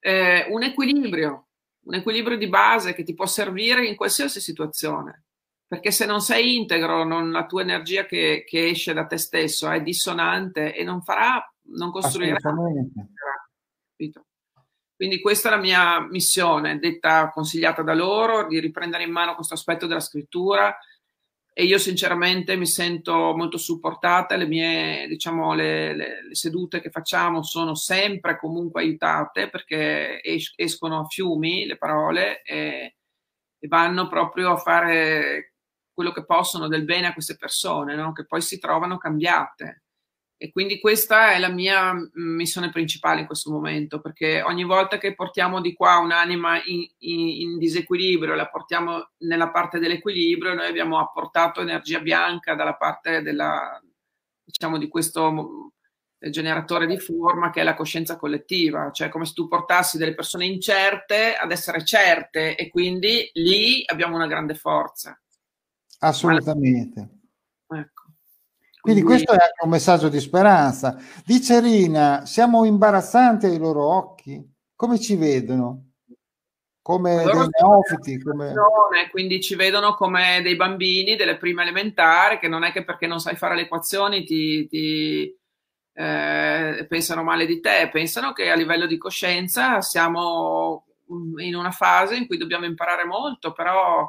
eh, 0.00 0.46
un 0.50 0.64
equilibrio, 0.64 1.45
un 1.86 1.94
equilibrio 1.94 2.36
di 2.36 2.48
base 2.48 2.94
che 2.94 3.02
ti 3.02 3.14
può 3.14 3.26
servire 3.26 3.86
in 3.86 3.96
qualsiasi 3.96 4.40
situazione. 4.40 5.24
Perché 5.66 5.90
se 5.90 6.06
non 6.06 6.20
sei 6.20 6.56
integro, 6.56 7.04
non, 7.04 7.32
la 7.32 7.46
tua 7.46 7.62
energia 7.62 8.06
che, 8.06 8.44
che, 8.46 8.68
esce 8.68 8.92
da 8.92 9.06
te 9.06 9.16
stesso 9.16 9.68
è 9.68 9.82
dissonante 9.82 10.74
e 10.74 10.84
non 10.84 11.02
farà, 11.02 11.42
non 11.74 11.90
costruirà. 11.90 12.38
Quindi 14.94 15.20
questa 15.20 15.48
è 15.48 15.50
la 15.50 15.60
mia 15.60 16.00
missione, 16.00 16.78
detta 16.78 17.30
consigliata 17.30 17.82
da 17.82 17.94
loro, 17.94 18.46
di 18.46 18.60
riprendere 18.60 19.02
in 19.02 19.10
mano 19.10 19.34
questo 19.34 19.54
aspetto 19.54 19.86
della 19.86 20.00
scrittura 20.00 20.76
e 21.58 21.64
io 21.64 21.78
sinceramente 21.78 22.54
mi 22.54 22.66
sento 22.66 23.34
molto 23.34 23.56
supportata, 23.56 24.36
le 24.36 24.46
mie, 24.46 25.06
diciamo, 25.08 25.54
le, 25.54 25.96
le, 25.96 26.26
le 26.28 26.34
sedute 26.34 26.82
che 26.82 26.90
facciamo 26.90 27.42
sono 27.42 27.74
sempre 27.74 28.38
comunque 28.38 28.82
aiutate 28.82 29.48
perché 29.48 30.20
es- 30.22 30.52
escono 30.54 31.00
a 31.00 31.06
fiumi 31.06 31.64
le 31.64 31.78
parole 31.78 32.42
e, 32.42 32.96
e 33.58 33.68
vanno 33.68 34.06
proprio 34.06 34.50
a 34.52 34.58
fare 34.58 35.54
quello 35.94 36.12
che 36.12 36.26
possono 36.26 36.68
del 36.68 36.84
bene 36.84 37.06
a 37.06 37.14
queste 37.14 37.36
persone, 37.36 37.94
no? 37.96 38.12
che 38.12 38.26
poi 38.26 38.42
si 38.42 38.58
trovano 38.58 38.98
cambiate. 38.98 39.84
E 40.38 40.52
quindi 40.52 40.80
questa 40.80 41.32
è 41.32 41.38
la 41.38 41.48
mia 41.48 41.94
missione 42.14 42.70
principale 42.70 43.20
in 43.20 43.26
questo 43.26 43.50
momento, 43.50 44.00
perché 44.00 44.42
ogni 44.42 44.64
volta 44.64 44.98
che 44.98 45.14
portiamo 45.14 45.62
di 45.62 45.72
qua 45.72 45.96
un'anima 45.96 46.62
in, 46.64 46.86
in, 46.98 47.28
in 47.28 47.58
disequilibrio, 47.58 48.34
la 48.34 48.48
portiamo 48.48 49.12
nella 49.18 49.50
parte 49.50 49.78
dell'equilibrio, 49.78 50.54
noi 50.54 50.66
abbiamo 50.66 50.98
apportato 50.98 51.62
energia 51.62 52.00
bianca 52.00 52.54
dalla 52.54 52.74
parte 52.74 53.22
della, 53.22 53.80
diciamo, 54.44 54.76
di 54.76 54.88
questo 54.88 55.72
generatore 56.30 56.86
di 56.86 56.98
forma 56.98 57.50
che 57.50 57.60
è 57.60 57.64
la 57.64 57.74
coscienza 57.74 58.16
collettiva, 58.16 58.90
cioè 58.90 59.08
come 59.08 59.24
se 59.26 59.32
tu 59.32 59.48
portassi 59.48 59.98
delle 59.98 60.14
persone 60.14 60.46
incerte 60.46 61.34
ad 61.34 61.50
essere 61.50 61.84
certe 61.84 62.56
e 62.56 62.68
quindi 62.70 63.28
lì 63.34 63.82
abbiamo 63.86 64.16
una 64.16 64.26
grande 64.26 64.54
forza. 64.54 65.18
Assolutamente. 66.00 67.20
Ecco. 67.68 68.05
Quindi 68.86 69.02
questo 69.02 69.32
è 69.32 69.34
anche 69.34 69.64
un 69.64 69.70
messaggio 69.70 70.08
di 70.08 70.20
speranza. 70.20 70.96
Dice 71.24 71.60
Rina, 71.60 72.24
siamo 72.24 72.64
imbarazzanti 72.64 73.46
ai 73.46 73.58
loro 73.58 73.82
occhi? 73.82 74.40
Come 74.76 75.00
ci 75.00 75.16
vedono? 75.16 75.94
Come 76.82 77.16
dei 77.24 77.48
neofiti? 77.60 78.22
Come... 78.22 78.54
Quindi 79.10 79.40
ci 79.40 79.56
vedono 79.56 79.94
come 79.94 80.40
dei 80.40 80.54
bambini 80.54 81.16
delle 81.16 81.36
prime 81.36 81.62
elementari, 81.62 82.38
che 82.38 82.46
non 82.46 82.62
è 82.62 82.70
che 82.70 82.84
perché 82.84 83.08
non 83.08 83.18
sai 83.18 83.34
fare 83.34 83.56
le 83.56 83.62
equazioni 83.62 84.22
ti, 84.22 84.68
ti 84.68 85.36
eh, 85.92 86.86
pensano 86.88 87.24
male 87.24 87.44
di 87.44 87.58
te, 87.58 87.88
pensano 87.90 88.32
che 88.32 88.50
a 88.50 88.54
livello 88.54 88.86
di 88.86 88.98
coscienza 88.98 89.80
siamo 89.80 90.86
in 91.38 91.56
una 91.56 91.72
fase 91.72 92.14
in 92.14 92.28
cui 92.28 92.36
dobbiamo 92.36 92.66
imparare 92.66 93.04
molto, 93.04 93.52
però 93.52 94.08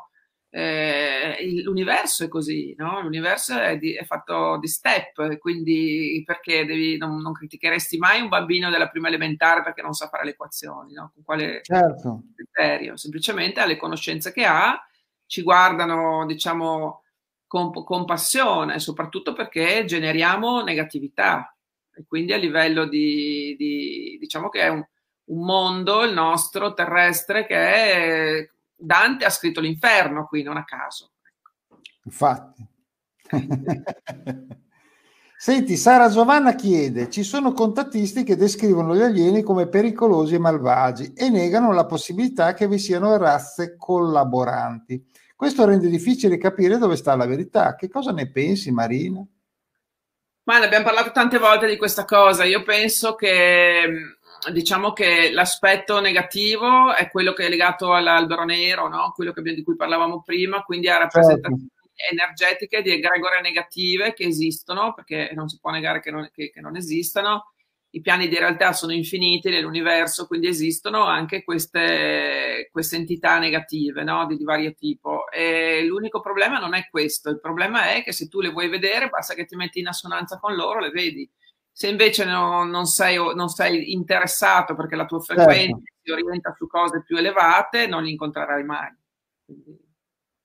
eh, 0.57 1.61
l'universo 1.61 2.23
è 2.23 2.27
così, 2.27 2.73
no? 2.79 2.99
l'universo 3.01 3.55
è, 3.59 3.77
di, 3.77 3.93
è, 3.93 4.03
fatto 4.05 4.57
di 4.57 4.67
step, 4.67 5.37
quindi 5.37 6.23
perché 6.25 6.65
devi, 6.65 6.97
non, 6.97 7.21
non, 7.21 7.31
criticheresti 7.31 7.99
mai 7.99 8.21
un 8.21 8.27
bambino 8.27 8.71
della 8.71 8.89
prima 8.89 9.07
elementare 9.07 9.61
perché 9.61 9.83
non 9.83 9.93
sa 9.93 10.07
fare 10.07 10.23
le 10.23 10.31
equazioni, 10.31 10.93
no? 10.93 11.11
con 11.13 11.23
quale 11.23 11.59
certo. 11.61 12.23
criterio? 12.33 12.97
Semplicemente 12.97 13.59
ha 13.59 13.67
le 13.67 13.77
conoscenze 13.77 14.33
che 14.33 14.45
ha, 14.45 14.83
ci 15.27 15.43
guardano, 15.43 16.25
diciamo, 16.25 17.03
con, 17.45 17.71
con 17.71 18.05
passione, 18.05 18.79
soprattutto 18.79 19.33
perché 19.33 19.85
generiamo 19.85 20.63
negatività 20.63 21.55
e 21.93 22.03
quindi 22.07 22.33
a 22.33 22.37
livello 22.37 22.85
di, 22.85 23.55
di 23.59 24.17
diciamo 24.19 24.49
che 24.49 24.61
è 24.61 24.69
un, 24.69 24.83
un 25.25 25.45
mondo, 25.45 26.03
il 26.03 26.13
nostro 26.13 26.73
terrestre, 26.73 27.45
che 27.45 27.55
è 27.55 28.49
Dante 28.77 29.25
ha 29.25 29.29
scritto 29.29 29.59
l'inferno 29.59 30.27
qui, 30.27 30.43
non 30.43 30.57
a 30.57 30.63
caso. 30.63 31.13
Infatti. 32.03 32.65
Senti, 35.39 35.75
Sara 35.77 36.09
Giovanna 36.09 36.55
chiede, 36.55 37.11
ci 37.11 37.21
sono 37.21 37.51
contattisti 37.51 38.23
che 38.23 38.35
descrivono 38.35 38.95
gli 38.95 39.01
alieni 39.01 39.43
come 39.43 39.67
pericolosi 39.67 40.33
e 40.33 40.39
malvagi 40.39 41.13
e 41.13 41.29
negano 41.29 41.71
la 41.73 41.85
possibilità 41.85 42.55
che 42.55 42.67
vi 42.67 42.79
siano 42.79 43.17
razze 43.17 43.75
collaboranti. 43.77 45.05
Questo 45.35 45.65
rende 45.65 45.89
difficile 45.89 46.39
capire 46.39 46.79
dove 46.79 46.95
sta 46.95 47.15
la 47.15 47.27
verità. 47.27 47.75
Che 47.75 47.87
cosa 47.87 48.11
ne 48.11 48.31
pensi, 48.31 48.71
Marina? 48.71 49.23
Ma 50.45 50.57
ne 50.57 50.65
abbiamo 50.65 50.85
parlato 50.85 51.11
tante 51.11 51.37
volte 51.37 51.67
di 51.67 51.77
questa 51.77 52.05
cosa. 52.05 52.43
Io 52.43 52.63
penso 52.63 53.13
che 53.13 54.16
diciamo 54.51 54.93
che 54.93 55.31
l'aspetto 55.31 55.99
negativo 55.99 56.93
è 56.93 57.09
quello 57.09 57.33
che 57.33 57.45
è 57.45 57.49
legato 57.49 57.93
all'albero 57.93 58.43
nero, 58.43 58.87
no? 58.87 59.11
quello 59.15 59.31
che, 59.31 59.41
di 59.41 59.63
cui 59.63 59.75
parlavamo 59.75 60.21
prima, 60.21 60.63
quindi 60.63 60.87
a 60.87 60.97
rappresentazioni 60.97 61.69
certo. 61.69 62.13
energetiche 62.13 62.81
di 62.81 62.91
egregore 62.91 63.41
negative 63.41 64.13
che 64.13 64.25
esistono, 64.25 64.93
perché 64.93 65.31
non 65.33 65.47
si 65.47 65.59
può 65.59 65.71
negare 65.71 65.99
che 65.99 66.11
non, 66.11 66.29
che, 66.33 66.49
che 66.49 66.61
non 66.61 66.75
esistano. 66.75 67.51
I 67.89 68.01
piani 68.01 68.27
di 68.27 68.37
realtà 68.37 68.73
sono 68.73 68.91
infiniti 68.91 69.49
nell'universo, 69.49 70.27
quindi 70.27 70.47
esistono 70.47 71.05
anche 71.05 71.43
queste, 71.43 72.69
queste 72.71 72.97
entità 72.97 73.39
negative 73.39 74.03
no? 74.03 74.25
di, 74.27 74.35
di 74.35 74.43
vario 74.43 74.73
tipo. 74.73 75.31
E 75.31 75.83
l'unico 75.85 76.19
problema 76.19 76.59
non 76.59 76.73
è 76.73 76.87
questo, 76.89 77.29
il 77.29 77.39
problema 77.39 77.93
è 77.93 78.03
che 78.03 78.11
se 78.11 78.27
tu 78.27 78.41
le 78.41 78.49
vuoi 78.49 78.67
vedere, 78.67 79.09
basta 79.09 79.33
che 79.33 79.45
ti 79.45 79.55
metti 79.55 79.79
in 79.79 79.87
assonanza 79.87 80.37
con 80.37 80.53
loro, 80.53 80.79
le 80.79 80.89
vedi 80.89 81.27
se 81.77 81.89
invece 81.89 82.25
no, 82.25 82.63
non, 82.63 82.87
sei, 82.87 83.17
non, 83.35 83.49
sei, 83.49 83.93
interessato 83.93 84.73
perché 84.73 84.95
la 84.95 85.05
tua 85.05 85.19
frequenza 85.19 85.77
certo. 85.77 85.93
si 86.01 86.09
orienta 86.09 86.55
su 86.57 86.65
cose 86.65 87.03
più 87.03 87.17
elevate, 87.17 87.85
non 87.85 88.01
li 88.01 88.09
incontrerai 88.09 88.63
mai. 88.63 88.91
Quindi 89.45 89.77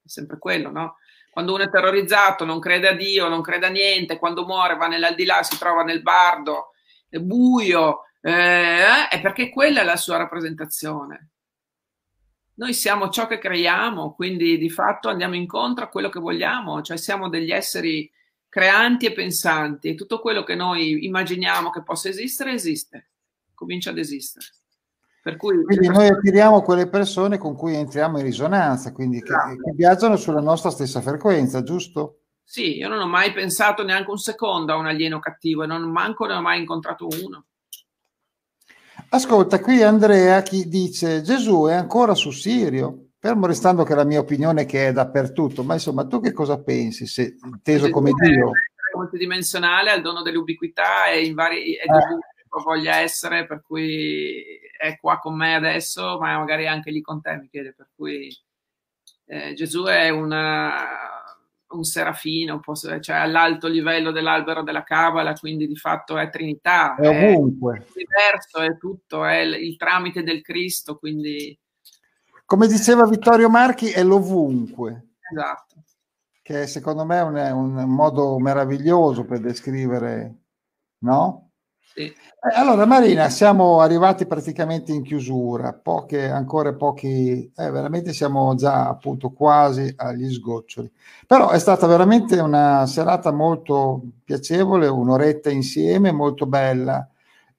è 0.04 0.08
sempre 0.08 0.36
quello, 0.36 0.70
no? 0.70 0.96
Quando 1.30 1.54
uno 1.54 1.62
è 1.62 1.70
terrorizzato, 1.70 2.44
non 2.44 2.60
crede 2.60 2.88
a 2.88 2.94
Dio, 2.94 3.28
non 3.28 3.40
crede 3.40 3.64
a 3.64 3.70
niente, 3.70 4.18
quando 4.18 4.44
muore 4.44 4.76
va 4.76 4.88
nell'aldilà, 4.88 5.42
si 5.42 5.56
trova 5.56 5.82
nel 5.84 6.02
bardo, 6.02 6.72
è 7.08 7.16
buio, 7.16 8.00
eh, 8.20 9.08
è 9.08 9.18
perché 9.22 9.48
quella 9.48 9.80
è 9.80 9.84
la 9.84 9.96
sua 9.96 10.18
rappresentazione. 10.18 11.30
Noi 12.56 12.74
siamo 12.74 13.08
ciò 13.08 13.26
che 13.26 13.38
creiamo, 13.38 14.12
quindi 14.12 14.58
di 14.58 14.68
fatto 14.68 15.08
andiamo 15.08 15.34
incontro 15.34 15.86
a 15.86 15.88
quello 15.88 16.10
che 16.10 16.20
vogliamo, 16.20 16.82
cioè 16.82 16.98
siamo 16.98 17.30
degli 17.30 17.52
esseri 17.52 18.12
creanti 18.52 19.06
e 19.06 19.14
pensanti 19.14 19.88
e 19.88 19.94
tutto 19.94 20.20
quello 20.20 20.44
che 20.44 20.54
noi 20.54 21.06
immaginiamo 21.06 21.70
che 21.70 21.82
possa 21.82 22.10
esistere 22.10 22.52
esiste, 22.52 23.12
comincia 23.54 23.88
ad 23.88 23.96
esistere. 23.96 24.44
Per 25.22 25.36
cui, 25.36 25.64
quindi 25.64 25.88
noi 25.88 26.08
attiriamo 26.08 26.60
quelle 26.60 26.86
persone 26.86 27.38
con 27.38 27.56
cui 27.56 27.74
entriamo 27.74 28.18
in 28.18 28.24
risonanza, 28.24 28.92
quindi 28.92 29.22
esatto. 29.22 29.48
che, 29.48 29.56
che, 29.56 29.72
viaggiano 29.74 30.16
sulla 30.16 30.42
nostra 30.42 30.68
stessa 30.68 31.00
frequenza, 31.00 31.62
giusto? 31.62 32.18
Sì, 32.44 32.76
io 32.76 32.88
non 32.88 33.00
ho 33.00 33.06
mai 33.06 33.32
pensato 33.32 33.84
neanche 33.84 34.10
un 34.10 34.18
secondo 34.18 34.74
a 34.74 34.76
un 34.76 34.86
alieno 34.86 35.18
cattivo 35.18 35.62
e 35.62 35.66
non 35.66 35.90
manco 35.90 36.26
ne 36.26 36.34
ho 36.34 36.42
mai 36.42 36.60
incontrato 36.60 37.08
uno. 37.24 37.46
Ascolta, 39.08 39.60
qui 39.60 39.82
Andrea 39.82 40.42
chi 40.42 40.68
dice 40.68 41.22
Gesù 41.22 41.64
è 41.64 41.72
ancora 41.72 42.14
su 42.14 42.30
Sirio. 42.30 43.01
Fermo 43.24 43.46
restando 43.46 43.84
che 43.84 43.94
la 43.94 44.02
mia 44.02 44.18
opinione 44.18 44.62
è 44.62 44.66
che 44.66 44.88
è 44.88 44.92
dappertutto, 44.92 45.62
ma 45.62 45.74
insomma 45.74 46.08
tu 46.08 46.18
che 46.18 46.32
cosa 46.32 46.60
pensi, 46.60 47.06
se 47.06 47.36
inteso 47.44 47.88
come 47.88 48.10
Dio? 48.20 48.50
È 48.50 48.96
multidimensionale, 48.96 49.90
ha 49.90 49.94
il 49.94 50.02
dono 50.02 50.22
dell'ubiquità 50.22 51.06
e 51.06 51.24
in 51.24 51.34
vari 51.34 51.74
è 51.76 51.84
eh. 51.84 52.62
voglia 52.64 52.96
essere, 52.96 53.46
per 53.46 53.62
cui 53.62 54.42
è 54.76 54.98
qua 54.98 55.20
con 55.20 55.36
me 55.36 55.54
adesso, 55.54 56.18
ma 56.18 56.36
magari 56.36 56.66
anche 56.66 56.90
lì 56.90 57.00
con 57.00 57.20
te, 57.20 57.36
mi 57.36 57.48
chiede, 57.48 57.74
per 57.74 57.90
cui 57.94 58.28
eh, 59.26 59.54
Gesù 59.54 59.84
è 59.84 60.08
una, 60.08 60.74
un 61.68 61.84
serafino, 61.84 62.60
cioè 62.98 63.14
all'alto 63.14 63.68
livello 63.68 64.10
dell'albero 64.10 64.64
della 64.64 64.82
Cabala, 64.82 65.34
quindi 65.34 65.68
di 65.68 65.76
fatto 65.76 66.18
è 66.18 66.28
Trinità, 66.28 66.96
è 66.96 67.06
ovunque. 67.06 67.86
È 67.86 67.92
diverso, 67.94 68.58
è 68.58 68.76
tutto, 68.76 69.24
è 69.24 69.36
il, 69.42 69.54
il 69.62 69.76
tramite 69.76 70.24
del 70.24 70.40
Cristo, 70.40 70.98
quindi 70.98 71.56
come 72.52 72.66
diceva 72.66 73.06
Vittorio 73.06 73.48
Marchi, 73.48 73.92
è 73.92 74.02
l'ovunque. 74.02 75.12
Esatto. 75.32 75.84
Che 76.42 76.66
secondo 76.66 77.06
me 77.06 77.16
è 77.16 77.22
un, 77.22 77.76
un 77.76 77.88
modo 77.88 78.38
meraviglioso 78.38 79.24
per 79.24 79.40
descrivere, 79.40 80.34
no? 80.98 81.52
Sì. 81.78 82.02
Eh, 82.02 82.54
allora 82.54 82.84
Marina, 82.84 83.30
siamo 83.30 83.80
arrivati 83.80 84.26
praticamente 84.26 84.92
in 84.92 85.02
chiusura, 85.02 85.72
poche, 85.72 86.28
ancora 86.28 86.74
pochi, 86.74 87.50
eh, 87.56 87.70
veramente 87.70 88.12
siamo 88.12 88.54
già 88.54 88.86
appunto 88.86 89.30
quasi 89.30 89.90
agli 89.96 90.30
sgoccioli. 90.30 90.92
Però 91.26 91.48
è 91.48 91.58
stata 91.58 91.86
veramente 91.86 92.38
una 92.38 92.84
serata 92.84 93.32
molto 93.32 94.02
piacevole, 94.24 94.88
un'oretta 94.88 95.48
insieme, 95.48 96.12
molto 96.12 96.44
bella. 96.44 97.08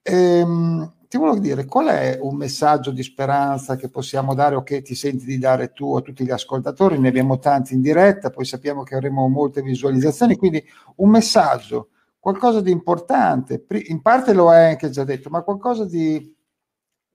Ehm, 0.04 0.88
ti 1.14 1.20
volevo 1.20 1.38
dire, 1.38 1.66
qual 1.66 1.90
è 1.90 2.18
un 2.20 2.36
messaggio 2.36 2.90
di 2.90 3.04
speranza 3.04 3.76
che 3.76 3.88
possiamo 3.88 4.34
dare 4.34 4.56
o 4.56 4.64
che 4.64 4.82
ti 4.82 4.96
senti 4.96 5.26
di 5.26 5.38
dare 5.38 5.72
tu 5.72 5.96
a 5.96 6.02
tutti 6.02 6.26
gli 6.26 6.32
ascoltatori? 6.32 6.98
Ne 6.98 7.10
abbiamo 7.10 7.38
tanti 7.38 7.76
in 7.76 7.82
diretta, 7.82 8.32
poi 8.32 8.46
sappiamo 8.46 8.82
che 8.82 8.96
avremo 8.96 9.28
molte 9.28 9.62
visualizzazioni, 9.62 10.38
quindi 10.38 10.66
un 10.96 11.12
messaggio, 11.12 11.90
qualcosa 12.18 12.62
di 12.62 12.72
importante, 12.72 13.64
in 13.90 14.02
parte 14.02 14.34
lo 14.34 14.50
hai 14.50 14.72
anche 14.72 14.90
già 14.90 15.04
detto, 15.04 15.30
ma 15.30 15.44
qualcosa 15.44 15.86
di, 15.86 16.36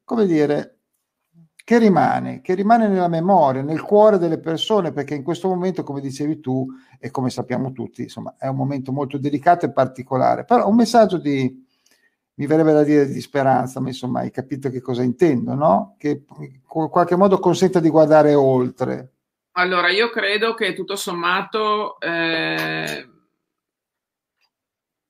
come 0.05 0.26
dire, 0.26 0.78
che 1.64 1.78
rimane, 1.78 2.40
che 2.40 2.55
rimane 2.55 2.86
nella 2.86 3.09
memoria, 3.09 3.62
nel 3.62 3.82
cuore 3.82 4.18
delle 4.18 4.38
persone, 4.38 4.92
perché 4.92 5.16
in 5.16 5.24
questo 5.24 5.49
momento, 5.49 5.82
come 5.82 6.01
dicevi 6.01 6.38
tu 6.38 6.68
e 7.01 7.11
come 7.11 7.30
sappiamo 7.30 7.72
tutti, 7.72 8.03
insomma, 8.03 8.36
è 8.38 8.46
un 8.46 8.55
momento 8.55 8.92
molto 8.92 9.18
delicato 9.18 9.66
e 9.66 9.72
particolare, 9.72 10.44
però 10.44 10.68
un 10.68 10.76
messaggio 10.76 11.18
di, 11.18 11.66
mi 12.39 12.47
verrebbe 12.47 12.72
da 12.72 12.82
dire 12.82 13.07
di 13.07 13.20
speranza, 13.20 13.80
ma 13.80 13.89
insomma 13.89 14.20
hai 14.20 14.30
capito 14.30 14.70
che 14.70 14.80
cosa 14.80 15.03
intendo, 15.03 15.55
no? 15.55 15.95
Che 15.99 16.24
in 16.39 16.61
qualche 16.62 17.16
modo 17.16 17.39
consenta 17.39 17.80
di 17.80 17.91
guardare 17.91 18.34
oltre. 18.34 19.12
Allora, 19.53 19.91
io 19.91 20.09
credo 20.11 20.55
che 20.55 20.72
tutto 20.72 20.97
sommato 20.97 22.01
eh, 22.01 23.09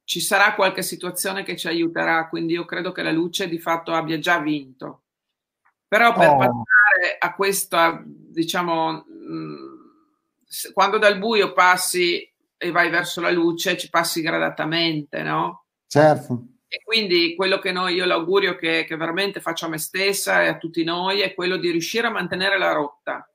ci 0.05 0.21
sarà 0.21 0.55
qualche 0.55 0.83
situazione 0.83 1.43
che 1.43 1.57
ci 1.57 1.69
aiuterà, 1.69 2.29
quindi 2.29 2.55
io 2.55 2.65
credo 2.65 2.93
che 2.93 3.03
la 3.03 3.13
luce 3.13 3.47
di 3.47 3.59
fatto 3.59 3.93
abbia 3.93 4.19
già 4.19 4.39
vinto 4.39 5.03
però 5.89 6.13
per 6.13 6.29
oh. 6.29 6.37
passare 6.37 7.17
a 7.19 7.35
questa, 7.35 8.03
diciamo, 8.05 8.93
mh, 8.93 9.33
mm, 9.33 9.79
quando 10.75 10.99
dal 10.99 11.19
buio 11.19 11.55
passi 11.55 12.31
e 12.59 12.71
vai 12.71 12.91
verso 12.91 13.23
la 13.23 13.31
luce, 13.31 13.79
ci 13.79 13.89
passi 13.89 14.21
gradatamente, 14.21 15.23
no? 15.23 15.65
Certo. 15.87 16.45
E 16.69 16.83
quindi 16.85 17.35
quello 17.35 17.59
che 17.59 17.73
noi, 17.73 17.95
io 17.95 18.05
l'augurio 18.05 18.55
che, 18.57 18.85
che 18.85 18.97
veramente 18.97 19.41
faccio 19.41 19.67
a 19.67 19.69
me 19.71 19.79
stessa 19.79 20.43
e 20.43 20.49
a 20.49 20.59
tutti 20.59 20.85
noi 20.85 21.21
è 21.21 21.35
quello 21.35 21.57
di 21.57 21.71
riuscire 21.71 22.07
a 22.07 22.11
mantenere 22.11 22.59
la 22.59 22.73
rotta 22.73 23.29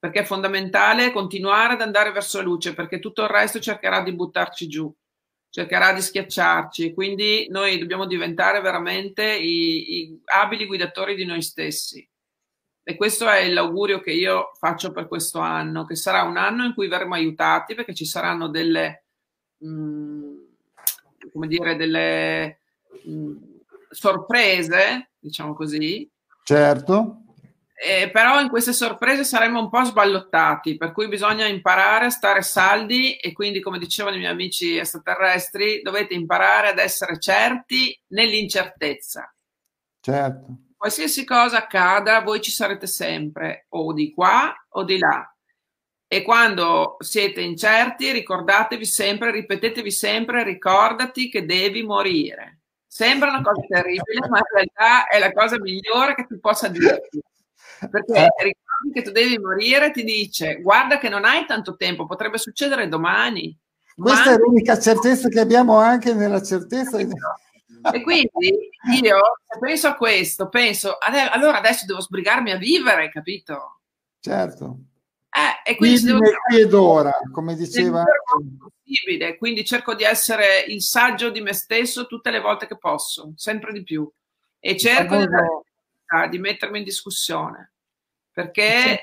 perché 0.00 0.20
è 0.20 0.24
fondamentale 0.24 1.10
continuare 1.10 1.72
ad 1.72 1.80
andare 1.80 2.12
verso 2.12 2.38
la 2.38 2.44
luce, 2.44 2.72
perché 2.72 3.00
tutto 3.00 3.22
il 3.22 3.28
resto 3.28 3.58
cercherà 3.58 4.00
di 4.02 4.14
buttarci 4.14 4.68
giù 4.68 4.94
cercherà 5.50 5.92
di 5.92 6.00
schiacciarci. 6.00 6.94
Quindi 6.94 7.48
noi 7.50 7.78
dobbiamo 7.78 8.06
diventare 8.06 8.60
veramente 8.60 9.24
i, 9.24 10.00
i 10.00 10.22
abili 10.26 10.66
guidatori 10.66 11.14
di 11.14 11.24
noi 11.24 11.42
stessi. 11.42 12.06
E 12.82 12.96
questo 12.96 13.28
è 13.28 13.48
l'augurio 13.50 14.00
che 14.00 14.12
io 14.12 14.52
faccio 14.58 14.92
per 14.92 15.08
questo 15.08 15.40
anno, 15.40 15.84
che 15.84 15.94
sarà 15.94 16.22
un 16.22 16.38
anno 16.38 16.64
in 16.64 16.74
cui 16.74 16.88
verremo 16.88 17.14
aiutati 17.14 17.74
perché 17.74 17.94
ci 17.94 18.06
saranno 18.06 18.48
delle, 18.48 19.04
mh, 19.58 19.68
mm, 19.68 20.36
come 21.32 21.46
dire, 21.46 21.76
delle 21.76 22.60
mh, 23.04 23.10
mm, 23.10 23.36
sorprese, 23.90 25.10
diciamo 25.18 25.54
così. 25.54 26.10
Certo. 26.44 27.22
Eh, 27.80 28.10
però 28.10 28.40
in 28.40 28.48
queste 28.48 28.72
sorprese 28.72 29.22
saremmo 29.22 29.60
un 29.60 29.70
po' 29.70 29.84
sballottati, 29.84 30.76
per 30.76 30.90
cui 30.90 31.06
bisogna 31.06 31.46
imparare 31.46 32.06
a 32.06 32.10
stare 32.10 32.42
saldi 32.42 33.14
e 33.14 33.32
quindi, 33.32 33.60
come 33.60 33.78
dicevano 33.78 34.16
i 34.16 34.18
miei 34.18 34.32
amici 34.32 34.76
extraterrestri, 34.76 35.80
dovete 35.82 36.14
imparare 36.14 36.70
ad 36.70 36.78
essere 36.78 37.20
certi 37.20 37.96
nell'incertezza. 38.08 39.32
Certo. 40.00 40.46
Qualsiasi 40.76 41.24
cosa 41.24 41.58
accada, 41.58 42.20
voi 42.20 42.40
ci 42.40 42.50
sarete 42.50 42.88
sempre, 42.88 43.66
o 43.70 43.92
di 43.92 44.12
qua 44.12 44.52
o 44.70 44.82
di 44.82 44.98
là. 44.98 45.32
E 46.08 46.22
quando 46.22 46.96
siete 47.00 47.42
incerti, 47.42 48.10
ricordatevi 48.10 48.84
sempre, 48.84 49.30
ripetetevi 49.30 49.90
sempre, 49.90 50.42
ricordati 50.42 51.28
che 51.28 51.44
devi 51.44 51.82
morire. 51.82 52.60
Sembra 52.86 53.28
una 53.28 53.42
cosa 53.42 53.60
terribile, 53.68 54.26
ma 54.28 54.38
in 54.38 54.44
realtà 54.52 55.06
è 55.06 55.18
la 55.18 55.32
cosa 55.32 55.60
migliore 55.60 56.14
che 56.14 56.26
ti 56.26 56.38
possa 56.38 56.68
dirti 56.68 57.20
perché 57.86 58.12
eh. 58.12 58.28
ricordi 58.42 58.92
che 58.92 59.02
tu 59.02 59.10
devi 59.12 59.38
morire, 59.38 59.90
ti 59.90 60.02
dice 60.02 60.60
guarda 60.60 60.98
che 60.98 61.08
non 61.08 61.24
hai 61.24 61.44
tanto 61.46 61.76
tempo, 61.76 62.06
potrebbe 62.06 62.38
succedere 62.38 62.88
domani. 62.88 63.56
Questa 63.94 64.30
ma... 64.30 64.34
è 64.34 64.38
l'unica 64.38 64.78
certezza 64.78 65.28
che 65.28 65.40
abbiamo 65.40 65.78
anche 65.78 66.14
nella 66.14 66.42
certezza. 66.42 66.98
E 66.98 68.02
quindi 68.02 68.70
io 69.02 69.20
penso 69.60 69.88
a 69.88 69.94
questo, 69.94 70.48
penso 70.48 70.96
allora 70.98 71.58
adesso 71.58 71.86
devo 71.86 72.00
sbrigarmi 72.00 72.50
a 72.50 72.56
vivere, 72.56 73.10
capito? 73.10 73.80
Certo. 74.20 74.78
Eh, 75.64 75.70
e 75.72 75.76
quindi, 75.76 76.02
devo... 76.02 76.20
qui 76.20 76.60
ed 76.60 76.72
ora, 76.72 77.12
come 77.32 77.54
diceva. 77.54 78.04
Possibile, 78.82 79.36
quindi 79.36 79.64
cerco 79.64 79.94
di 79.94 80.04
essere 80.04 80.64
il 80.66 80.82
saggio 80.82 81.30
di 81.30 81.40
me 81.40 81.52
stesso 81.52 82.06
tutte 82.06 82.30
le 82.30 82.40
volte 82.40 82.66
che 82.66 82.78
posso, 82.78 83.32
sempre 83.36 83.72
di 83.72 83.82
più. 83.82 84.10
E 84.58 84.76
cerco 84.76 85.16
di 85.16 85.26
di 86.30 86.38
mettermi 86.38 86.78
in 86.78 86.84
discussione. 86.84 87.72
Perché 88.32 89.02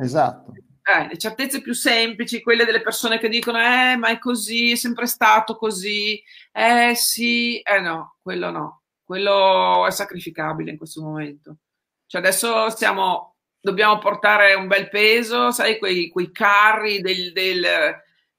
esatto. 0.00 0.52
Eh, 0.86 1.08
le 1.08 1.18
certezze 1.18 1.60
più 1.60 1.72
semplici, 1.72 2.42
quelle 2.42 2.64
delle 2.64 2.82
persone 2.82 3.18
che 3.18 3.28
dicono 3.28 3.58
eh, 3.58 3.96
ma 3.96 4.08
è 4.08 4.18
così, 4.18 4.72
è 4.72 4.76
sempre 4.76 5.06
stato 5.06 5.56
così, 5.56 6.22
eh 6.52 6.92
sì, 6.94 7.58
eh 7.60 7.80
no, 7.80 8.16
quello 8.20 8.50
no, 8.50 8.82
quello 9.02 9.86
è 9.86 9.90
sacrificabile 9.90 10.72
in 10.72 10.76
questo 10.76 11.02
momento. 11.02 11.56
Cioè 12.06 12.20
adesso 12.20 12.68
stiamo, 12.68 13.33
dobbiamo 13.64 13.98
portare 13.98 14.52
un 14.52 14.66
bel 14.66 14.90
peso, 14.90 15.50
sai, 15.50 15.78
quei, 15.78 16.10
quei 16.10 16.30
carri 16.30 17.00
del, 17.00 17.32
del, 17.32 17.64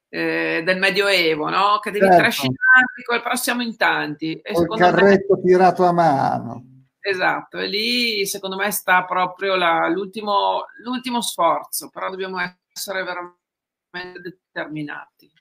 eh, 0.07 0.61
del 0.63 0.78
Medioevo, 0.78 1.49
no? 1.49 1.80
Che 1.80 1.89
devi 1.89 2.05
certo. 2.05 2.21
trascinare, 2.21 2.86
però 3.23 3.36
siamo 3.36 3.63
in 3.63 3.76
tanti. 3.76 4.39
E 4.39 4.51
il 4.51 4.67
carretto 4.78 5.36
me... 5.36 5.41
tirato 5.41 5.84
a 5.84 5.91
mano. 5.91 6.63
Esatto, 6.99 7.57
e 7.57 7.67
lì 7.67 8.26
secondo 8.28 8.55
me 8.55 8.69
sta 8.69 9.03
proprio 9.03 9.55
la, 9.55 9.89
l'ultimo, 9.89 10.65
l'ultimo 10.84 11.21
sforzo, 11.21 11.89
però 11.89 12.11
dobbiamo 12.11 12.38
essere 12.71 13.03
veramente 13.03 14.21
determinati. 14.21 15.32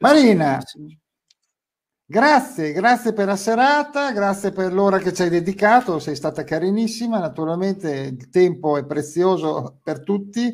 Marina, 0.00 0.60
grazie, 2.10 2.72
grazie 2.72 3.12
per 3.12 3.26
la 3.26 3.36
serata, 3.36 4.10
grazie 4.10 4.50
per 4.50 4.72
l'ora 4.72 4.98
che 4.98 5.12
ci 5.12 5.22
hai 5.22 5.28
dedicato, 5.28 6.00
sei 6.00 6.16
stata 6.16 6.42
carinissima, 6.42 7.20
naturalmente 7.20 7.88
il 7.88 8.28
tempo 8.30 8.76
è 8.76 8.84
prezioso 8.84 9.78
per 9.80 10.02
tutti 10.02 10.52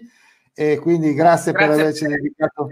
e 0.52 0.78
quindi 0.78 1.14
grazie, 1.14 1.52
grazie 1.52 1.52
per 1.52 1.80
averci 1.80 2.06
dedicato 2.06 2.68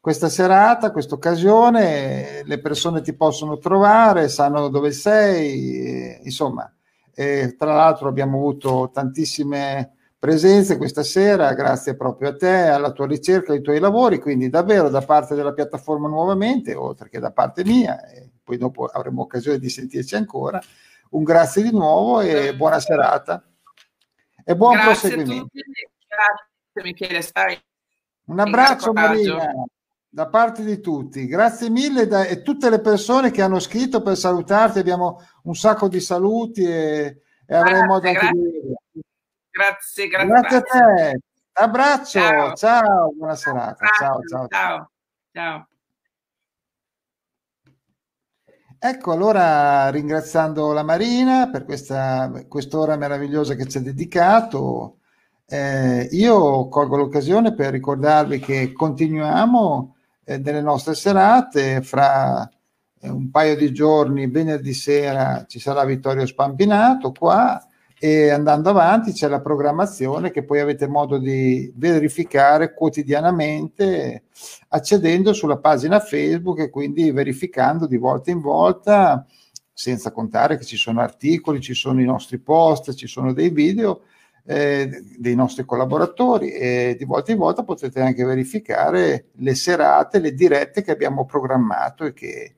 questa 0.00 0.30
serata, 0.30 0.90
questa 0.90 1.14
occasione, 1.14 2.42
le 2.44 2.60
persone 2.60 3.02
ti 3.02 3.14
possono 3.14 3.58
trovare, 3.58 4.30
sanno 4.30 4.68
dove 4.68 4.90
sei, 4.92 6.20
insomma, 6.22 6.70
e 7.14 7.54
tra 7.58 7.74
l'altro 7.74 8.08
abbiamo 8.08 8.38
avuto 8.38 8.90
tantissime 8.90 9.96
presenze 10.24 10.78
questa 10.78 11.02
sera, 11.02 11.52
grazie 11.52 11.96
proprio 11.96 12.30
a 12.30 12.34
te, 12.34 12.48
alla 12.48 12.92
tua 12.92 13.06
ricerca, 13.06 13.52
ai 13.52 13.60
tuoi 13.60 13.78
lavori, 13.78 14.18
quindi 14.18 14.48
davvero 14.48 14.88
da 14.88 15.02
parte 15.02 15.34
della 15.34 15.52
piattaforma 15.52 16.08
nuovamente, 16.08 16.74
oltre 16.74 17.10
che 17.10 17.18
da 17.18 17.30
parte 17.30 17.62
mia, 17.62 18.02
e 18.08 18.30
poi 18.42 18.56
dopo 18.56 18.86
avremo 18.86 19.20
occasione 19.20 19.58
di 19.58 19.68
sentirci 19.68 20.16
ancora, 20.16 20.58
un 21.10 21.24
grazie 21.24 21.62
di 21.62 21.72
nuovo 21.72 22.22
e 22.22 22.56
buona 22.56 22.80
serata 22.80 23.44
e 24.42 24.56
buon 24.56 24.76
grazie 24.76 25.10
proseguimento. 25.10 25.50
Grazie 25.52 26.82
Michele, 26.82 27.20
stai. 27.20 27.62
Un 28.24 28.40
abbraccio 28.40 28.94
Marina 28.94 29.52
da 30.08 30.26
parte 30.28 30.64
di 30.64 30.80
tutti. 30.80 31.26
Grazie 31.26 31.68
mille 31.68 32.06
da, 32.06 32.24
e 32.24 32.40
tutte 32.40 32.70
le 32.70 32.80
persone 32.80 33.30
che 33.30 33.42
hanno 33.42 33.58
scritto 33.58 34.00
per 34.00 34.16
salutarti. 34.16 34.78
Abbiamo 34.78 35.20
un 35.42 35.54
sacco 35.54 35.86
di 35.86 36.00
saluti 36.00 36.64
e, 36.64 37.20
e 37.46 37.54
avremo 37.54 37.84
modo 37.84 38.08
anche 38.08 38.30
di 38.32 39.02
Grazie, 39.56 40.08
grazie, 40.08 40.26
grazie. 40.26 40.56
a 40.56 40.62
te. 40.62 41.20
Abbraccio, 41.52 42.18
ciao, 42.18 42.54
ciao 42.54 43.12
buona 43.12 43.36
serata. 43.36 43.86
Ciao, 43.96 44.20
ciao. 44.28 44.48
ciao. 44.48 44.90
ciao. 45.30 45.68
Ecco, 48.76 49.12
allora 49.12 49.90
ringraziando 49.90 50.72
la 50.72 50.82
Marina 50.82 51.50
per 51.50 51.64
questa 51.64 52.32
quest'ora 52.48 52.96
meravigliosa 52.96 53.54
che 53.54 53.66
ci 53.66 53.78
ha 53.78 53.80
dedicato, 53.80 54.98
eh, 55.46 56.08
io 56.10 56.66
colgo 56.66 56.96
l'occasione 56.96 57.54
per 57.54 57.70
ricordarvi 57.70 58.40
che 58.40 58.72
continuiamo 58.72 59.94
eh, 60.24 60.40
delle 60.40 60.62
nostre 60.62 60.96
serate. 60.96 61.80
Fra 61.80 62.42
eh, 62.98 63.08
un 63.08 63.30
paio 63.30 63.54
di 63.54 63.72
giorni, 63.72 64.26
venerdì 64.26 64.74
sera, 64.74 65.44
ci 65.46 65.60
sarà 65.60 65.84
Vittorio 65.84 66.26
Spampinato 66.26 67.12
qua 67.12 67.64
e 67.98 68.30
andando 68.30 68.70
avanti 68.70 69.12
c'è 69.12 69.28
la 69.28 69.40
programmazione 69.40 70.30
che 70.30 70.44
poi 70.44 70.60
avete 70.60 70.86
modo 70.86 71.18
di 71.18 71.72
verificare 71.76 72.74
quotidianamente 72.74 74.24
accedendo 74.68 75.32
sulla 75.32 75.58
pagina 75.58 76.00
Facebook 76.00 76.58
e 76.58 76.70
quindi 76.70 77.10
verificando 77.12 77.86
di 77.86 77.96
volta 77.96 78.30
in 78.30 78.40
volta 78.40 79.26
senza 79.72 80.12
contare 80.12 80.56
che 80.56 80.64
ci 80.64 80.76
sono 80.76 81.00
articoli, 81.00 81.60
ci 81.60 81.74
sono 81.74 82.00
i 82.00 82.04
nostri 82.04 82.38
post, 82.38 82.94
ci 82.94 83.06
sono 83.06 83.32
dei 83.32 83.50
video 83.50 84.02
eh, 84.46 85.02
dei 85.18 85.34
nostri 85.34 85.64
collaboratori 85.64 86.52
e 86.52 86.96
di 86.98 87.04
volta 87.04 87.32
in 87.32 87.38
volta 87.38 87.64
potete 87.64 88.00
anche 88.00 88.24
verificare 88.24 89.28
le 89.36 89.54
serate, 89.54 90.18
le 90.18 90.34
dirette 90.34 90.82
che 90.82 90.90
abbiamo 90.90 91.24
programmato 91.24 92.04
e 92.04 92.12
che 92.12 92.56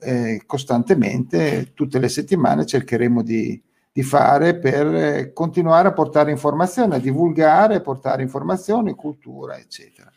eh, 0.00 0.42
costantemente, 0.46 1.72
tutte 1.74 1.98
le 1.98 2.08
settimane 2.08 2.64
cercheremo 2.64 3.22
di, 3.22 3.60
di 3.98 4.04
fare 4.04 4.56
per 4.56 4.94
eh, 4.94 5.32
continuare 5.32 5.88
a 5.88 5.92
portare 5.92 6.30
informazioni, 6.30 6.94
a 6.94 6.98
divulgare, 7.00 7.80
portare 7.80 8.22
informazioni, 8.22 8.94
cultura, 8.94 9.58
eccetera. 9.58 10.08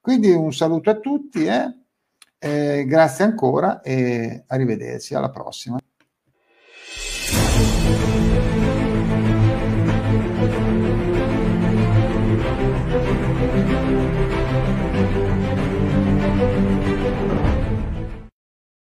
Quindi 0.00 0.32
un 0.32 0.52
saluto 0.52 0.90
a 0.90 0.98
tutti, 0.98 1.44
eh? 1.44 1.72
Eh, 2.36 2.84
grazie 2.84 3.24
ancora 3.24 3.80
e 3.80 4.42
arrivederci, 4.48 5.14
alla 5.14 5.30
prossima. 5.30 5.78